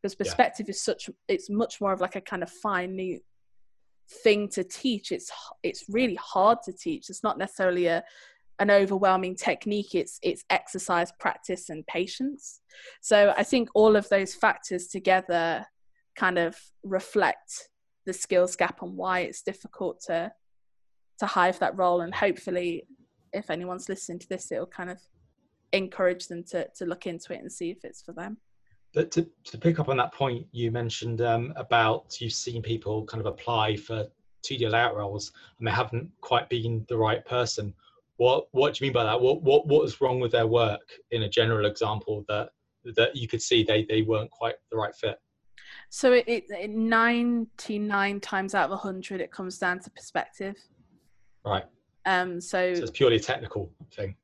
because 0.00 0.14
perspective 0.14 0.66
yeah. 0.68 0.70
is 0.70 0.82
such 0.82 1.10
it's 1.28 1.50
much 1.50 1.80
more 1.80 1.92
of 1.92 2.00
like 2.00 2.16
a 2.16 2.20
kind 2.20 2.42
of 2.42 2.50
fine 2.50 2.94
new 2.94 3.18
thing 4.10 4.48
to 4.48 4.64
teach 4.64 5.12
it's 5.12 5.30
it's 5.62 5.84
really 5.88 6.16
hard 6.16 6.58
to 6.64 6.72
teach. 6.72 7.10
It's 7.10 7.22
not 7.22 7.38
necessarily 7.38 7.86
a 7.86 8.02
an 8.58 8.70
overwhelming 8.70 9.34
technique 9.34 9.94
it's 9.94 10.18
it's 10.22 10.44
exercise 10.50 11.12
practice 11.18 11.70
and 11.70 11.86
patience. 11.86 12.60
So 13.00 13.32
i 13.36 13.42
think 13.42 13.68
all 13.74 13.96
of 13.96 14.08
those 14.08 14.34
factors 14.34 14.88
together 14.88 15.66
kind 16.16 16.38
of 16.38 16.56
reflect 16.82 17.70
the 18.06 18.12
skills 18.12 18.56
gap 18.56 18.82
and 18.82 18.96
why 18.96 19.20
it's 19.20 19.42
difficult 19.42 20.00
to 20.06 20.32
to 21.18 21.26
hive 21.26 21.58
that 21.58 21.76
role 21.76 22.00
and 22.00 22.14
hopefully 22.14 22.86
if 23.32 23.50
anyone's 23.50 23.88
listening 23.88 24.18
to 24.18 24.28
this 24.28 24.50
it'll 24.50 24.66
kind 24.66 24.90
of 24.90 24.98
encourage 25.72 26.26
them 26.26 26.42
to 26.42 26.66
to 26.74 26.84
look 26.84 27.06
into 27.06 27.32
it 27.32 27.40
and 27.40 27.52
see 27.52 27.70
if 27.70 27.78
it's 27.84 28.02
for 28.02 28.12
them 28.12 28.36
but 28.94 29.10
to, 29.12 29.26
to 29.44 29.58
pick 29.58 29.78
up 29.78 29.88
on 29.88 29.96
that 29.96 30.12
point 30.12 30.46
you 30.52 30.70
mentioned 30.70 31.20
um, 31.20 31.52
about 31.56 32.20
you've 32.20 32.32
seen 32.32 32.62
people 32.62 33.04
kind 33.04 33.20
of 33.20 33.26
apply 33.26 33.76
for 33.76 34.06
2D 34.44 34.70
layout 34.70 34.96
roles 34.96 35.32
and 35.58 35.66
they 35.66 35.72
haven't 35.72 36.10
quite 36.20 36.48
been 36.48 36.84
the 36.88 36.96
right 36.96 37.24
person. 37.24 37.74
What 38.16 38.48
what 38.52 38.74
do 38.74 38.84
you 38.84 38.88
mean 38.88 38.94
by 38.94 39.04
that? 39.04 39.20
What 39.20 39.42
what 39.42 39.66
what 39.66 39.82
was 39.82 40.00
wrong 40.00 40.20
with 40.20 40.32
their 40.32 40.46
work 40.46 40.92
in 41.10 41.22
a 41.22 41.28
general 41.28 41.66
example 41.66 42.24
that 42.28 42.50
that 42.96 43.16
you 43.16 43.28
could 43.28 43.40
see 43.40 43.62
they 43.62 43.84
they 43.88 44.02
weren't 44.02 44.30
quite 44.30 44.56
the 44.70 44.76
right 44.76 44.94
fit? 44.94 45.18
So 45.88 46.12
it, 46.12 46.24
it, 46.26 46.44
it 46.50 46.70
99 46.70 48.20
times 48.20 48.54
out 48.54 48.64
of 48.64 48.70
100 48.70 49.20
it 49.20 49.32
comes 49.32 49.58
down 49.58 49.80
to 49.80 49.90
perspective. 49.90 50.56
Right. 51.44 51.64
Um 52.06 52.40
so, 52.40 52.74
so 52.74 52.82
it's 52.82 52.90
purely 52.90 53.16
a 53.16 53.20
technical 53.20 53.72
thing 53.94 54.16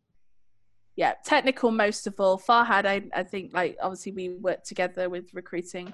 yeah, 0.97 1.13
technical 1.25 1.71
most 1.71 2.07
of 2.07 2.19
all. 2.19 2.39
Farhad, 2.39 2.87
I, 2.87 3.03
I 3.15 3.23
think 3.23 3.53
like 3.53 3.77
obviously 3.83 4.13
we 4.13 4.31
work 4.31 4.65
together 4.65 5.09
with 5.11 5.33
recruiting 5.35 5.93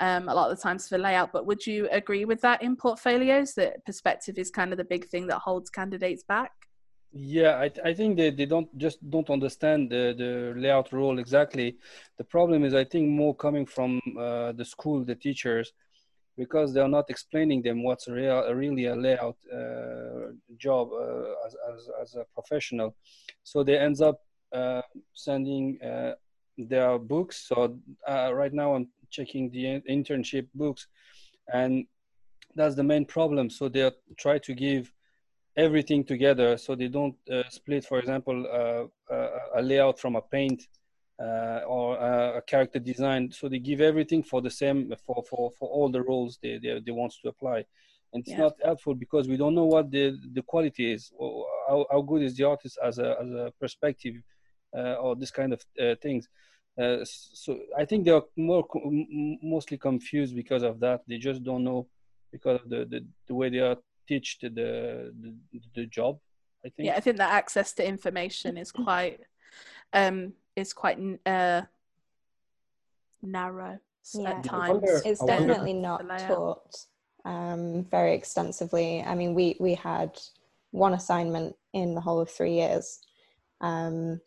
um, 0.00 0.28
a 0.28 0.34
lot 0.34 0.50
of 0.50 0.56
the 0.56 0.62
times 0.62 0.88
for 0.88 0.96
layout, 0.96 1.32
but 1.32 1.44
would 1.46 1.66
you 1.66 1.88
agree 1.90 2.24
with 2.24 2.40
that 2.42 2.62
in 2.62 2.76
portfolios 2.76 3.54
that 3.54 3.84
perspective 3.84 4.38
is 4.38 4.50
kind 4.50 4.72
of 4.72 4.78
the 4.78 4.84
big 4.84 5.08
thing 5.08 5.26
that 5.26 5.38
holds 5.38 5.70
candidates 5.70 6.22
back? 6.22 6.52
Yeah, 7.12 7.56
I, 7.56 7.70
I 7.84 7.94
think 7.94 8.16
they, 8.16 8.30
they 8.30 8.46
don't 8.46 8.76
just 8.78 8.98
don't 9.08 9.30
understand 9.30 9.90
the, 9.90 10.14
the 10.16 10.60
layout 10.60 10.92
role 10.92 11.18
exactly. 11.18 11.76
The 12.18 12.24
problem 12.24 12.64
is 12.64 12.74
I 12.74 12.84
think 12.84 13.08
more 13.08 13.34
coming 13.34 13.66
from 13.66 14.00
uh, 14.18 14.52
the 14.52 14.64
school, 14.64 15.04
the 15.04 15.14
teachers, 15.14 15.72
because 16.36 16.74
they 16.74 16.80
are 16.80 16.88
not 16.88 17.10
explaining 17.10 17.62
them 17.62 17.84
what's 17.84 18.08
real, 18.08 18.52
really 18.52 18.86
a 18.86 18.96
layout 18.96 19.36
uh, 19.52 20.32
job 20.56 20.90
uh, 20.92 21.46
as, 21.46 21.56
as, 21.72 21.90
as 22.02 22.14
a 22.16 22.24
professional. 22.34 22.96
So 23.44 23.62
they 23.62 23.78
ends 23.78 24.00
up 24.00 24.20
sending 25.14 25.80
uh, 25.82 26.14
their 26.56 26.98
books. 26.98 27.48
So 27.48 27.78
uh, 28.08 28.30
right 28.34 28.52
now 28.52 28.74
I'm 28.74 28.88
checking 29.10 29.50
the 29.50 29.80
internship 29.88 30.46
books, 30.54 30.86
and 31.52 31.86
that's 32.54 32.74
the 32.74 32.84
main 32.84 33.04
problem. 33.04 33.50
So 33.50 33.68
they 33.68 33.90
try 34.16 34.38
to 34.38 34.54
give 34.54 34.92
everything 35.56 36.04
together, 36.04 36.56
so 36.56 36.74
they 36.74 36.88
don't 36.88 37.16
split, 37.50 37.84
for 37.84 37.98
example, 37.98 38.46
a 39.56 39.62
layout 39.62 39.98
from 39.98 40.16
a 40.16 40.22
paint 40.22 40.66
uh, 41.20 41.60
or 41.66 41.98
uh, 42.00 42.38
a 42.38 42.42
character 42.42 42.78
design. 42.78 43.30
So 43.30 43.48
they 43.48 43.58
give 43.58 43.80
everything 43.80 44.22
for 44.22 44.42
the 44.42 44.50
same 44.50 44.92
for 45.06 45.22
for, 45.28 45.50
for 45.58 45.68
all 45.68 45.88
the 45.88 46.02
roles 46.02 46.38
they, 46.42 46.58
they 46.58 46.80
they 46.84 46.92
want 46.92 47.14
to 47.22 47.28
apply, 47.28 47.58
and 48.12 48.22
it's 48.22 48.30
yeah. 48.30 48.38
not 48.38 48.54
helpful 48.62 48.94
because 48.94 49.28
we 49.28 49.36
don't 49.36 49.54
know 49.54 49.66
what 49.66 49.90
the 49.90 50.18
the 50.32 50.42
quality 50.42 50.92
is. 50.92 51.12
Or 51.16 51.46
how, 51.68 51.86
how 51.90 52.02
good 52.02 52.22
is 52.22 52.36
the 52.36 52.44
artist 52.44 52.78
as 52.82 52.98
a 52.98 53.16
as 53.22 53.30
a 53.30 53.52
perspective 53.60 54.14
uh, 54.16 54.33
or 54.78 55.16
this 55.16 55.30
kind 55.30 55.52
of 55.52 55.64
uh, 55.80 55.94
things. 56.02 56.28
Uh, 56.80 56.98
so 57.04 57.58
I 57.78 57.84
think 57.84 58.04
they 58.04 58.10
are 58.10 58.24
more 58.36 58.66
mostly 59.42 59.78
confused 59.78 60.34
because 60.34 60.62
of 60.62 60.80
that. 60.80 61.02
They 61.06 61.18
just 61.18 61.42
don't 61.44 61.64
know 61.64 61.86
because 62.32 62.60
of 62.62 62.68
the, 62.68 62.84
the, 62.84 63.04
the 63.28 63.34
way 63.34 63.48
they 63.48 63.60
are 63.60 63.76
teach 64.08 64.38
the, 64.40 64.50
the 64.50 65.34
the 65.74 65.86
job. 65.86 66.18
I 66.64 66.68
think. 66.70 66.86
Yeah, 66.86 66.96
I 66.96 67.00
think 67.00 67.18
that 67.18 67.32
access 67.32 67.72
to 67.74 67.86
information 67.86 68.56
is 68.56 68.72
quite 68.72 69.20
um 69.92 70.32
is 70.56 70.72
quite 70.72 70.98
uh 71.24 71.62
narrow 73.22 73.78
yeah. 74.14 74.30
at 74.30 74.44
times. 74.44 74.70
Wonder, 74.70 75.00
it's 75.04 75.24
definitely 75.24 75.72
not 75.74 76.06
taught 76.20 76.76
um, 77.24 77.84
very 77.90 78.14
extensively. 78.14 79.02
I 79.02 79.14
mean, 79.14 79.34
we 79.34 79.56
we 79.60 79.74
had 79.74 80.18
one 80.70 80.94
assignment 80.94 81.56
in 81.72 81.94
the 81.94 82.00
whole 82.00 82.20
of 82.20 82.30
three 82.30 82.54
years, 82.54 83.00
um, 83.60 84.20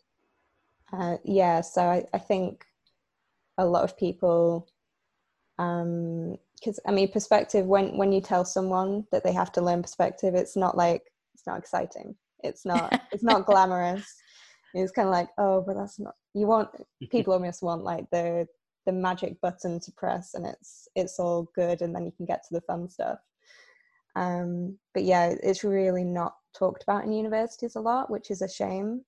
uh, 0.92 1.16
yeah, 1.24 1.60
so 1.60 1.82
I, 1.82 2.04
I 2.14 2.18
think 2.18 2.64
a 3.58 3.66
lot 3.66 3.84
of 3.84 3.96
people, 3.96 4.68
because 5.56 6.78
um, 6.78 6.86
I 6.86 6.92
mean, 6.92 7.10
perspective. 7.10 7.66
When 7.66 7.96
when 7.96 8.12
you 8.12 8.20
tell 8.20 8.44
someone 8.44 9.06
that 9.12 9.24
they 9.24 9.32
have 9.32 9.52
to 9.52 9.60
learn 9.60 9.82
perspective, 9.82 10.34
it's 10.34 10.56
not 10.56 10.76
like 10.76 11.02
it's 11.34 11.46
not 11.46 11.58
exciting. 11.58 12.14
It's 12.42 12.64
not 12.64 13.00
it's 13.12 13.24
not 13.24 13.46
glamorous. 13.46 14.06
It's 14.74 14.92
kind 14.92 15.08
of 15.08 15.12
like 15.12 15.28
oh, 15.38 15.62
but 15.66 15.76
that's 15.76 15.98
not. 15.98 16.14
You 16.34 16.46
want 16.46 16.70
people 17.10 17.32
almost 17.32 17.62
want 17.62 17.84
like 17.84 18.08
the 18.10 18.46
the 18.86 18.92
magic 18.92 19.40
button 19.42 19.80
to 19.80 19.92
press, 19.92 20.34
and 20.34 20.46
it's 20.46 20.88
it's 20.94 21.18
all 21.18 21.50
good, 21.54 21.82
and 21.82 21.94
then 21.94 22.06
you 22.06 22.12
can 22.12 22.26
get 22.26 22.42
to 22.44 22.54
the 22.54 22.62
fun 22.62 22.88
stuff. 22.88 23.18
Um, 24.16 24.78
but 24.94 25.04
yeah, 25.04 25.34
it's 25.42 25.64
really 25.64 26.04
not 26.04 26.34
talked 26.56 26.82
about 26.82 27.04
in 27.04 27.12
universities 27.12 27.76
a 27.76 27.80
lot, 27.80 28.10
which 28.10 28.30
is 28.30 28.42
a 28.42 28.48
shame. 28.48 29.02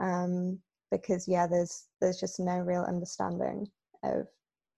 Um, 0.00 0.58
because 0.90 1.26
yeah 1.28 1.46
there's 1.46 1.86
there's 2.00 2.18
just 2.18 2.38
no 2.40 2.58
real 2.58 2.82
understanding 2.82 3.66
of 4.02 4.26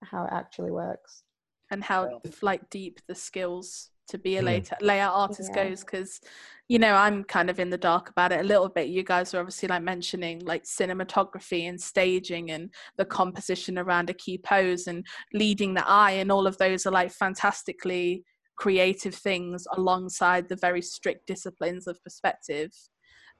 how 0.03 0.23
it 0.23 0.31
actually 0.31 0.71
works 0.71 1.23
and 1.71 1.83
how 1.83 2.21
like 2.41 2.69
deep 2.69 2.99
the 3.07 3.15
skills 3.15 3.89
to 4.07 4.17
be 4.17 4.37
a 4.37 4.39
hmm. 4.39 4.47
later 4.47 4.75
layout 4.81 5.13
artist 5.13 5.51
yeah. 5.53 5.65
goes 5.65 5.81
because 5.81 6.21
you 6.67 6.79
know 6.79 6.93
i'm 6.93 7.23
kind 7.23 7.49
of 7.49 7.59
in 7.59 7.69
the 7.69 7.77
dark 7.77 8.09
about 8.09 8.31
it 8.31 8.39
a 8.39 8.43
little 8.43 8.69
bit 8.69 8.87
you 8.87 9.03
guys 9.03 9.33
are 9.33 9.39
obviously 9.39 9.67
like 9.67 9.83
mentioning 9.83 10.39
like 10.45 10.63
cinematography 10.63 11.67
and 11.67 11.79
staging 11.79 12.51
and 12.51 12.73
the 12.97 13.05
composition 13.05 13.77
around 13.77 14.09
a 14.09 14.13
key 14.13 14.37
pose 14.37 14.87
and 14.87 15.05
leading 15.33 15.73
the 15.73 15.87
eye 15.87 16.11
and 16.11 16.31
all 16.31 16.47
of 16.47 16.57
those 16.57 16.85
are 16.85 16.91
like 16.91 17.11
fantastically 17.11 18.23
creative 18.55 19.13
things 19.13 19.67
alongside 19.75 20.47
the 20.49 20.55
very 20.55 20.81
strict 20.81 21.27
disciplines 21.27 21.85
of 21.85 22.01
perspective 22.03 22.71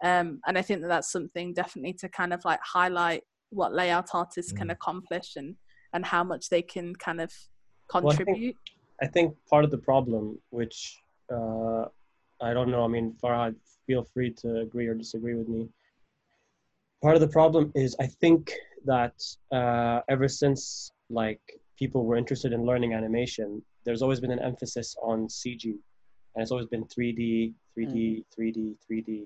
um, 0.03 0.39
and 0.47 0.57
I 0.57 0.61
think 0.61 0.81
that 0.81 0.87
that's 0.87 1.11
something 1.11 1.53
definitely 1.53 1.93
to 1.93 2.09
kind 2.09 2.33
of 2.33 2.43
like 2.45 2.59
highlight 2.63 3.23
what 3.49 3.73
layout 3.73 4.09
artists 4.13 4.53
mm. 4.53 4.57
can 4.57 4.69
accomplish 4.69 5.35
and 5.35 5.55
and 5.93 6.05
how 6.05 6.23
much 6.23 6.49
they 6.49 6.61
can 6.61 6.95
kind 6.95 7.21
of 7.21 7.31
contribute. 7.89 8.27
Well, 8.27 8.35
I, 8.35 8.39
think, 8.39 8.55
I, 9.03 9.07
think, 9.07 9.35
part 9.49 9.63
of 9.63 9.71
the 9.71 9.77
problem, 9.77 10.37
which 10.49 10.97
uh, 11.33 11.85
I 12.41 12.53
don't 12.53 12.69
know, 12.69 12.83
I 12.83 12.87
mean, 12.87 13.15
Farhad, 13.23 13.55
feel 13.87 14.05
free 14.13 14.31
to 14.41 14.59
agree 14.59 14.87
or 14.87 14.93
disagree 14.93 15.35
with 15.35 15.47
me. 15.47 15.69
Part 17.01 17.15
of 17.15 17.21
the 17.21 17.27
problem 17.27 17.71
is 17.73 17.95
I 17.99 18.07
think 18.07 18.53
that 18.85 19.13
uh, 19.51 20.01
ever 20.09 20.27
since 20.27 20.91
like 21.09 21.39
people 21.79 22.05
were 22.05 22.17
interested 22.17 22.51
in 22.53 22.65
learning 22.65 22.93
animation, 22.93 23.61
there's 23.85 24.01
always 24.01 24.19
been 24.19 24.31
an 24.31 24.39
emphasis 24.39 24.95
on 25.01 25.27
CG, 25.27 25.63
and 25.63 26.41
it's 26.41 26.51
always 26.51 26.67
been 26.67 26.83
3D, 26.85 27.53
3D, 27.77 27.95
mm. 27.95 28.23
3D, 28.37 28.75
3D 28.91 29.25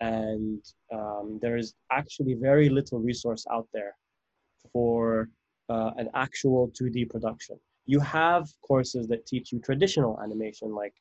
and 0.00 0.62
um, 0.92 1.38
there 1.42 1.56
is 1.56 1.74
actually 1.90 2.34
very 2.34 2.68
little 2.68 2.98
resource 3.00 3.44
out 3.50 3.68
there 3.72 3.96
for 4.72 5.28
uh, 5.68 5.90
an 5.96 6.08
actual 6.14 6.70
2D 6.80 7.10
production. 7.10 7.58
You 7.86 8.00
have 8.00 8.48
courses 8.62 9.08
that 9.08 9.26
teach 9.26 9.52
you 9.52 9.60
traditional 9.60 10.20
animation, 10.22 10.74
like 10.74 10.94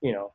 you 0.00 0.12
know, 0.12 0.32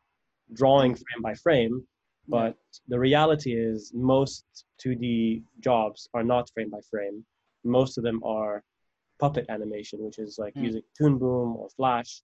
drawing 0.54 0.96
frame 0.96 1.22
by 1.22 1.36
frame, 1.36 1.86
but 2.28 2.56
the 2.88 3.00
reality 3.00 3.54
is 3.54 3.92
most 3.94 4.46
2D 4.84 5.44
jobs 5.60 6.10
are 6.14 6.24
not 6.24 6.50
frame 6.54 6.70
by 6.70 6.80
frame. 6.90 7.26
Most 7.64 7.98
of 7.98 8.04
them 8.04 8.22
are 8.24 8.64
puppet 9.20 9.46
animation, 9.50 10.00
which 10.04 10.20
is 10.20 10.38
like 10.40 10.54
mm. 10.56 10.64
using 10.64 10.82
Toon 10.98 11.18
Boom 11.18 11.56
or 11.56 11.70
Flash, 11.70 12.22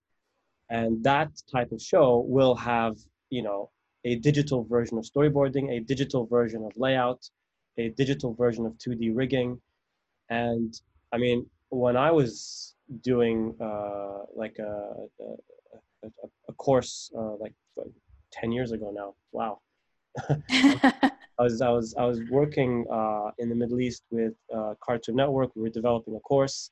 and 0.70 1.02
that 1.04 1.30
type 1.50 1.72
of 1.72 1.80
show 1.80 2.24
will 2.28 2.54
have 2.54 2.96
you 3.30 3.42
know 3.42 3.70
a 4.06 4.14
digital 4.14 4.64
version 4.64 4.96
of 4.98 5.04
storyboarding, 5.04 5.66
a 5.76 5.80
digital 5.80 6.26
version 6.26 6.64
of 6.64 6.72
layout, 6.76 7.28
a 7.76 7.88
digital 8.02 8.32
version 8.34 8.64
of 8.64 8.72
2D 8.74 9.10
rigging. 9.14 9.60
And 10.30 10.72
I 11.12 11.18
mean, 11.18 11.46
when 11.70 11.96
I 11.96 12.12
was 12.12 12.74
doing 13.02 13.54
uh, 13.60 14.18
like 14.34 14.56
a, 14.60 14.74
a, 16.04 16.08
a, 16.48 16.52
course 16.52 17.10
uh, 17.18 17.34
like 17.44 17.54
10 18.32 18.52
years 18.52 18.70
ago 18.70 18.92
now, 18.94 19.14
wow, 19.32 19.60
I 21.38 21.42
was 21.46 21.60
I 21.60 21.70
was 21.70 21.94
I 21.98 22.04
was 22.04 22.20
working 22.30 22.86
uh, 22.90 23.30
in 23.38 23.48
the 23.48 23.56
Middle 23.56 23.80
East 23.80 24.04
with 24.10 24.34
uh, 24.56 24.74
Cartoon 24.80 25.16
Network. 25.16 25.50
We 25.56 25.62
were 25.62 25.76
developing 25.80 26.14
a 26.14 26.20
course, 26.20 26.70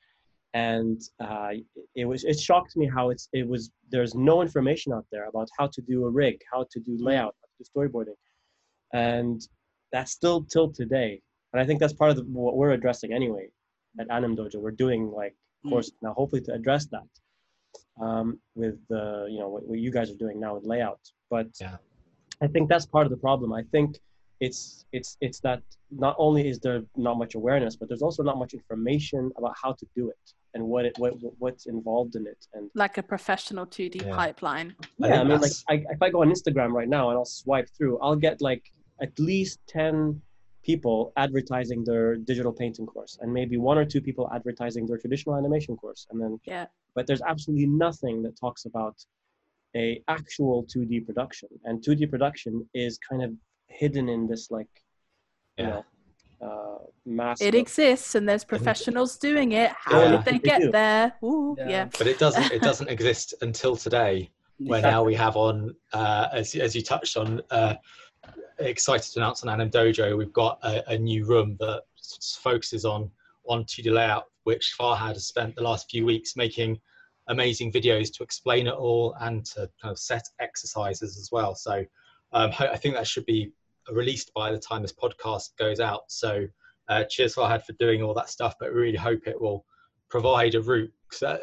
and 0.55 1.01
uh, 1.19 1.51
it 1.95 2.05
was 2.05 2.23
it 2.23 2.39
shocked 2.39 2.77
me 2.77 2.87
how 2.87 3.09
it's 3.09 3.27
it 3.33 3.45
was 3.45 3.71
there's 3.91 4.15
no 4.15 4.41
information 4.41 4.93
out 4.93 5.05
there 5.11 5.27
about 5.27 5.49
how 5.59 5.67
to 5.67 5.81
do 5.81 6.05
a 6.05 6.09
rig, 6.09 6.39
how 6.51 6.65
to 6.71 6.79
do 6.79 6.97
layout, 6.97 7.35
how 7.41 7.47
to 7.51 7.55
do 7.59 7.65
storyboarding, 7.69 8.15
and 8.93 9.47
that's 9.91 10.13
still 10.13 10.43
till 10.43 10.71
today. 10.71 11.21
And 11.51 11.61
I 11.61 11.65
think 11.65 11.79
that's 11.81 11.93
part 11.93 12.09
of 12.11 12.15
the, 12.17 12.23
what 12.23 12.55
we're 12.55 12.71
addressing 12.71 13.11
anyway 13.11 13.49
at 13.99 14.07
AnimDojo. 14.07 14.55
We're 14.55 14.71
doing 14.71 15.11
like 15.11 15.35
mm. 15.65 15.71
course 15.71 15.91
now, 16.01 16.13
hopefully 16.13 16.41
to 16.43 16.53
address 16.53 16.85
that 16.87 17.09
um, 18.01 18.39
with 18.55 18.75
the 18.87 19.27
you 19.29 19.39
know 19.39 19.49
what, 19.49 19.67
what, 19.67 19.79
you 19.79 19.91
guys 19.91 20.09
are 20.09 20.17
doing 20.25 20.39
now 20.39 20.55
with 20.55 20.65
layout. 20.65 21.01
But 21.29 21.49
yeah. 21.59 21.77
I 22.41 22.47
think 22.47 22.69
that's 22.69 22.85
part 22.85 23.05
of 23.05 23.11
the 23.11 23.17
problem. 23.17 23.51
I 23.51 23.63
think 23.73 23.99
it's 24.39 24.85
it's 24.93 25.17
it's 25.19 25.41
that 25.41 25.63
not 25.91 26.15
only 26.17 26.47
is 26.47 26.59
there 26.59 26.83
not 26.95 27.17
much 27.17 27.35
awareness, 27.35 27.75
but 27.75 27.89
there's 27.89 28.01
also 28.01 28.23
not 28.23 28.37
much 28.37 28.53
information 28.53 29.33
about 29.37 29.53
how 29.61 29.73
to 29.73 29.85
do 29.97 30.09
it 30.09 30.33
and 30.55 30.63
what 30.65 30.85
it 30.85 30.97
what 30.97 31.13
what's 31.37 31.67
involved 31.67 32.15
in 32.15 32.25
it 32.25 32.47
and 32.53 32.71
like 32.73 32.97
a 32.97 33.03
professional 33.03 33.67
2D 33.67 34.05
yeah. 34.05 34.15
pipeline. 34.15 34.75
Yeah, 34.97 35.17
I, 35.17 35.19
I 35.19 35.23
mean, 35.25 35.41
like 35.41 35.51
I, 35.69 35.73
if 35.89 36.01
I 36.01 36.09
go 36.09 36.21
on 36.21 36.31
Instagram 36.31 36.71
right 36.71 36.89
now 36.89 37.09
and 37.09 37.17
I'll 37.17 37.25
swipe 37.25 37.69
through, 37.77 37.99
I'll 37.99 38.15
get 38.15 38.41
like 38.41 38.63
at 39.01 39.11
least 39.19 39.59
ten 39.67 40.21
people 40.63 41.13
advertising 41.15 41.83
their 41.83 42.15
digital 42.15 42.51
painting 42.51 42.87
course 42.87 43.19
and 43.21 43.31
maybe 43.31 43.55
one 43.57 43.77
or 43.77 43.85
two 43.85 44.01
people 44.01 44.27
advertising 44.33 44.87
their 44.87 44.97
traditional 44.97 45.35
animation 45.35 45.77
course 45.77 46.07
and 46.09 46.19
then 46.19 46.39
yeah 46.45 46.65
but 46.95 47.05
there's 47.05 47.21
absolutely 47.21 47.67
nothing 47.67 48.23
that 48.23 48.35
talks 48.39 48.65
about 48.65 48.95
a 49.75 50.01
actual 50.07 50.63
2d 50.63 51.05
production 51.05 51.49
and 51.65 51.83
2d 51.83 52.09
production 52.09 52.67
is 52.73 52.97
kind 52.97 53.21
of 53.21 53.31
hidden 53.67 54.09
in 54.09 54.25
this 54.25 54.49
like 54.49 54.73
yeah. 55.57 55.65
you 55.65 55.69
know 55.69 55.85
uh, 56.41 56.77
mass 57.05 57.41
it 57.41 57.55
exists 57.55 58.15
and 58.15 58.27
there's 58.27 58.43
professionals 58.43 59.17
doing 59.17 59.53
it 59.53 59.71
how 59.77 60.01
yeah. 60.01 60.11
did 60.11 60.25
they, 60.25 60.31
they 60.31 60.39
get 60.39 60.71
there 60.71 61.13
Ooh, 61.23 61.55
yeah. 61.57 61.69
yeah. 61.69 61.89
but 61.97 62.07
it 62.07 62.19
doesn't 62.19 62.51
it 62.51 62.61
doesn't 62.61 62.89
exist 62.89 63.33
until 63.41 63.75
today 63.75 64.29
where 64.57 64.79
exactly. 64.79 64.91
now 64.91 65.03
we 65.03 65.15
have 65.15 65.35
on 65.35 65.75
uh, 65.93 66.27
as, 66.31 66.55
as 66.55 66.75
you 66.75 66.81
touched 66.81 67.17
on 67.17 67.41
uh, 67.51 67.75
excited 68.59 69.11
to 69.13 69.19
announce 69.19 69.43
on 69.43 69.57
AnimDojo, 69.57 70.17
we've 70.17 70.33
got 70.33 70.59
a, 70.63 70.91
a, 70.91 70.97
new 70.97 71.25
room 71.25 71.57
that 71.59 71.83
focuses 72.41 72.85
on 72.85 73.09
on 73.47 73.63
2D 73.65 73.91
layout, 73.91 74.25
which 74.43 74.75
Farhad 74.79 75.13
has 75.13 75.27
spent 75.27 75.55
the 75.55 75.61
last 75.61 75.89
few 75.89 76.05
weeks 76.05 76.35
making 76.35 76.79
amazing 77.27 77.71
videos 77.71 78.13
to 78.13 78.23
explain 78.23 78.67
it 78.67 78.73
all 78.73 79.15
and 79.21 79.45
to 79.45 79.69
kind 79.81 79.91
of 79.91 79.99
set 79.99 80.23
exercises 80.39 81.17
as 81.17 81.29
well. 81.31 81.55
So 81.55 81.83
um, 82.31 82.51
I 82.59 82.77
think 82.77 82.95
that 82.95 83.07
should 83.07 83.25
be 83.25 83.51
released 83.91 84.33
by 84.33 84.51
the 84.51 84.59
time 84.59 84.81
this 84.81 84.93
podcast 84.93 85.49
goes 85.57 85.79
out. 85.79 86.03
So 86.07 86.47
uh, 86.89 87.03
cheers 87.09 87.35
Farhad 87.35 87.63
for 87.63 87.73
doing 87.73 88.01
all 88.01 88.13
that 88.13 88.29
stuff, 88.29 88.55
but 88.59 88.73
really 88.73 88.97
hope 88.97 89.27
it 89.27 89.39
will 89.39 89.65
provide 90.09 90.55
a 90.55 90.61
route. 90.61 90.91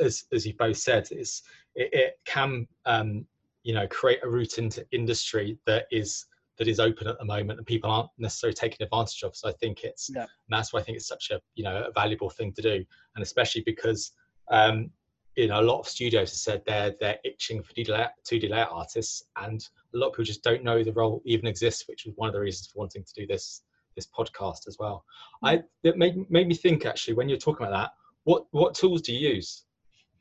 As, 0.00 0.24
as 0.32 0.46
you 0.46 0.54
both 0.58 0.76
said, 0.76 1.08
it's, 1.10 1.42
it, 1.74 1.88
it 1.92 2.14
can 2.24 2.66
um, 2.84 3.26
you 3.62 3.74
know 3.74 3.86
create 3.88 4.20
a 4.22 4.28
route 4.28 4.58
into 4.58 4.84
industry 4.92 5.58
that 5.66 5.86
is 5.90 6.26
that 6.58 6.68
is 6.68 6.80
open 6.80 7.06
at 7.06 7.18
the 7.18 7.24
moment 7.24 7.58
and 7.58 7.66
people 7.66 7.90
aren't 7.90 8.10
necessarily 8.18 8.54
taking 8.54 8.84
advantage 8.84 9.22
of. 9.22 9.34
So 9.34 9.48
I 9.48 9.52
think 9.52 9.84
it's 9.84 10.10
yeah. 10.14 10.26
that's 10.48 10.72
why 10.72 10.80
I 10.80 10.82
think 10.82 10.96
it's 10.96 11.08
such 11.08 11.30
a 11.30 11.40
you 11.54 11.64
know 11.64 11.84
a 11.88 11.92
valuable 11.92 12.30
thing 12.30 12.52
to 12.54 12.62
do, 12.62 12.84
and 13.16 13.22
especially 13.22 13.62
because 13.64 14.12
um, 14.50 14.90
you 15.36 15.48
know 15.48 15.60
a 15.60 15.62
lot 15.62 15.80
of 15.80 15.88
studios 15.88 16.30
have 16.30 16.38
said 16.38 16.62
they're 16.66 16.94
they're 17.00 17.18
itching 17.24 17.62
for 17.62 17.72
2D 17.72 18.50
layout, 18.50 18.70
artists, 18.70 19.24
and 19.36 19.66
a 19.94 19.98
lot 19.98 20.08
of 20.08 20.12
people 20.12 20.24
just 20.24 20.42
don't 20.42 20.64
know 20.64 20.82
the 20.82 20.92
role 20.92 21.22
even 21.24 21.46
exists, 21.46 21.84
which 21.88 22.04
was 22.04 22.14
one 22.16 22.28
of 22.28 22.34
the 22.34 22.40
reasons 22.40 22.68
for 22.68 22.78
wanting 22.78 23.04
to 23.04 23.20
do 23.20 23.26
this 23.26 23.62
this 23.96 24.08
podcast 24.16 24.66
as 24.68 24.76
well. 24.78 25.04
I 25.42 25.62
it 25.82 25.96
made 25.96 26.30
made 26.30 26.48
me 26.48 26.54
think 26.54 26.86
actually 26.86 27.14
when 27.14 27.28
you're 27.28 27.38
talking 27.38 27.66
about 27.66 27.76
that, 27.76 27.90
what 28.24 28.46
what 28.50 28.74
tools 28.74 29.02
do 29.02 29.12
you 29.12 29.34
use 29.34 29.64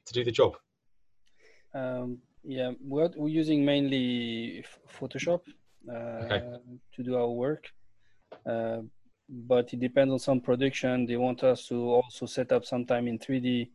to 0.06 0.14
do 0.14 0.24
the 0.24 0.32
job? 0.32 0.56
Um, 1.74 2.18
yeah, 2.44 2.72
we're, 2.84 3.10
we're 3.16 3.30
using 3.30 3.64
mainly 3.64 4.66
Photoshop 5.00 5.42
okay. 5.90 6.36
Uh, 6.36 6.58
to 6.96 7.04
do 7.04 7.16
our 7.16 7.30
work. 7.30 7.70
Uh, 8.46 8.82
but 9.30 9.72
it 9.74 9.80
depends 9.80 10.12
on 10.12 10.20
some 10.20 10.42
production. 10.42 11.06
They 11.06 11.16
want 11.16 11.44
us 11.44 11.68
to 11.68 11.76
also 11.76 12.26
set 12.26 12.52
up 12.52 12.66
sometime 12.66 13.08
in 13.08 13.18
3D, 13.18 13.70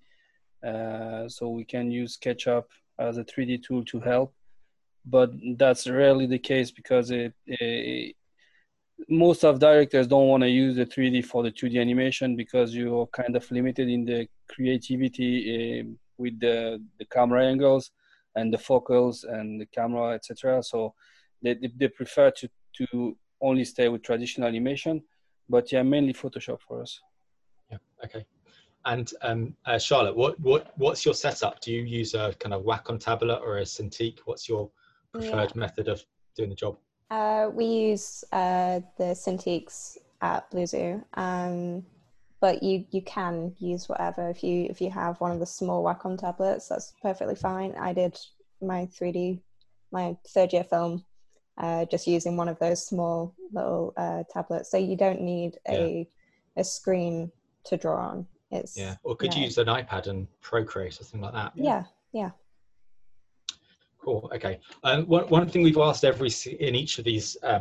uh, 0.67 1.29
so 1.29 1.49
we 1.49 1.65
can 1.65 1.91
use 1.91 2.17
SketchUp 2.17 2.65
as 2.99 3.19
a 3.19 3.25
3D 3.25 3.63
tool 3.63 3.85
to 3.85 4.01
help. 4.01 4.35
But 5.05 5.31
that's 5.57 5.87
rarely 5.89 6.27
the 6.27 6.39
case 6.39 6.71
because 6.71 7.11
it, 7.11 7.33
it 7.47 8.17
most 9.09 9.45
of 9.45 9.59
directors 9.59 10.07
don't 10.07 10.29
want 10.29 10.43
to 10.43 10.49
use 10.49 10.77
the 10.77 10.87
3D 10.87 11.25
for 11.25 11.43
the 11.43 11.53
2D 11.53 11.81
animation 11.81 12.35
because 12.35 12.75
you're 12.75 13.07
kind 13.09 13.37
of 13.37 13.49
limited 13.51 13.89
in 13.89 14.05
the 14.05 14.27
creativity 14.49 15.81
uh, 15.81 15.85
with 16.19 16.41
the, 16.41 16.83
the 16.99 17.05
camera 17.05 17.47
angles 17.47 17.91
and 18.35 18.53
the 18.53 18.59
focals 18.59 19.25
and 19.25 19.61
the 19.61 19.67
camera, 19.67 20.15
etc. 20.15 20.63
So 20.63 20.95
they, 21.43 21.57
they 21.77 21.89
prefer 21.89 22.31
to, 22.33 22.49
to 22.79 23.17
only 23.41 23.65
stay 23.65 23.89
with 23.89 24.03
traditional 24.03 24.49
animation, 24.49 25.03
but 25.49 25.71
yeah, 25.71 25.83
mainly 25.83 26.15
Photoshop 26.15 26.61
for 26.67 26.83
us. 26.83 27.01
Yeah, 27.71 27.79
okay. 28.05 28.25
And 28.87 29.13
um, 29.23 29.57
uh, 29.67 29.79
Charlotte, 29.79 30.17
what, 30.17 30.39
what, 30.41 30.73
what's 30.77 31.05
your 31.05 31.15
setup? 31.15 31.61
Do 31.61 31.73
you 31.73 31.83
use 31.83 32.15
a 32.15 32.35
kind 32.39 32.55
of 32.55 32.63
Wacom 32.63 33.01
tablet 33.01 33.41
or 33.45 33.59
a 33.59 33.63
Cintiq? 33.63 34.21
What's 34.25 34.49
your 34.49 34.71
preferred 35.13 35.53
yeah. 35.55 35.61
method 35.61 35.89
of 35.89 36.05
doing 36.37 36.51
the 36.51 36.55
job? 36.55 36.79
Uh, 37.11 37.51
we 37.53 37.65
use 37.65 38.25
uh, 38.33 38.81
the 38.97 39.15
Cintiqs 39.15 39.99
at 40.23 40.49
Blue 40.51 41.03
um, 41.15 41.85
but 42.41 42.63
you 42.63 42.85
you 42.91 43.03
can 43.03 43.55
use 43.59 43.89
whatever 43.89 44.29
if 44.29 44.45
you 44.45 44.67
if 44.69 44.81
you 44.81 44.91
have 44.91 45.21
one 45.21 45.33
of 45.33 45.41
the 45.41 45.47
small 45.47 45.83
Wacom 45.83 46.19
tablets. 46.19 46.69
That's 46.69 46.93
perfectly 47.03 47.35
fine. 47.35 47.75
I 47.79 47.93
did 47.93 48.19
my 48.61 48.87
3D 48.87 49.41
my 49.93 50.17
third 50.29 50.53
year 50.53 50.65
film 50.65 51.05
uh, 51.59 51.87
just 51.87 52.07
using 52.07 52.37
one 52.37 52.49
of 52.49 52.59
those 52.59 52.87
small 52.87 53.35
little 53.53 53.95
uh, 53.97 54.25
tablets. 54.33 54.71
So 54.71 54.77
you 54.77 54.97
don't 54.97 55.23
need 55.23 55.59
a 55.69 56.07
yeah. 56.57 56.61
a 56.61 56.65
screen 56.65 57.33
to 57.65 57.77
draw 57.77 58.11
on. 58.11 58.27
It's 58.51 58.77
yeah. 58.77 58.97
Or 59.03 59.17
could 59.17 59.35
you, 59.35 59.45
use 59.45 59.59
an 59.59 59.67
iPad 59.67 60.07
and 60.07 60.27
Procreate 60.41 61.01
or 61.01 61.05
something 61.05 61.21
like 61.21 61.35
that? 61.35 61.53
Yeah, 61.55 61.85
yeah. 62.13 62.31
Cool. 63.99 64.31
Okay. 64.35 64.61
Um, 64.85 65.05
one 65.07 65.25
one 65.25 65.49
thing 65.49 65.63
we've 65.63 65.79
asked 65.79 66.05
every 66.05 66.31
in 66.61 66.75
each 66.75 66.99
of 66.99 67.05
these 67.05 67.37
uh, 67.43 67.61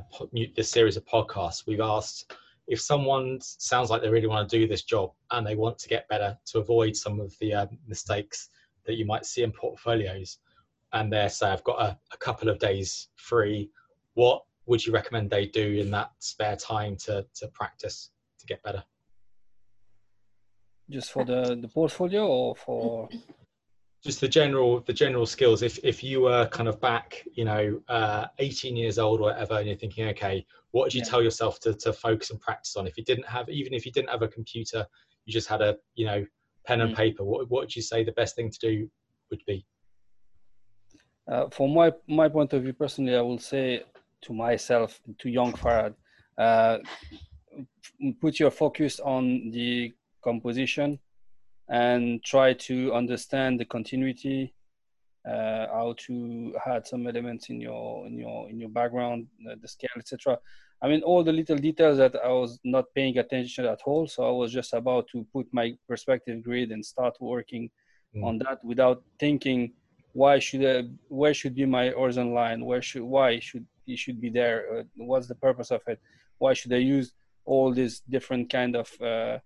this 0.56 0.70
series 0.70 0.98
of 0.98 1.06
podcasts, 1.06 1.66
we've 1.66 1.80
asked 1.80 2.34
if 2.68 2.80
someone 2.80 3.40
sounds 3.42 3.90
like 3.90 4.02
they 4.02 4.10
really 4.10 4.28
want 4.28 4.50
to 4.50 4.58
do 4.58 4.68
this 4.68 4.84
job 4.84 5.12
and 5.32 5.46
they 5.46 5.56
want 5.56 5.78
to 5.80 5.90
get 5.90 6.08
better 6.08 6.38
to 6.46 6.60
avoid 6.60 6.96
some 6.96 7.20
of 7.20 7.36
the 7.40 7.54
uh, 7.54 7.66
mistakes 7.88 8.50
that 8.86 8.96
you 8.96 9.06
might 9.06 9.26
see 9.26 9.42
in 9.44 9.52
portfolios, 9.52 10.38
and 10.94 11.12
they 11.12 11.28
say 11.28 11.50
I've 11.50 11.64
got 11.64 11.82
a, 11.82 11.98
a 12.14 12.18
couple 12.18 12.50
of 12.50 12.60
days 12.60 13.10
free 13.16 13.70
what 14.16 14.44
would 14.66 14.86
you 14.86 14.92
recommend 14.92 15.30
they 15.30 15.46
do 15.46 15.74
in 15.74 15.92
that 15.92 16.12
spare 16.20 16.56
time 16.56 16.96
to 16.98 17.26
to 17.36 17.48
practice 17.50 18.12
to 18.40 18.46
get 18.46 18.64
better? 18.64 18.84
Just 20.90 21.12
for 21.12 21.26
the 21.26 21.58
the 21.60 21.68
portfolio 21.68 22.26
or 22.28 22.56
for 22.56 23.10
just 24.04 24.22
the 24.22 24.28
general 24.28 24.82
the 24.82 24.94
general 24.94 25.26
skills 25.26 25.64
if 25.64 25.80
if 25.84 26.04
you 26.04 26.22
were 26.22 26.48
kind 26.50 26.70
of 26.70 26.80
back 26.80 27.24
you 27.34 27.44
know 27.44 27.82
uh 27.88 28.28
18 28.38 28.76
years 28.76 29.00
old 29.00 29.20
or 29.20 29.24
whatever 29.24 29.56
and 29.56 29.68
you're 29.68 29.76
thinking 29.76 30.08
okay 30.10 30.46
what 30.72 30.84
would 30.84 30.94
you 30.94 31.00
yeah. 31.00 31.10
tell 31.10 31.24
yourself 31.24 31.60
to, 31.60 31.74
to 31.74 31.92
focus 31.92 32.30
and 32.30 32.40
practice 32.40 32.76
on 32.76 32.86
if 32.86 32.98
you 32.98 33.04
didn't 33.04 33.28
have 33.28 33.50
even 33.50 33.74
if 33.74 33.84
you 33.84 33.92
didn't 33.92 34.12
have 34.12 34.22
a 34.22 34.28
computer 34.28 34.86
you 35.26 35.34
just 35.34 35.48
had 35.48 35.64
a 35.64 35.76
you 35.96 36.06
know 36.06 36.24
pen 36.68 36.82
and 36.82 36.94
mm. 36.94 36.98
paper 36.98 37.24
what, 37.24 37.50
what 37.50 37.62
would 37.64 37.76
you 37.76 37.82
say 37.82 38.04
the 38.04 38.12
best 38.12 38.36
thing 38.36 38.52
to 38.52 38.60
do 38.60 38.88
would 39.32 39.42
be 39.48 39.66
uh, 41.28 41.50
from 41.50 41.74
my 41.74 41.92
my 42.08 42.30
point 42.30 42.54
of 42.54 42.62
view 42.62 42.74
personally 42.74 43.16
i 43.16 43.22
will 43.22 43.40
say 43.40 43.82
to 44.26 44.34
myself, 44.34 45.00
to 45.20 45.30
young 45.30 45.54
Farhad, 45.54 45.94
uh, 46.38 46.80
put 48.20 48.40
your 48.40 48.52
focus 48.52 49.00
on 49.00 49.52
the 49.52 49.94
composition 50.30 51.00
and 51.70 52.24
try 52.24 52.50
to 52.68 52.94
understand 52.94 53.60
the 53.60 53.68
continuity, 53.78 54.54
uh, 55.34 55.66
how 55.78 55.96
to 56.06 56.54
add 56.74 56.86
some 56.92 57.08
elements 57.08 57.50
in 57.50 57.58
your 57.68 58.06
in 58.08 58.14
your 58.24 58.50
in 58.52 58.60
your 58.60 58.74
background, 58.80 59.28
uh, 59.50 59.56
the 59.62 59.68
scale, 59.76 59.98
etc. 59.98 60.38
I 60.84 60.88
mean, 60.90 61.02
all 61.10 61.24
the 61.24 61.38
little 61.40 61.58
details 61.58 61.98
that 61.98 62.16
I 62.30 62.32
was 62.44 62.60
not 62.64 62.86
paying 62.94 63.18
attention 63.18 63.66
at 63.66 63.82
all. 63.86 64.08
So 64.08 64.20
I 64.28 64.34
was 64.42 64.52
just 64.60 64.74
about 64.74 65.08
to 65.14 65.26
put 65.34 65.48
my 65.60 65.68
perspective 65.88 66.44
grid 66.44 66.72
and 66.72 66.86
start 66.86 67.16
working 67.20 67.70
mm. 68.16 68.24
on 68.28 68.38
that 68.40 68.58
without 68.64 69.02
thinking 69.20 69.74
why 70.16 70.40
should 70.40 70.64
I, 70.66 70.84
where 71.10 71.34
should 71.34 71.56
be 71.56 71.66
my 71.66 71.90
horizon 71.90 72.34
line? 72.34 72.64
Where 72.64 72.82
should 72.82 73.04
why 73.04 73.40
should 73.40 73.66
it 73.86 74.00
should 74.00 74.20
be 74.22 74.30
there? 74.30 74.58
Uh, 74.72 74.84
what's 75.10 75.28
the 75.28 75.40
purpose 75.48 75.72
of 75.72 75.82
it? 75.88 76.00
Why 76.38 76.54
should 76.54 76.74
I 76.74 76.84
use 76.98 77.08
all 77.44 77.74
these 77.74 78.02
different 78.16 78.50
kind 78.50 78.76
of 78.76 78.88
uh, 79.02 79.40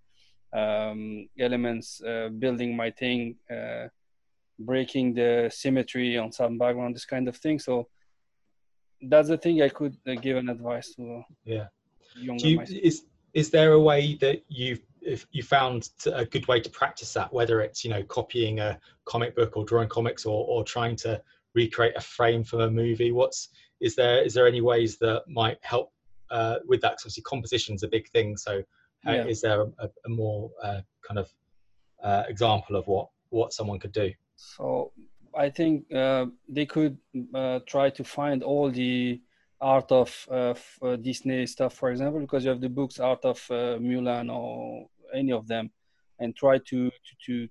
um, 0.52 1.28
elements, 1.38 2.02
uh, 2.02 2.28
building 2.38 2.76
my 2.76 2.90
thing, 2.90 3.36
uh, 3.50 3.88
breaking 4.58 5.14
the 5.14 5.50
symmetry 5.52 6.18
on 6.18 6.32
some 6.32 6.58
background, 6.58 6.94
this 6.94 7.04
kind 7.04 7.28
of 7.28 7.36
thing. 7.36 7.58
So 7.58 7.88
that's 9.02 9.28
the 9.28 9.38
thing 9.38 9.62
I 9.62 9.68
could 9.68 9.96
uh, 10.06 10.14
give 10.14 10.36
an 10.36 10.48
advice 10.48 10.94
to. 10.96 11.22
yeah. 11.44 11.66
You, 12.16 12.60
is 12.60 13.04
is 13.34 13.50
there 13.50 13.72
a 13.72 13.80
way 13.80 14.16
that 14.16 14.42
you've 14.48 14.80
if 15.00 15.26
you 15.30 15.42
found 15.42 15.88
a 16.06 16.24
good 16.24 16.46
way 16.48 16.60
to 16.60 16.68
practice 16.68 17.12
that, 17.14 17.32
whether 17.32 17.60
it's 17.60 17.84
you 17.84 17.90
know 17.90 18.02
copying 18.02 18.58
a 18.58 18.78
comic 19.04 19.36
book 19.36 19.56
or 19.56 19.64
drawing 19.64 19.88
comics 19.88 20.26
or 20.26 20.44
or 20.46 20.64
trying 20.64 20.96
to 20.96 21.22
recreate 21.54 21.94
a 21.96 22.00
frame 22.00 22.44
from 22.44 22.60
a 22.60 22.70
movie? 22.70 23.12
What's 23.12 23.48
is 23.80 23.94
there 23.94 24.22
is 24.22 24.34
there 24.34 24.46
any 24.46 24.60
ways 24.60 24.98
that 24.98 25.22
might 25.28 25.58
help 25.62 25.92
uh, 26.30 26.56
with 26.66 26.80
that? 26.82 26.92
Because 26.92 27.04
obviously 27.04 27.22
composition's 27.22 27.82
a 27.82 27.88
big 27.88 28.08
thing. 28.10 28.36
So 28.36 28.62
uh, 29.06 29.12
yeah. 29.12 29.24
is 29.24 29.40
there 29.40 29.62
a, 29.62 29.88
a 30.04 30.08
more 30.08 30.50
uh, 30.62 30.80
kind 31.06 31.18
of 31.18 31.28
uh, 32.02 32.24
example 32.28 32.76
of 32.76 32.86
what 32.86 33.08
what 33.30 33.52
someone 33.52 33.78
could 33.78 33.92
do? 33.92 34.12
So 34.36 34.92
I 35.36 35.50
think 35.50 35.92
uh, 35.92 36.26
they 36.48 36.66
could 36.66 36.98
uh, 37.34 37.60
try 37.66 37.90
to 37.90 38.04
find 38.04 38.42
all 38.42 38.70
the 38.70 39.20
art 39.60 39.92
of 39.92 40.26
uh, 40.30 40.54
Disney 40.96 41.46
stuff, 41.46 41.74
for 41.74 41.90
example, 41.90 42.20
because 42.20 42.44
you 42.44 42.50
have 42.50 42.60
the 42.60 42.68
books 42.68 42.98
Art 42.98 43.24
of 43.24 43.38
uh, 43.50 43.78
Mulan 43.78 44.34
or 44.34 44.86
any 45.14 45.32
of 45.32 45.46
them, 45.46 45.70
and 46.18 46.34
try 46.34 46.58
to 46.58 46.90
to 47.26 47.48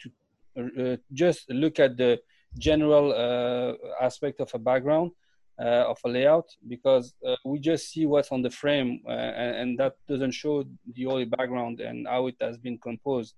to, 0.00 0.10
to 0.56 0.92
uh, 0.92 0.96
just 1.12 1.50
look 1.50 1.78
at 1.80 1.96
the 1.96 2.20
general 2.58 3.12
uh, 3.12 4.04
aspect 4.04 4.40
of 4.40 4.52
a 4.54 4.58
background 4.58 5.12
of 5.58 5.98
a 6.04 6.08
layout, 6.08 6.48
because 6.66 7.14
we 7.44 7.58
just 7.58 7.90
see 7.90 8.06
what's 8.06 8.30
on 8.30 8.42
the 8.42 8.50
frame, 8.50 9.00
and, 9.06 9.56
and, 9.56 9.78
that 9.78 9.94
doesn't 10.08 10.32
show 10.32 10.64
the 10.94 11.04
whole 11.04 11.24
background 11.26 11.80
and 11.80 12.06
how 12.06 12.26
it 12.28 12.36
has 12.40 12.56
been 12.56 12.78
composed. 12.78 13.34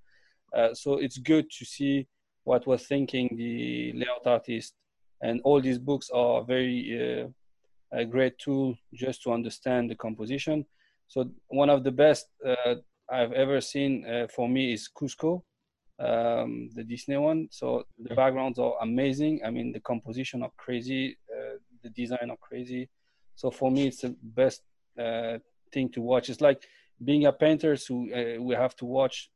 so 0.74 0.98
it's 0.98 1.18
good 1.18 1.50
to 1.50 1.64
see 1.64 2.06
what 2.44 2.66
was 2.66 2.86
thinking 2.86 3.28
the 3.36 3.92
layout 3.94 4.26
artist. 4.26 4.74
And 5.22 5.40
all 5.44 5.60
these 5.60 5.78
books 5.78 6.10
are 6.10 6.42
very 6.44 7.22
uh, 7.22 7.28
a 7.92 8.04
great 8.04 8.38
tool 8.38 8.76
just 8.94 9.22
to 9.22 9.32
understand 9.32 9.90
the 9.90 9.94
composition. 9.94 10.64
So 11.08 11.30
one 11.48 11.70
of 11.70 11.84
the 11.84 11.90
best 11.90 12.26
uh, 12.46 12.76
i've 13.10 13.32
ever 13.32 13.60
seen 13.60 14.06
uh, 14.06 14.28
for 14.34 14.48
me 14.48 14.72
is 14.72 14.88
Kuzco 14.88 15.42
um, 15.98 16.70
the 16.74 16.84
disney 16.84 17.16
one. 17.16 17.48
So 17.50 17.84
the 17.98 18.14
backgrounds 18.14 18.58
are 18.58 18.74
amazing. 18.80 19.40
I 19.44 19.50
mean 19.50 19.72
the 19.72 19.80
composition 19.80 20.42
are 20.42 20.52
crazy. 20.56 21.18
uh, 21.29 21.29
the 21.82 21.90
design 21.90 22.30
are 22.30 22.36
crazy. 22.36 22.88
So 23.36 23.50
for 23.50 23.70
me 23.70 23.88
it's 23.88 24.02
the 24.02 24.16
best 24.22 24.62
uh, 24.98 25.38
thing 25.72 25.88
to 25.90 26.00
watch. 26.00 26.28
It's 26.28 26.40
like 26.40 26.62
being 27.02 27.26
a 27.26 27.32
painter 27.32 27.76
so 27.76 28.06
uh, 28.14 28.42
we 28.42 28.54
have 28.54 28.76
to 28.76 28.84
watch 28.84 29.30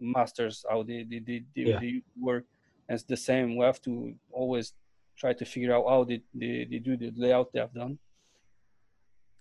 masters 0.00 0.64
how 0.68 0.82
they 0.82 1.04
they, 1.10 1.20
they, 1.20 1.44
they, 1.54 1.62
yeah. 1.62 1.78
they 1.80 2.02
work. 2.20 2.44
And 2.88 2.94
it's 2.96 3.04
the 3.04 3.16
same. 3.16 3.56
We 3.56 3.64
have 3.64 3.80
to 3.82 4.14
always 4.30 4.74
try 5.16 5.32
to 5.32 5.44
figure 5.44 5.74
out 5.74 5.84
how 5.88 6.04
they, 6.04 6.20
they, 6.34 6.66
they 6.70 6.78
do 6.78 6.96
the 6.96 7.12
layout 7.16 7.52
they 7.52 7.60
have 7.60 7.74
done. 7.74 7.98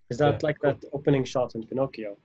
Is 0.10 0.18
that 0.20 0.36
yeah. 0.36 0.40
like 0.48 0.60
that 0.62 0.78
opening 0.94 1.26
shot 1.26 1.56
in 1.56 1.64
pinocchio? 1.66 2.18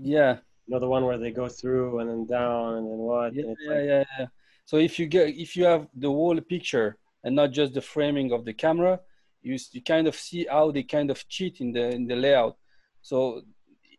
Yeah. 0.00 0.38
You 0.66 0.74
know 0.74 0.80
the 0.80 0.88
one 0.88 1.04
where 1.04 1.18
they 1.18 1.32
go 1.32 1.48
through 1.48 2.00
and 2.00 2.10
then 2.10 2.26
down 2.26 2.76
and 2.76 2.86
then 2.86 2.98
what? 2.98 3.34
Yeah 3.34 3.44
yeah, 3.44 3.70
like... 3.70 3.84
yeah, 3.86 4.04
yeah. 4.18 4.26
So 4.66 4.76
if 4.76 4.98
you 4.98 5.06
get 5.06 5.28
if 5.28 5.56
you 5.56 5.64
have 5.64 5.88
the 5.94 6.08
whole 6.08 6.40
picture 6.40 6.96
and 7.24 7.36
not 7.36 7.52
just 7.52 7.74
the 7.74 7.80
framing 7.80 8.32
of 8.32 8.44
the 8.44 8.52
camera. 8.52 9.00
You, 9.42 9.58
you 9.72 9.82
kind 9.82 10.06
of 10.06 10.14
see 10.14 10.46
how 10.50 10.70
they 10.70 10.82
kind 10.82 11.10
of 11.10 11.26
cheat 11.28 11.60
in 11.60 11.72
the 11.72 11.90
in 11.90 12.06
the 12.06 12.16
layout. 12.16 12.56
So 13.02 13.42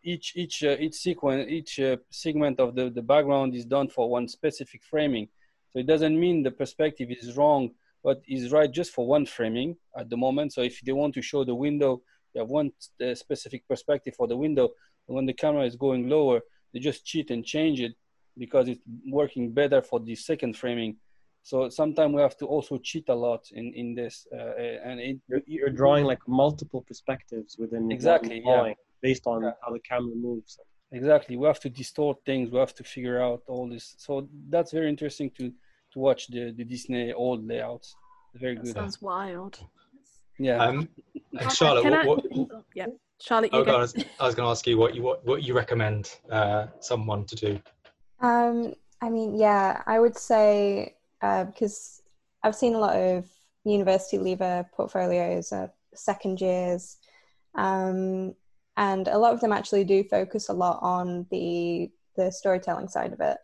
each 0.04 0.36
each 0.36 0.64
uh, 0.64 0.78
each 0.80 0.96
sequence 0.96 1.50
each 1.50 1.80
uh, 1.80 1.98
segment 2.10 2.60
of 2.60 2.76
the, 2.76 2.90
the 2.90 3.02
background 3.02 3.56
is 3.56 3.66
done 3.66 3.88
for 3.88 4.10
one 4.10 4.28
specific 4.28 4.82
framing. 4.84 5.28
So 5.72 5.80
it 5.80 5.88
doesn't 5.88 6.20
mean 6.20 6.44
the 6.44 6.52
perspective 6.52 7.10
is 7.12 7.38
wrong 7.38 7.72
but 8.04 8.22
is 8.28 8.52
right 8.52 8.72
just 8.72 8.92
for 8.92 9.06
one 9.08 9.26
framing 9.28 9.78
at 9.96 10.10
the 10.10 10.18
moment. 10.18 10.54
So 10.54 10.62
if 10.62 10.82
they 10.82 10.92
want 10.92 11.14
to 11.16 11.22
show 11.22 11.44
the 11.44 11.56
window 11.56 12.02
you 12.34 12.42
have 12.42 12.50
one 12.50 12.72
uh, 13.04 13.14
specific 13.14 13.68
perspective 13.68 14.16
for 14.16 14.28
the 14.28 14.38
window. 14.38 14.70
And 15.08 15.16
when 15.16 15.26
the 15.26 15.34
camera 15.34 15.66
is 15.66 15.76
going 15.76 16.10
lower 16.10 16.42
they 16.74 16.80
just 16.80 17.06
cheat 17.06 17.32
and 17.32 17.46
change 17.46 17.82
it 17.82 17.94
because 18.38 18.68
it's 18.68 18.82
working 19.08 19.52
better 19.52 19.82
for 19.82 20.00
the 20.00 20.16
second 20.16 20.58
framing 20.58 20.98
so 21.44 21.70
sometimes 21.70 22.14
we 22.14 22.22
have 22.22 22.38
to 22.38 22.46
also 22.46 22.78
cheat 22.78 23.10
a 23.10 23.16
lot 23.16 23.44
in 23.52 23.74
in 23.74 23.96
this 23.96 24.28
uh, 24.34 24.54
and 24.86 25.00
it, 25.00 25.18
you're, 25.28 25.42
you're, 25.46 25.70
drawing 25.70 26.06
like 26.06 26.20
multiple 26.28 26.82
perspectives 26.88 27.58
within 27.58 27.92
exactly 27.92 28.42
yeah 28.46 28.74
based 29.02 29.28
on 29.28 29.44
yeah. 29.44 29.52
how 29.64 29.72
the 29.72 29.80
camera 29.80 30.16
moves. 30.16 30.60
Exactly. 30.92 31.38
We 31.38 31.48
have 31.48 31.60
to 31.62 31.70
distort 31.70 32.18
things. 32.26 32.52
We 32.52 32.60
have 32.60 32.76
to 32.76 32.84
figure 32.84 33.22
out 33.22 33.42
all 33.48 33.68
this. 33.70 33.96
So 33.98 34.28
that's 34.50 34.72
very 34.72 34.90
interesting 34.90 35.32
to 35.38 35.52
to 35.94 36.00
watch 36.00 36.28
the 36.28 36.54
the 36.56 36.64
Disney 36.64 37.14
old 37.14 37.48
layouts. 37.48 37.96
Very 38.36 38.56
good. 38.56 38.74
Sounds 38.74 39.02
wild. 39.02 39.60
Yeah. 40.40 40.64
Um, 40.64 40.90
Charlotte, 41.50 42.08
what, 42.08 42.08
what, 42.08 42.52
oh, 42.54 42.64
yeah, 42.74 42.88
Charlotte. 43.22 43.52
Oh, 43.54 43.64
I 43.64 43.78
was, 43.78 43.94
I 44.20 44.26
was 44.26 44.36
going 44.36 44.48
to 44.48 44.52
ask 44.52 44.66
you 44.66 44.78
what 44.78 44.96
you 44.96 45.02
what, 45.04 45.26
what 45.26 45.44
you 45.44 45.54
recommend 45.54 46.18
uh, 46.30 46.68
someone 46.80 47.26
to 47.26 47.36
do. 47.36 47.60
Um, 48.22 48.74
I 49.02 49.10
mean, 49.10 49.38
yeah, 49.38 49.82
I 49.86 50.00
would 50.00 50.18
say 50.18 50.96
uh, 51.22 51.46
because 51.46 52.02
I've 52.44 52.56
seen 52.56 52.76
a 52.76 52.80
lot 52.80 52.96
of 52.96 53.26
university 53.64 54.18
leaver 54.18 54.66
portfolios, 54.74 55.52
uh, 55.52 55.68
second 55.94 56.42
years, 56.42 56.98
um, 57.56 58.36
and 58.78 59.08
a 59.08 59.18
lot 59.18 59.34
of 59.34 59.42
them 59.42 59.54
actually 59.54 59.84
do 59.84 60.04
focus 60.04 60.50
a 60.50 60.54
lot 60.54 60.80
on 60.82 61.28
the 61.32 61.92
the 62.18 62.32
storytelling 62.32 62.88
side 62.88 63.14
of 63.14 63.22
it 63.22 63.38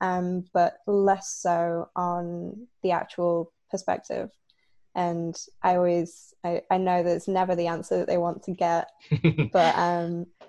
um, 0.00 0.44
but 0.52 0.78
less 0.86 1.30
so 1.30 1.88
on 1.96 2.66
the 2.82 2.90
actual 2.90 3.52
perspective 3.70 4.30
and 4.94 5.36
i 5.62 5.76
always 5.76 6.34
I, 6.44 6.62
I 6.70 6.78
know 6.78 7.02
that 7.02 7.16
it's 7.16 7.28
never 7.28 7.54
the 7.54 7.66
answer 7.66 7.98
that 7.98 8.06
they 8.06 8.16
want 8.16 8.42
to 8.44 8.52
get 8.52 8.88
but 9.52 9.76
um, 9.76 10.26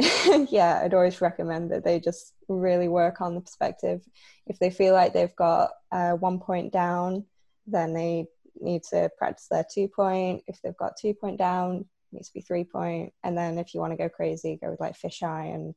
yeah 0.50 0.82
i'd 0.84 0.94
always 0.94 1.22
recommend 1.22 1.72
that 1.72 1.84
they 1.84 2.00
just 2.00 2.34
really 2.50 2.88
work 2.88 3.22
on 3.22 3.36
the 3.36 3.42
perspective. 3.42 4.02
If 4.48 4.60
they 4.60 4.72
feel 4.72 4.94
like 4.94 5.14
they've 5.14 5.36
got 5.36 5.72
uh, 5.92 6.14
one 6.14 6.40
point 6.40 6.74
down 6.74 7.26
then 7.68 7.94
they 7.94 8.26
need 8.60 8.82
to 8.84 9.12
practice 9.18 9.48
their 9.50 9.66
two 9.72 9.88
point. 9.88 10.44
If 10.48 10.60
they've 10.62 10.76
got 10.76 10.98
two 11.00 11.14
point 11.14 11.38
down 11.38 11.86
needs 12.12 12.30
to 12.30 12.34
be 12.34 12.42
three 12.42 12.64
point. 12.64 13.14
And 13.24 13.38
then 13.38 13.60
if 13.60 13.74
you 13.74 13.80
want 13.80 13.94
to 13.94 13.98
go 13.98 14.10
crazy 14.10 14.60
go 14.62 14.72
with 14.72 14.80
like 14.80 15.00
fisheye 15.00 15.54
and 15.54 15.76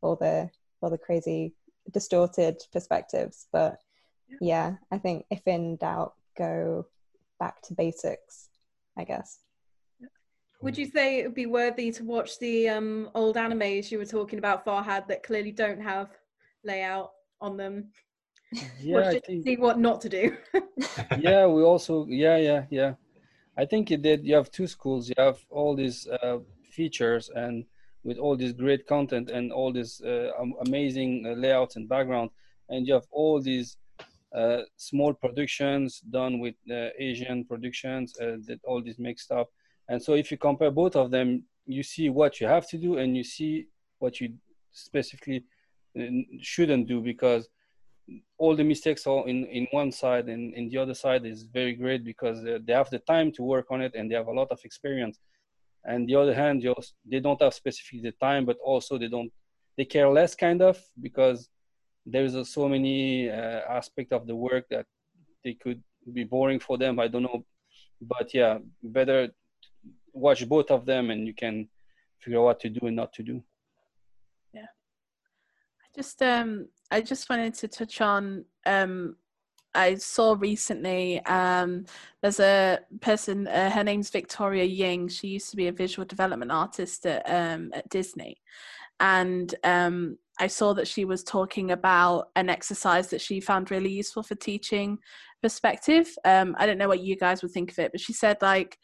all 0.00 0.16
the 0.16 0.48
all 0.80 0.90
the 0.90 0.98
crazy 0.98 1.54
distorted 1.92 2.62
perspectives. 2.72 3.48
But 3.52 3.78
yeah. 4.28 4.36
yeah 4.40 4.74
i 4.90 4.98
think 4.98 5.26
if 5.30 5.42
in 5.46 5.76
doubt 5.76 6.14
go 6.38 6.86
back 7.42 7.60
to 7.62 7.74
basics 7.74 8.48
i 8.96 9.04
guess 9.04 9.40
would 10.62 10.78
you 10.78 10.86
say 10.86 11.18
it 11.18 11.24
would 11.24 11.34
be 11.44 11.46
worthy 11.60 11.90
to 11.90 12.04
watch 12.04 12.38
the 12.38 12.68
um, 12.68 13.10
old 13.14 13.36
animes 13.36 13.90
you 13.90 13.98
were 13.98 14.12
talking 14.18 14.38
about 14.38 14.64
farhad 14.64 15.06
that 15.08 15.24
clearly 15.28 15.50
don't 15.50 15.82
have 15.92 16.08
layout 16.64 17.10
on 17.40 17.56
them 17.56 17.74
yeah 18.80 19.08
I 19.08 19.20
think... 19.26 19.44
see 19.44 19.56
what 19.56 19.78
not 19.78 20.00
to 20.02 20.08
do 20.08 20.24
yeah 21.18 21.46
we 21.46 21.62
also 21.62 22.06
yeah 22.08 22.36
yeah 22.36 22.64
yeah 22.70 22.92
I 23.56 23.66
think 23.66 23.90
you 23.90 23.98
did. 23.98 24.24
You 24.24 24.34
have 24.36 24.50
two 24.50 24.66
schools. 24.66 25.08
You 25.08 25.14
have 25.18 25.38
all 25.50 25.76
these 25.76 26.08
uh, 26.08 26.38
features 26.64 27.30
and 27.34 27.64
with 28.04 28.18
all 28.18 28.36
this 28.36 28.52
great 28.52 28.86
content 28.86 29.30
and 29.30 29.52
all 29.52 29.72
this 29.72 30.00
uh, 30.00 30.30
amazing 30.66 31.24
uh, 31.26 31.34
layouts 31.34 31.76
and 31.76 31.88
background, 31.88 32.30
and 32.68 32.86
you 32.86 32.94
have 32.94 33.06
all 33.10 33.40
these 33.40 33.76
small 34.76 35.12
productions 35.12 36.00
done 36.00 36.38
with 36.38 36.54
uh, 36.70 36.88
Asian 36.98 37.44
productions 37.44 38.14
uh, 38.20 38.36
that 38.46 38.60
all 38.64 38.82
this 38.82 38.98
mixed 38.98 39.30
up. 39.30 39.48
And 39.88 40.02
so, 40.02 40.14
if 40.14 40.30
you 40.30 40.38
compare 40.38 40.70
both 40.70 40.96
of 40.96 41.10
them, 41.10 41.44
you 41.66 41.82
see 41.82 42.08
what 42.08 42.40
you 42.40 42.46
have 42.46 42.68
to 42.68 42.78
do 42.78 42.98
and 42.98 43.16
you 43.16 43.24
see 43.24 43.66
what 43.98 44.20
you 44.20 44.34
specifically 44.72 45.44
shouldn't 46.40 46.88
do 46.88 47.00
because 47.00 47.48
all 48.38 48.56
the 48.56 48.64
mistakes 48.64 49.06
are 49.06 49.26
in, 49.28 49.44
in 49.46 49.66
one 49.70 49.92
side 49.92 50.28
and 50.28 50.54
in 50.54 50.68
the 50.68 50.78
other 50.78 50.94
side 50.94 51.24
is 51.24 51.44
very 51.44 51.74
great 51.74 52.04
because 52.04 52.42
they 52.42 52.72
have 52.72 52.90
the 52.90 52.98
time 53.00 53.30
to 53.32 53.42
work 53.42 53.66
on 53.70 53.80
it 53.80 53.94
and 53.94 54.10
they 54.10 54.14
have 54.14 54.26
a 54.26 54.32
lot 54.32 54.48
of 54.50 54.58
experience 54.64 55.20
and 55.84 56.08
the 56.08 56.14
other 56.14 56.34
hand 56.34 56.64
they 57.10 57.20
don't 57.20 57.40
have 57.40 57.54
specifically 57.54 58.00
the 58.00 58.12
time 58.12 58.44
but 58.44 58.56
also 58.64 58.98
they 58.98 59.08
don't 59.08 59.32
they 59.76 59.84
care 59.84 60.08
less 60.08 60.34
kind 60.34 60.60
of 60.62 60.78
because 61.00 61.48
there's 62.04 62.34
uh, 62.34 62.44
so 62.44 62.68
many 62.68 63.30
uh, 63.30 63.60
aspect 63.68 64.12
of 64.12 64.26
the 64.26 64.34
work 64.34 64.66
that 64.70 64.86
they 65.44 65.54
could 65.54 65.82
be 66.12 66.24
boring 66.24 66.58
for 66.58 66.76
them 66.78 66.98
i 66.98 67.08
don't 67.08 67.22
know 67.22 67.44
but 68.00 68.34
yeah 68.34 68.58
better 68.82 69.28
watch 70.12 70.46
both 70.48 70.70
of 70.70 70.84
them 70.84 71.10
and 71.10 71.26
you 71.26 71.34
can 71.34 71.68
figure 72.18 72.38
out 72.38 72.44
what 72.44 72.60
to 72.60 72.68
do 72.68 72.86
and 72.86 72.96
not 72.96 73.12
to 73.12 73.22
do 73.22 73.42
yeah 74.52 74.66
i 75.82 75.86
just 75.94 76.22
um 76.22 76.66
I 76.92 77.00
just 77.00 77.30
wanted 77.30 77.54
to 77.54 77.68
touch 77.68 78.02
on. 78.02 78.44
Um, 78.66 79.16
I 79.74 79.94
saw 79.94 80.36
recently. 80.38 81.24
Um, 81.24 81.86
there's 82.20 82.38
a 82.38 82.80
person. 83.00 83.48
Uh, 83.48 83.70
her 83.70 83.82
name's 83.82 84.10
Victoria 84.10 84.64
Ying. 84.64 85.08
She 85.08 85.28
used 85.28 85.50
to 85.50 85.56
be 85.56 85.68
a 85.68 85.72
visual 85.72 86.04
development 86.04 86.52
artist 86.52 87.06
at 87.06 87.22
um, 87.26 87.70
at 87.72 87.88
Disney, 87.88 88.42
and 89.00 89.54
um, 89.64 90.18
I 90.40 90.46
saw 90.46 90.72
that 90.74 90.88
she 90.88 91.04
was 91.04 91.22
talking 91.22 91.70
about 91.70 92.28
an 92.36 92.48
exercise 92.48 93.08
that 93.10 93.20
she 93.20 93.40
found 93.40 93.70
really 93.70 93.90
useful 93.90 94.22
for 94.22 94.34
teaching 94.34 94.98
perspective. 95.42 96.08
Um, 96.24 96.56
I 96.58 96.66
don't 96.66 96.78
know 96.78 96.88
what 96.88 97.00
you 97.00 97.16
guys 97.16 97.42
would 97.42 97.52
think 97.52 97.70
of 97.70 97.78
it, 97.78 97.92
but 97.92 98.00
she 98.00 98.12
said 98.12 98.38
like 98.40 98.78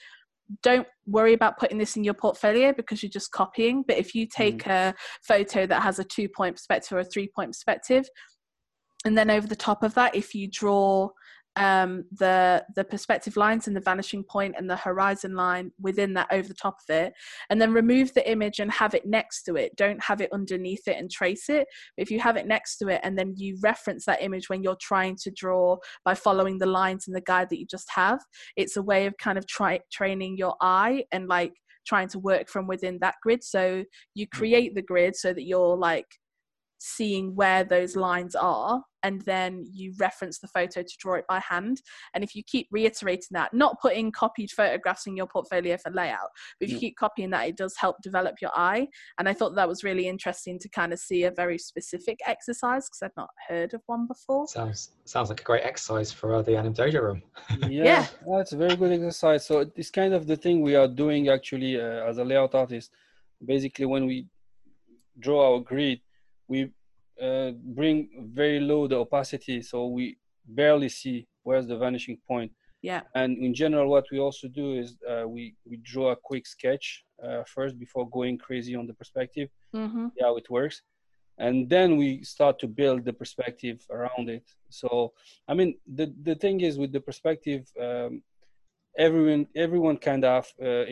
don't 0.62 0.86
worry 1.06 1.34
about 1.34 1.58
putting 1.58 1.78
this 1.78 1.96
in 1.96 2.04
your 2.04 2.14
portfolio 2.14 2.72
because 2.72 3.02
you're 3.02 3.10
just 3.10 3.32
copying. 3.32 3.84
But 3.86 3.98
if 3.98 4.14
you 4.14 4.26
take 4.26 4.64
mm. 4.64 4.70
a 4.70 4.94
photo 5.22 5.66
that 5.66 5.82
has 5.82 5.98
a 5.98 6.04
two 6.04 6.28
point 6.28 6.56
perspective 6.56 6.96
or 6.96 7.00
a 7.00 7.04
three 7.04 7.28
point 7.34 7.50
perspective, 7.50 8.08
and 9.04 9.16
then 9.16 9.30
over 9.30 9.46
the 9.46 9.56
top 9.56 9.82
of 9.82 9.94
that, 9.94 10.14
if 10.14 10.34
you 10.34 10.48
draw 10.50 11.10
um, 11.58 12.04
the 12.12 12.64
the 12.76 12.84
perspective 12.84 13.36
lines 13.36 13.66
and 13.66 13.76
the 13.76 13.80
vanishing 13.80 14.22
point 14.22 14.54
and 14.56 14.70
the 14.70 14.76
horizon 14.76 15.34
line 15.34 15.72
within 15.80 16.14
that 16.14 16.28
over 16.30 16.46
the 16.46 16.54
top 16.54 16.78
of 16.88 16.94
it, 16.94 17.12
and 17.50 17.60
then 17.60 17.72
remove 17.72 18.14
the 18.14 18.30
image 18.30 18.60
and 18.60 18.70
have 18.70 18.94
it 18.94 19.06
next 19.06 19.42
to 19.42 19.56
it. 19.56 19.74
Don't 19.76 20.02
have 20.02 20.20
it 20.20 20.32
underneath 20.32 20.86
it 20.86 20.96
and 20.96 21.10
trace 21.10 21.48
it. 21.48 21.66
If 21.96 22.10
you 22.10 22.20
have 22.20 22.36
it 22.36 22.46
next 22.46 22.78
to 22.78 22.88
it 22.88 23.00
and 23.02 23.18
then 23.18 23.34
you 23.36 23.58
reference 23.62 24.04
that 24.06 24.22
image 24.22 24.48
when 24.48 24.62
you're 24.62 24.76
trying 24.80 25.16
to 25.22 25.30
draw 25.32 25.76
by 26.04 26.14
following 26.14 26.58
the 26.58 26.66
lines 26.66 27.08
in 27.08 27.12
the 27.12 27.20
guide 27.20 27.50
that 27.50 27.58
you 27.58 27.66
just 27.66 27.90
have, 27.90 28.20
it's 28.56 28.76
a 28.76 28.82
way 28.82 29.06
of 29.06 29.16
kind 29.18 29.36
of 29.36 29.46
try 29.46 29.80
training 29.92 30.36
your 30.36 30.54
eye 30.60 31.04
and 31.12 31.28
like 31.28 31.52
trying 31.86 32.08
to 32.08 32.18
work 32.18 32.48
from 32.48 32.66
within 32.66 32.98
that 33.00 33.16
grid. 33.22 33.42
So 33.42 33.84
you 34.14 34.26
create 34.28 34.74
the 34.74 34.82
grid 34.82 35.16
so 35.16 35.32
that 35.32 35.44
you're 35.44 35.76
like 35.76 36.06
seeing 36.78 37.34
where 37.34 37.64
those 37.64 37.96
lines 37.96 38.34
are 38.34 38.82
and 39.02 39.20
then 39.22 39.64
you 39.72 39.94
reference 39.98 40.38
the 40.38 40.48
photo 40.48 40.82
to 40.82 40.96
draw 40.98 41.14
it 41.14 41.24
by 41.28 41.40
hand. 41.40 41.80
And 42.14 42.24
if 42.24 42.34
you 42.34 42.42
keep 42.44 42.68
reiterating 42.70 43.28
that 43.32 43.54
not 43.54 43.80
putting 43.80 44.10
copied 44.10 44.50
photographs 44.50 45.06
in 45.06 45.16
your 45.16 45.26
portfolio 45.26 45.76
for 45.76 45.92
layout 45.92 46.30
but 46.58 46.68
if 46.68 46.72
you 46.72 46.78
keep 46.78 46.96
copying 46.96 47.30
that 47.30 47.48
it 47.48 47.56
does 47.56 47.74
help 47.76 47.96
develop 48.02 48.36
your 48.40 48.50
eye. 48.56 48.88
And 49.18 49.28
i 49.28 49.32
thought 49.32 49.54
that 49.54 49.68
was 49.68 49.84
really 49.84 50.08
interesting 50.08 50.58
to 50.58 50.68
kind 50.68 50.92
of 50.92 50.98
see 50.98 51.24
a 51.24 51.30
very 51.30 51.58
specific 51.58 52.18
exercise 52.26 52.88
because 52.88 53.02
i've 53.02 53.16
not 53.16 53.30
heard 53.48 53.74
of 53.74 53.82
one 53.86 54.06
before. 54.06 54.46
Sounds 54.48 54.90
sounds 55.04 55.28
like 55.30 55.40
a 55.40 55.44
great 55.44 55.64
exercise 55.64 56.12
for 56.12 56.34
uh, 56.34 56.42
the 56.42 56.56
anim 56.56 56.74
dojo 56.74 57.02
room. 57.02 57.22
Yeah, 57.68 57.84
yeah. 57.84 58.06
that's 58.36 58.52
a 58.52 58.56
very 58.56 58.76
good 58.76 58.92
exercise. 58.92 59.46
So 59.46 59.70
it's 59.76 59.90
kind 59.90 60.14
of 60.14 60.26
the 60.26 60.36
thing 60.36 60.60
we 60.60 60.74
are 60.74 60.88
doing 60.88 61.28
actually 61.28 61.80
uh, 61.80 62.08
as 62.08 62.18
a 62.18 62.24
layout 62.24 62.54
artist. 62.54 62.90
Basically 63.44 63.86
when 63.86 64.06
we 64.06 64.26
draw 65.20 65.54
our 65.54 65.60
grid 65.60 66.00
we 66.48 66.70
uh, 67.22 67.52
bring 67.78 68.08
very 68.32 68.60
low 68.60 68.86
the 68.86 68.96
opacity, 68.96 69.62
so 69.62 69.86
we 69.86 70.16
barely 70.46 70.88
see 70.88 71.26
where's 71.42 71.66
the 71.66 71.76
vanishing 71.76 72.18
point. 72.26 72.52
Yeah. 72.82 73.02
And 73.14 73.36
in 73.38 73.54
general, 73.54 73.88
what 73.90 74.06
we 74.12 74.18
also 74.20 74.48
do 74.48 74.74
is 74.74 74.96
uh, 75.08 75.28
we 75.28 75.54
we 75.68 75.78
draw 75.78 76.12
a 76.12 76.16
quick 76.16 76.46
sketch 76.46 77.04
uh, 77.24 77.42
first 77.54 77.78
before 77.78 78.08
going 78.08 78.38
crazy 78.38 78.74
on 78.76 78.86
the 78.86 78.94
perspective. 78.94 79.48
Mm-hmm. 79.74 80.08
How 80.20 80.36
it 80.36 80.48
works, 80.48 80.82
and 81.38 81.68
then 81.68 81.96
we 81.96 82.22
start 82.22 82.58
to 82.60 82.68
build 82.68 83.04
the 83.04 83.12
perspective 83.12 83.84
around 83.90 84.30
it. 84.30 84.44
So 84.70 85.12
I 85.48 85.54
mean, 85.54 85.78
the 85.86 86.14
the 86.22 86.36
thing 86.36 86.60
is 86.60 86.78
with 86.78 86.92
the 86.92 87.00
perspective. 87.00 87.62
Um, 87.80 88.22
everyone 88.96 89.46
everyone 89.54 89.96
kind 89.96 90.24
of 90.24 90.46
uh, 90.62 90.84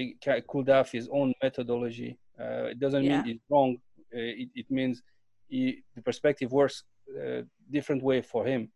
could 0.48 0.68
have 0.68 0.90
his 0.90 1.08
own 1.12 1.32
methodology. 1.42 2.18
Uh, 2.38 2.66
it 2.72 2.78
doesn't 2.78 3.04
yeah. 3.04 3.22
mean 3.22 3.36
it's 3.36 3.44
wrong. 3.50 3.76
Uh, 4.14 4.30
it, 4.42 4.48
it 4.54 4.70
means 4.70 5.02
he, 5.48 5.82
the 5.94 6.02
perspective 6.02 6.52
works 6.52 6.84
uh, 7.10 7.42
different 7.70 8.02
way 8.02 8.22
for 8.22 8.44
him. 8.44 8.70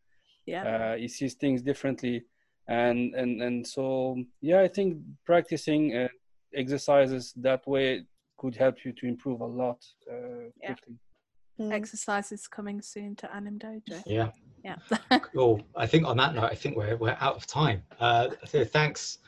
Yeah, 0.46 0.64
uh, 0.64 0.96
he 0.96 1.08
sees 1.08 1.34
things 1.34 1.62
differently, 1.62 2.24
and 2.68 3.14
and 3.14 3.42
and 3.42 3.66
so 3.66 4.16
yeah, 4.40 4.60
I 4.60 4.68
think 4.68 4.98
practicing 5.24 5.96
uh, 5.96 6.08
exercises 6.54 7.32
that 7.36 7.66
way 7.66 8.04
could 8.38 8.56
help 8.56 8.84
you 8.84 8.92
to 8.92 9.06
improve 9.06 9.40
a 9.40 9.46
lot 9.46 9.84
uh, 10.10 10.48
yeah. 10.62 10.68
quickly. 10.68 10.94
Mm. 11.60 11.72
Exercises 11.72 12.48
coming 12.48 12.80
soon 12.80 13.14
to 13.16 13.26
AnimDojo. 13.26 14.02
Yeah. 14.06 14.30
Yeah. 14.64 14.76
cool. 15.34 15.60
I 15.76 15.86
think 15.86 16.06
on 16.06 16.16
that 16.16 16.34
note, 16.34 16.50
I 16.50 16.54
think 16.54 16.76
we're 16.76 16.96
we're 16.96 17.16
out 17.20 17.36
of 17.36 17.46
time. 17.46 17.82
Uh, 17.98 18.28
so 18.46 18.64
thanks 18.64 19.18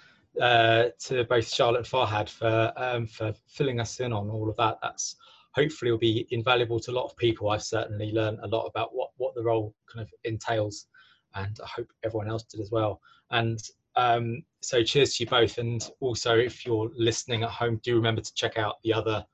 uh, 0.40 0.84
to 1.00 1.24
both 1.24 1.46
Charlotte 1.46 1.78
and 1.78 1.86
Farhad 1.86 2.28
for 2.28 2.72
um, 2.76 3.06
for 3.06 3.34
filling 3.48 3.80
us 3.80 4.00
in 4.00 4.12
on 4.12 4.30
all 4.30 4.48
of 4.48 4.56
that. 4.56 4.78
That's 4.82 5.16
hopefully 5.54 5.90
will 5.90 5.98
be 5.98 6.26
invaluable 6.30 6.80
to 6.80 6.90
a 6.90 6.92
lot 6.92 7.04
of 7.04 7.16
people. 7.16 7.50
I've 7.50 7.62
certainly 7.62 8.12
learned 8.12 8.38
a 8.42 8.48
lot 8.48 8.66
about 8.66 8.94
what, 8.94 9.10
what 9.16 9.34
the 9.34 9.42
role 9.42 9.74
kind 9.92 10.02
of 10.02 10.10
entails, 10.24 10.86
and 11.34 11.56
I 11.62 11.66
hope 11.68 11.88
everyone 12.04 12.28
else 12.28 12.44
did 12.44 12.60
as 12.60 12.70
well. 12.70 13.00
And 13.30 13.60
um, 13.96 14.42
so, 14.60 14.82
cheers 14.82 15.16
to 15.16 15.24
you 15.24 15.30
both. 15.30 15.58
And 15.58 15.88
also, 16.00 16.36
if 16.36 16.64
you're 16.64 16.90
listening 16.96 17.42
at 17.42 17.50
home, 17.50 17.80
do 17.82 17.96
remember 17.96 18.22
to 18.22 18.34
check 18.34 18.56
out 18.58 18.76
the 18.82 18.94
other 18.94 19.24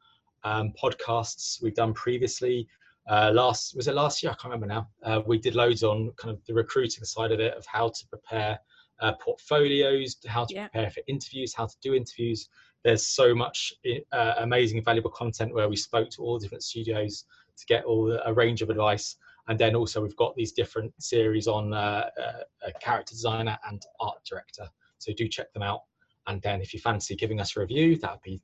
um, 0.44 0.72
podcasts 0.82 1.62
we've 1.62 1.74
done 1.74 1.94
previously. 1.94 2.68
Uh, 3.08 3.30
last 3.32 3.74
was 3.74 3.88
it 3.88 3.94
last 3.94 4.22
year? 4.22 4.32
I 4.32 4.34
can't 4.34 4.52
remember 4.52 4.66
now. 4.66 4.88
Uh, 5.02 5.22
we 5.24 5.38
did 5.38 5.54
loads 5.54 5.82
on 5.82 6.12
kind 6.16 6.34
of 6.34 6.44
the 6.46 6.54
recruiting 6.54 7.04
side 7.04 7.32
of 7.32 7.40
it, 7.40 7.54
of 7.54 7.64
how 7.66 7.88
to 7.88 8.06
prepare 8.08 8.58
uh, 9.00 9.12
portfolios, 9.14 10.16
how 10.26 10.44
to 10.44 10.54
yeah. 10.54 10.68
prepare 10.68 10.90
for 10.90 11.00
interviews, 11.06 11.54
how 11.54 11.66
to 11.66 11.76
do 11.80 11.94
interviews 11.94 12.48
there's 12.88 13.06
so 13.06 13.34
much 13.34 13.70
uh, 14.12 14.34
amazing 14.38 14.82
valuable 14.82 15.10
content 15.10 15.52
where 15.52 15.68
we 15.68 15.76
spoke 15.76 16.08
to 16.08 16.22
all 16.22 16.38
the 16.38 16.44
different 16.44 16.64
studios 16.64 17.24
to 17.58 17.66
get 17.66 17.84
all 17.84 18.18
a 18.24 18.32
range 18.32 18.62
of 18.62 18.70
advice. 18.70 19.16
And 19.46 19.58
then 19.58 19.74
also 19.74 20.00
we've 20.00 20.16
got 20.16 20.34
these 20.36 20.52
different 20.52 20.94
series 20.98 21.46
on 21.46 21.74
uh, 21.74 22.08
uh, 22.18 22.66
a 22.66 22.72
character 22.80 23.12
designer 23.12 23.58
and 23.68 23.82
art 24.00 24.16
director. 24.26 24.66
So 24.96 25.12
do 25.12 25.28
check 25.28 25.52
them 25.52 25.62
out. 25.62 25.82
And 26.28 26.40
then 26.40 26.62
if 26.62 26.72
you 26.72 26.80
fancy 26.80 27.14
giving 27.14 27.42
us 27.42 27.58
a 27.58 27.60
review 27.60 27.96
that 27.98 28.10
would 28.10 28.22
be 28.22 28.40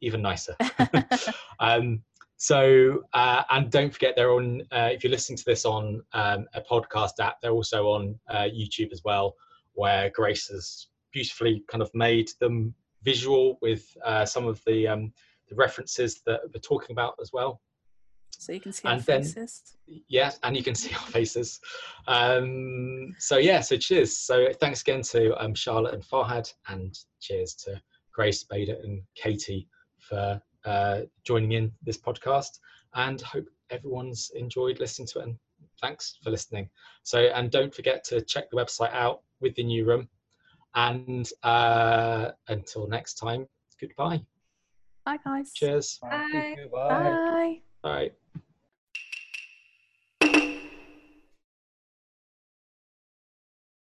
even 0.00 0.22
nicer. 0.22 0.54
Um, 1.60 2.04
so 2.36 3.02
uh, 3.14 3.42
and 3.50 3.68
don't 3.68 3.92
forget 3.92 4.14
they're 4.14 4.30
on 4.30 4.62
uh, 4.70 4.90
if 4.92 5.02
you're 5.02 5.10
listening 5.10 5.38
to 5.38 5.44
this 5.44 5.64
on 5.64 6.00
um, 6.12 6.46
a 6.54 6.60
podcast 6.60 7.18
app 7.18 7.40
they're 7.40 7.50
also 7.50 7.88
on 7.88 8.16
uh, 8.28 8.44
youtube 8.44 8.92
as 8.92 9.02
well 9.04 9.34
where 9.72 10.08
grace 10.10 10.46
has 10.46 10.86
beautifully 11.10 11.64
kind 11.68 11.82
of 11.82 11.90
made 11.94 12.30
them 12.38 12.72
visual 13.02 13.58
with 13.62 13.84
uh, 14.04 14.24
some 14.24 14.46
of 14.46 14.60
the, 14.66 14.86
um, 14.86 15.12
the 15.48 15.54
references 15.54 16.20
that 16.26 16.40
we're 16.52 16.60
talking 16.60 16.92
about 16.92 17.14
as 17.20 17.30
well. 17.32 17.60
So 18.30 18.52
you 18.52 18.60
can 18.60 18.72
see 18.72 18.86
and 18.88 19.00
our 19.00 19.04
then, 19.04 19.22
faces. 19.22 19.76
Yeah, 20.08 20.30
and 20.44 20.56
you 20.56 20.62
can 20.62 20.74
see 20.74 20.94
our 20.94 21.06
faces. 21.06 21.60
Um, 22.06 23.14
so 23.18 23.38
yeah, 23.38 23.60
so 23.60 23.76
cheers. 23.76 24.16
So 24.16 24.48
thanks 24.60 24.82
again 24.82 25.02
to 25.02 25.42
um, 25.42 25.54
Charlotte 25.54 25.94
and 25.94 26.04
Farhad, 26.04 26.52
and 26.68 26.96
cheers 27.20 27.54
to 27.64 27.80
Grace, 28.12 28.44
Bader, 28.44 28.76
and 28.84 29.02
Katie 29.16 29.68
for 29.98 30.40
uh, 30.64 31.00
joining 31.24 31.52
in 31.52 31.72
this 31.82 31.98
podcast. 31.98 32.58
And 32.94 33.20
hope 33.20 33.46
everyone's 33.70 34.30
enjoyed 34.34 34.78
listening 34.78 35.08
to 35.08 35.18
it. 35.18 35.24
And 35.24 35.36
thanks 35.80 36.18
for 36.22 36.30
listening. 36.30 36.68
So 37.02 37.18
and 37.18 37.50
don't 37.50 37.74
forget 37.74 38.04
to 38.04 38.20
check 38.20 38.50
the 38.50 38.56
website 38.56 38.92
out 38.92 39.22
with 39.40 39.54
the 39.56 39.64
new 39.64 39.84
room 39.84 40.08
and 40.78 41.28
uh, 41.42 42.30
until 42.48 42.86
next 42.86 43.14
time, 43.14 43.46
goodbye. 43.80 44.20
Bye, 45.04 45.18
guys. 45.24 45.52
Cheers. 45.52 45.98
Bye. 46.00 46.56
Bye. 46.72 47.18
Bye. 47.22 47.60
Bye. 47.82 48.10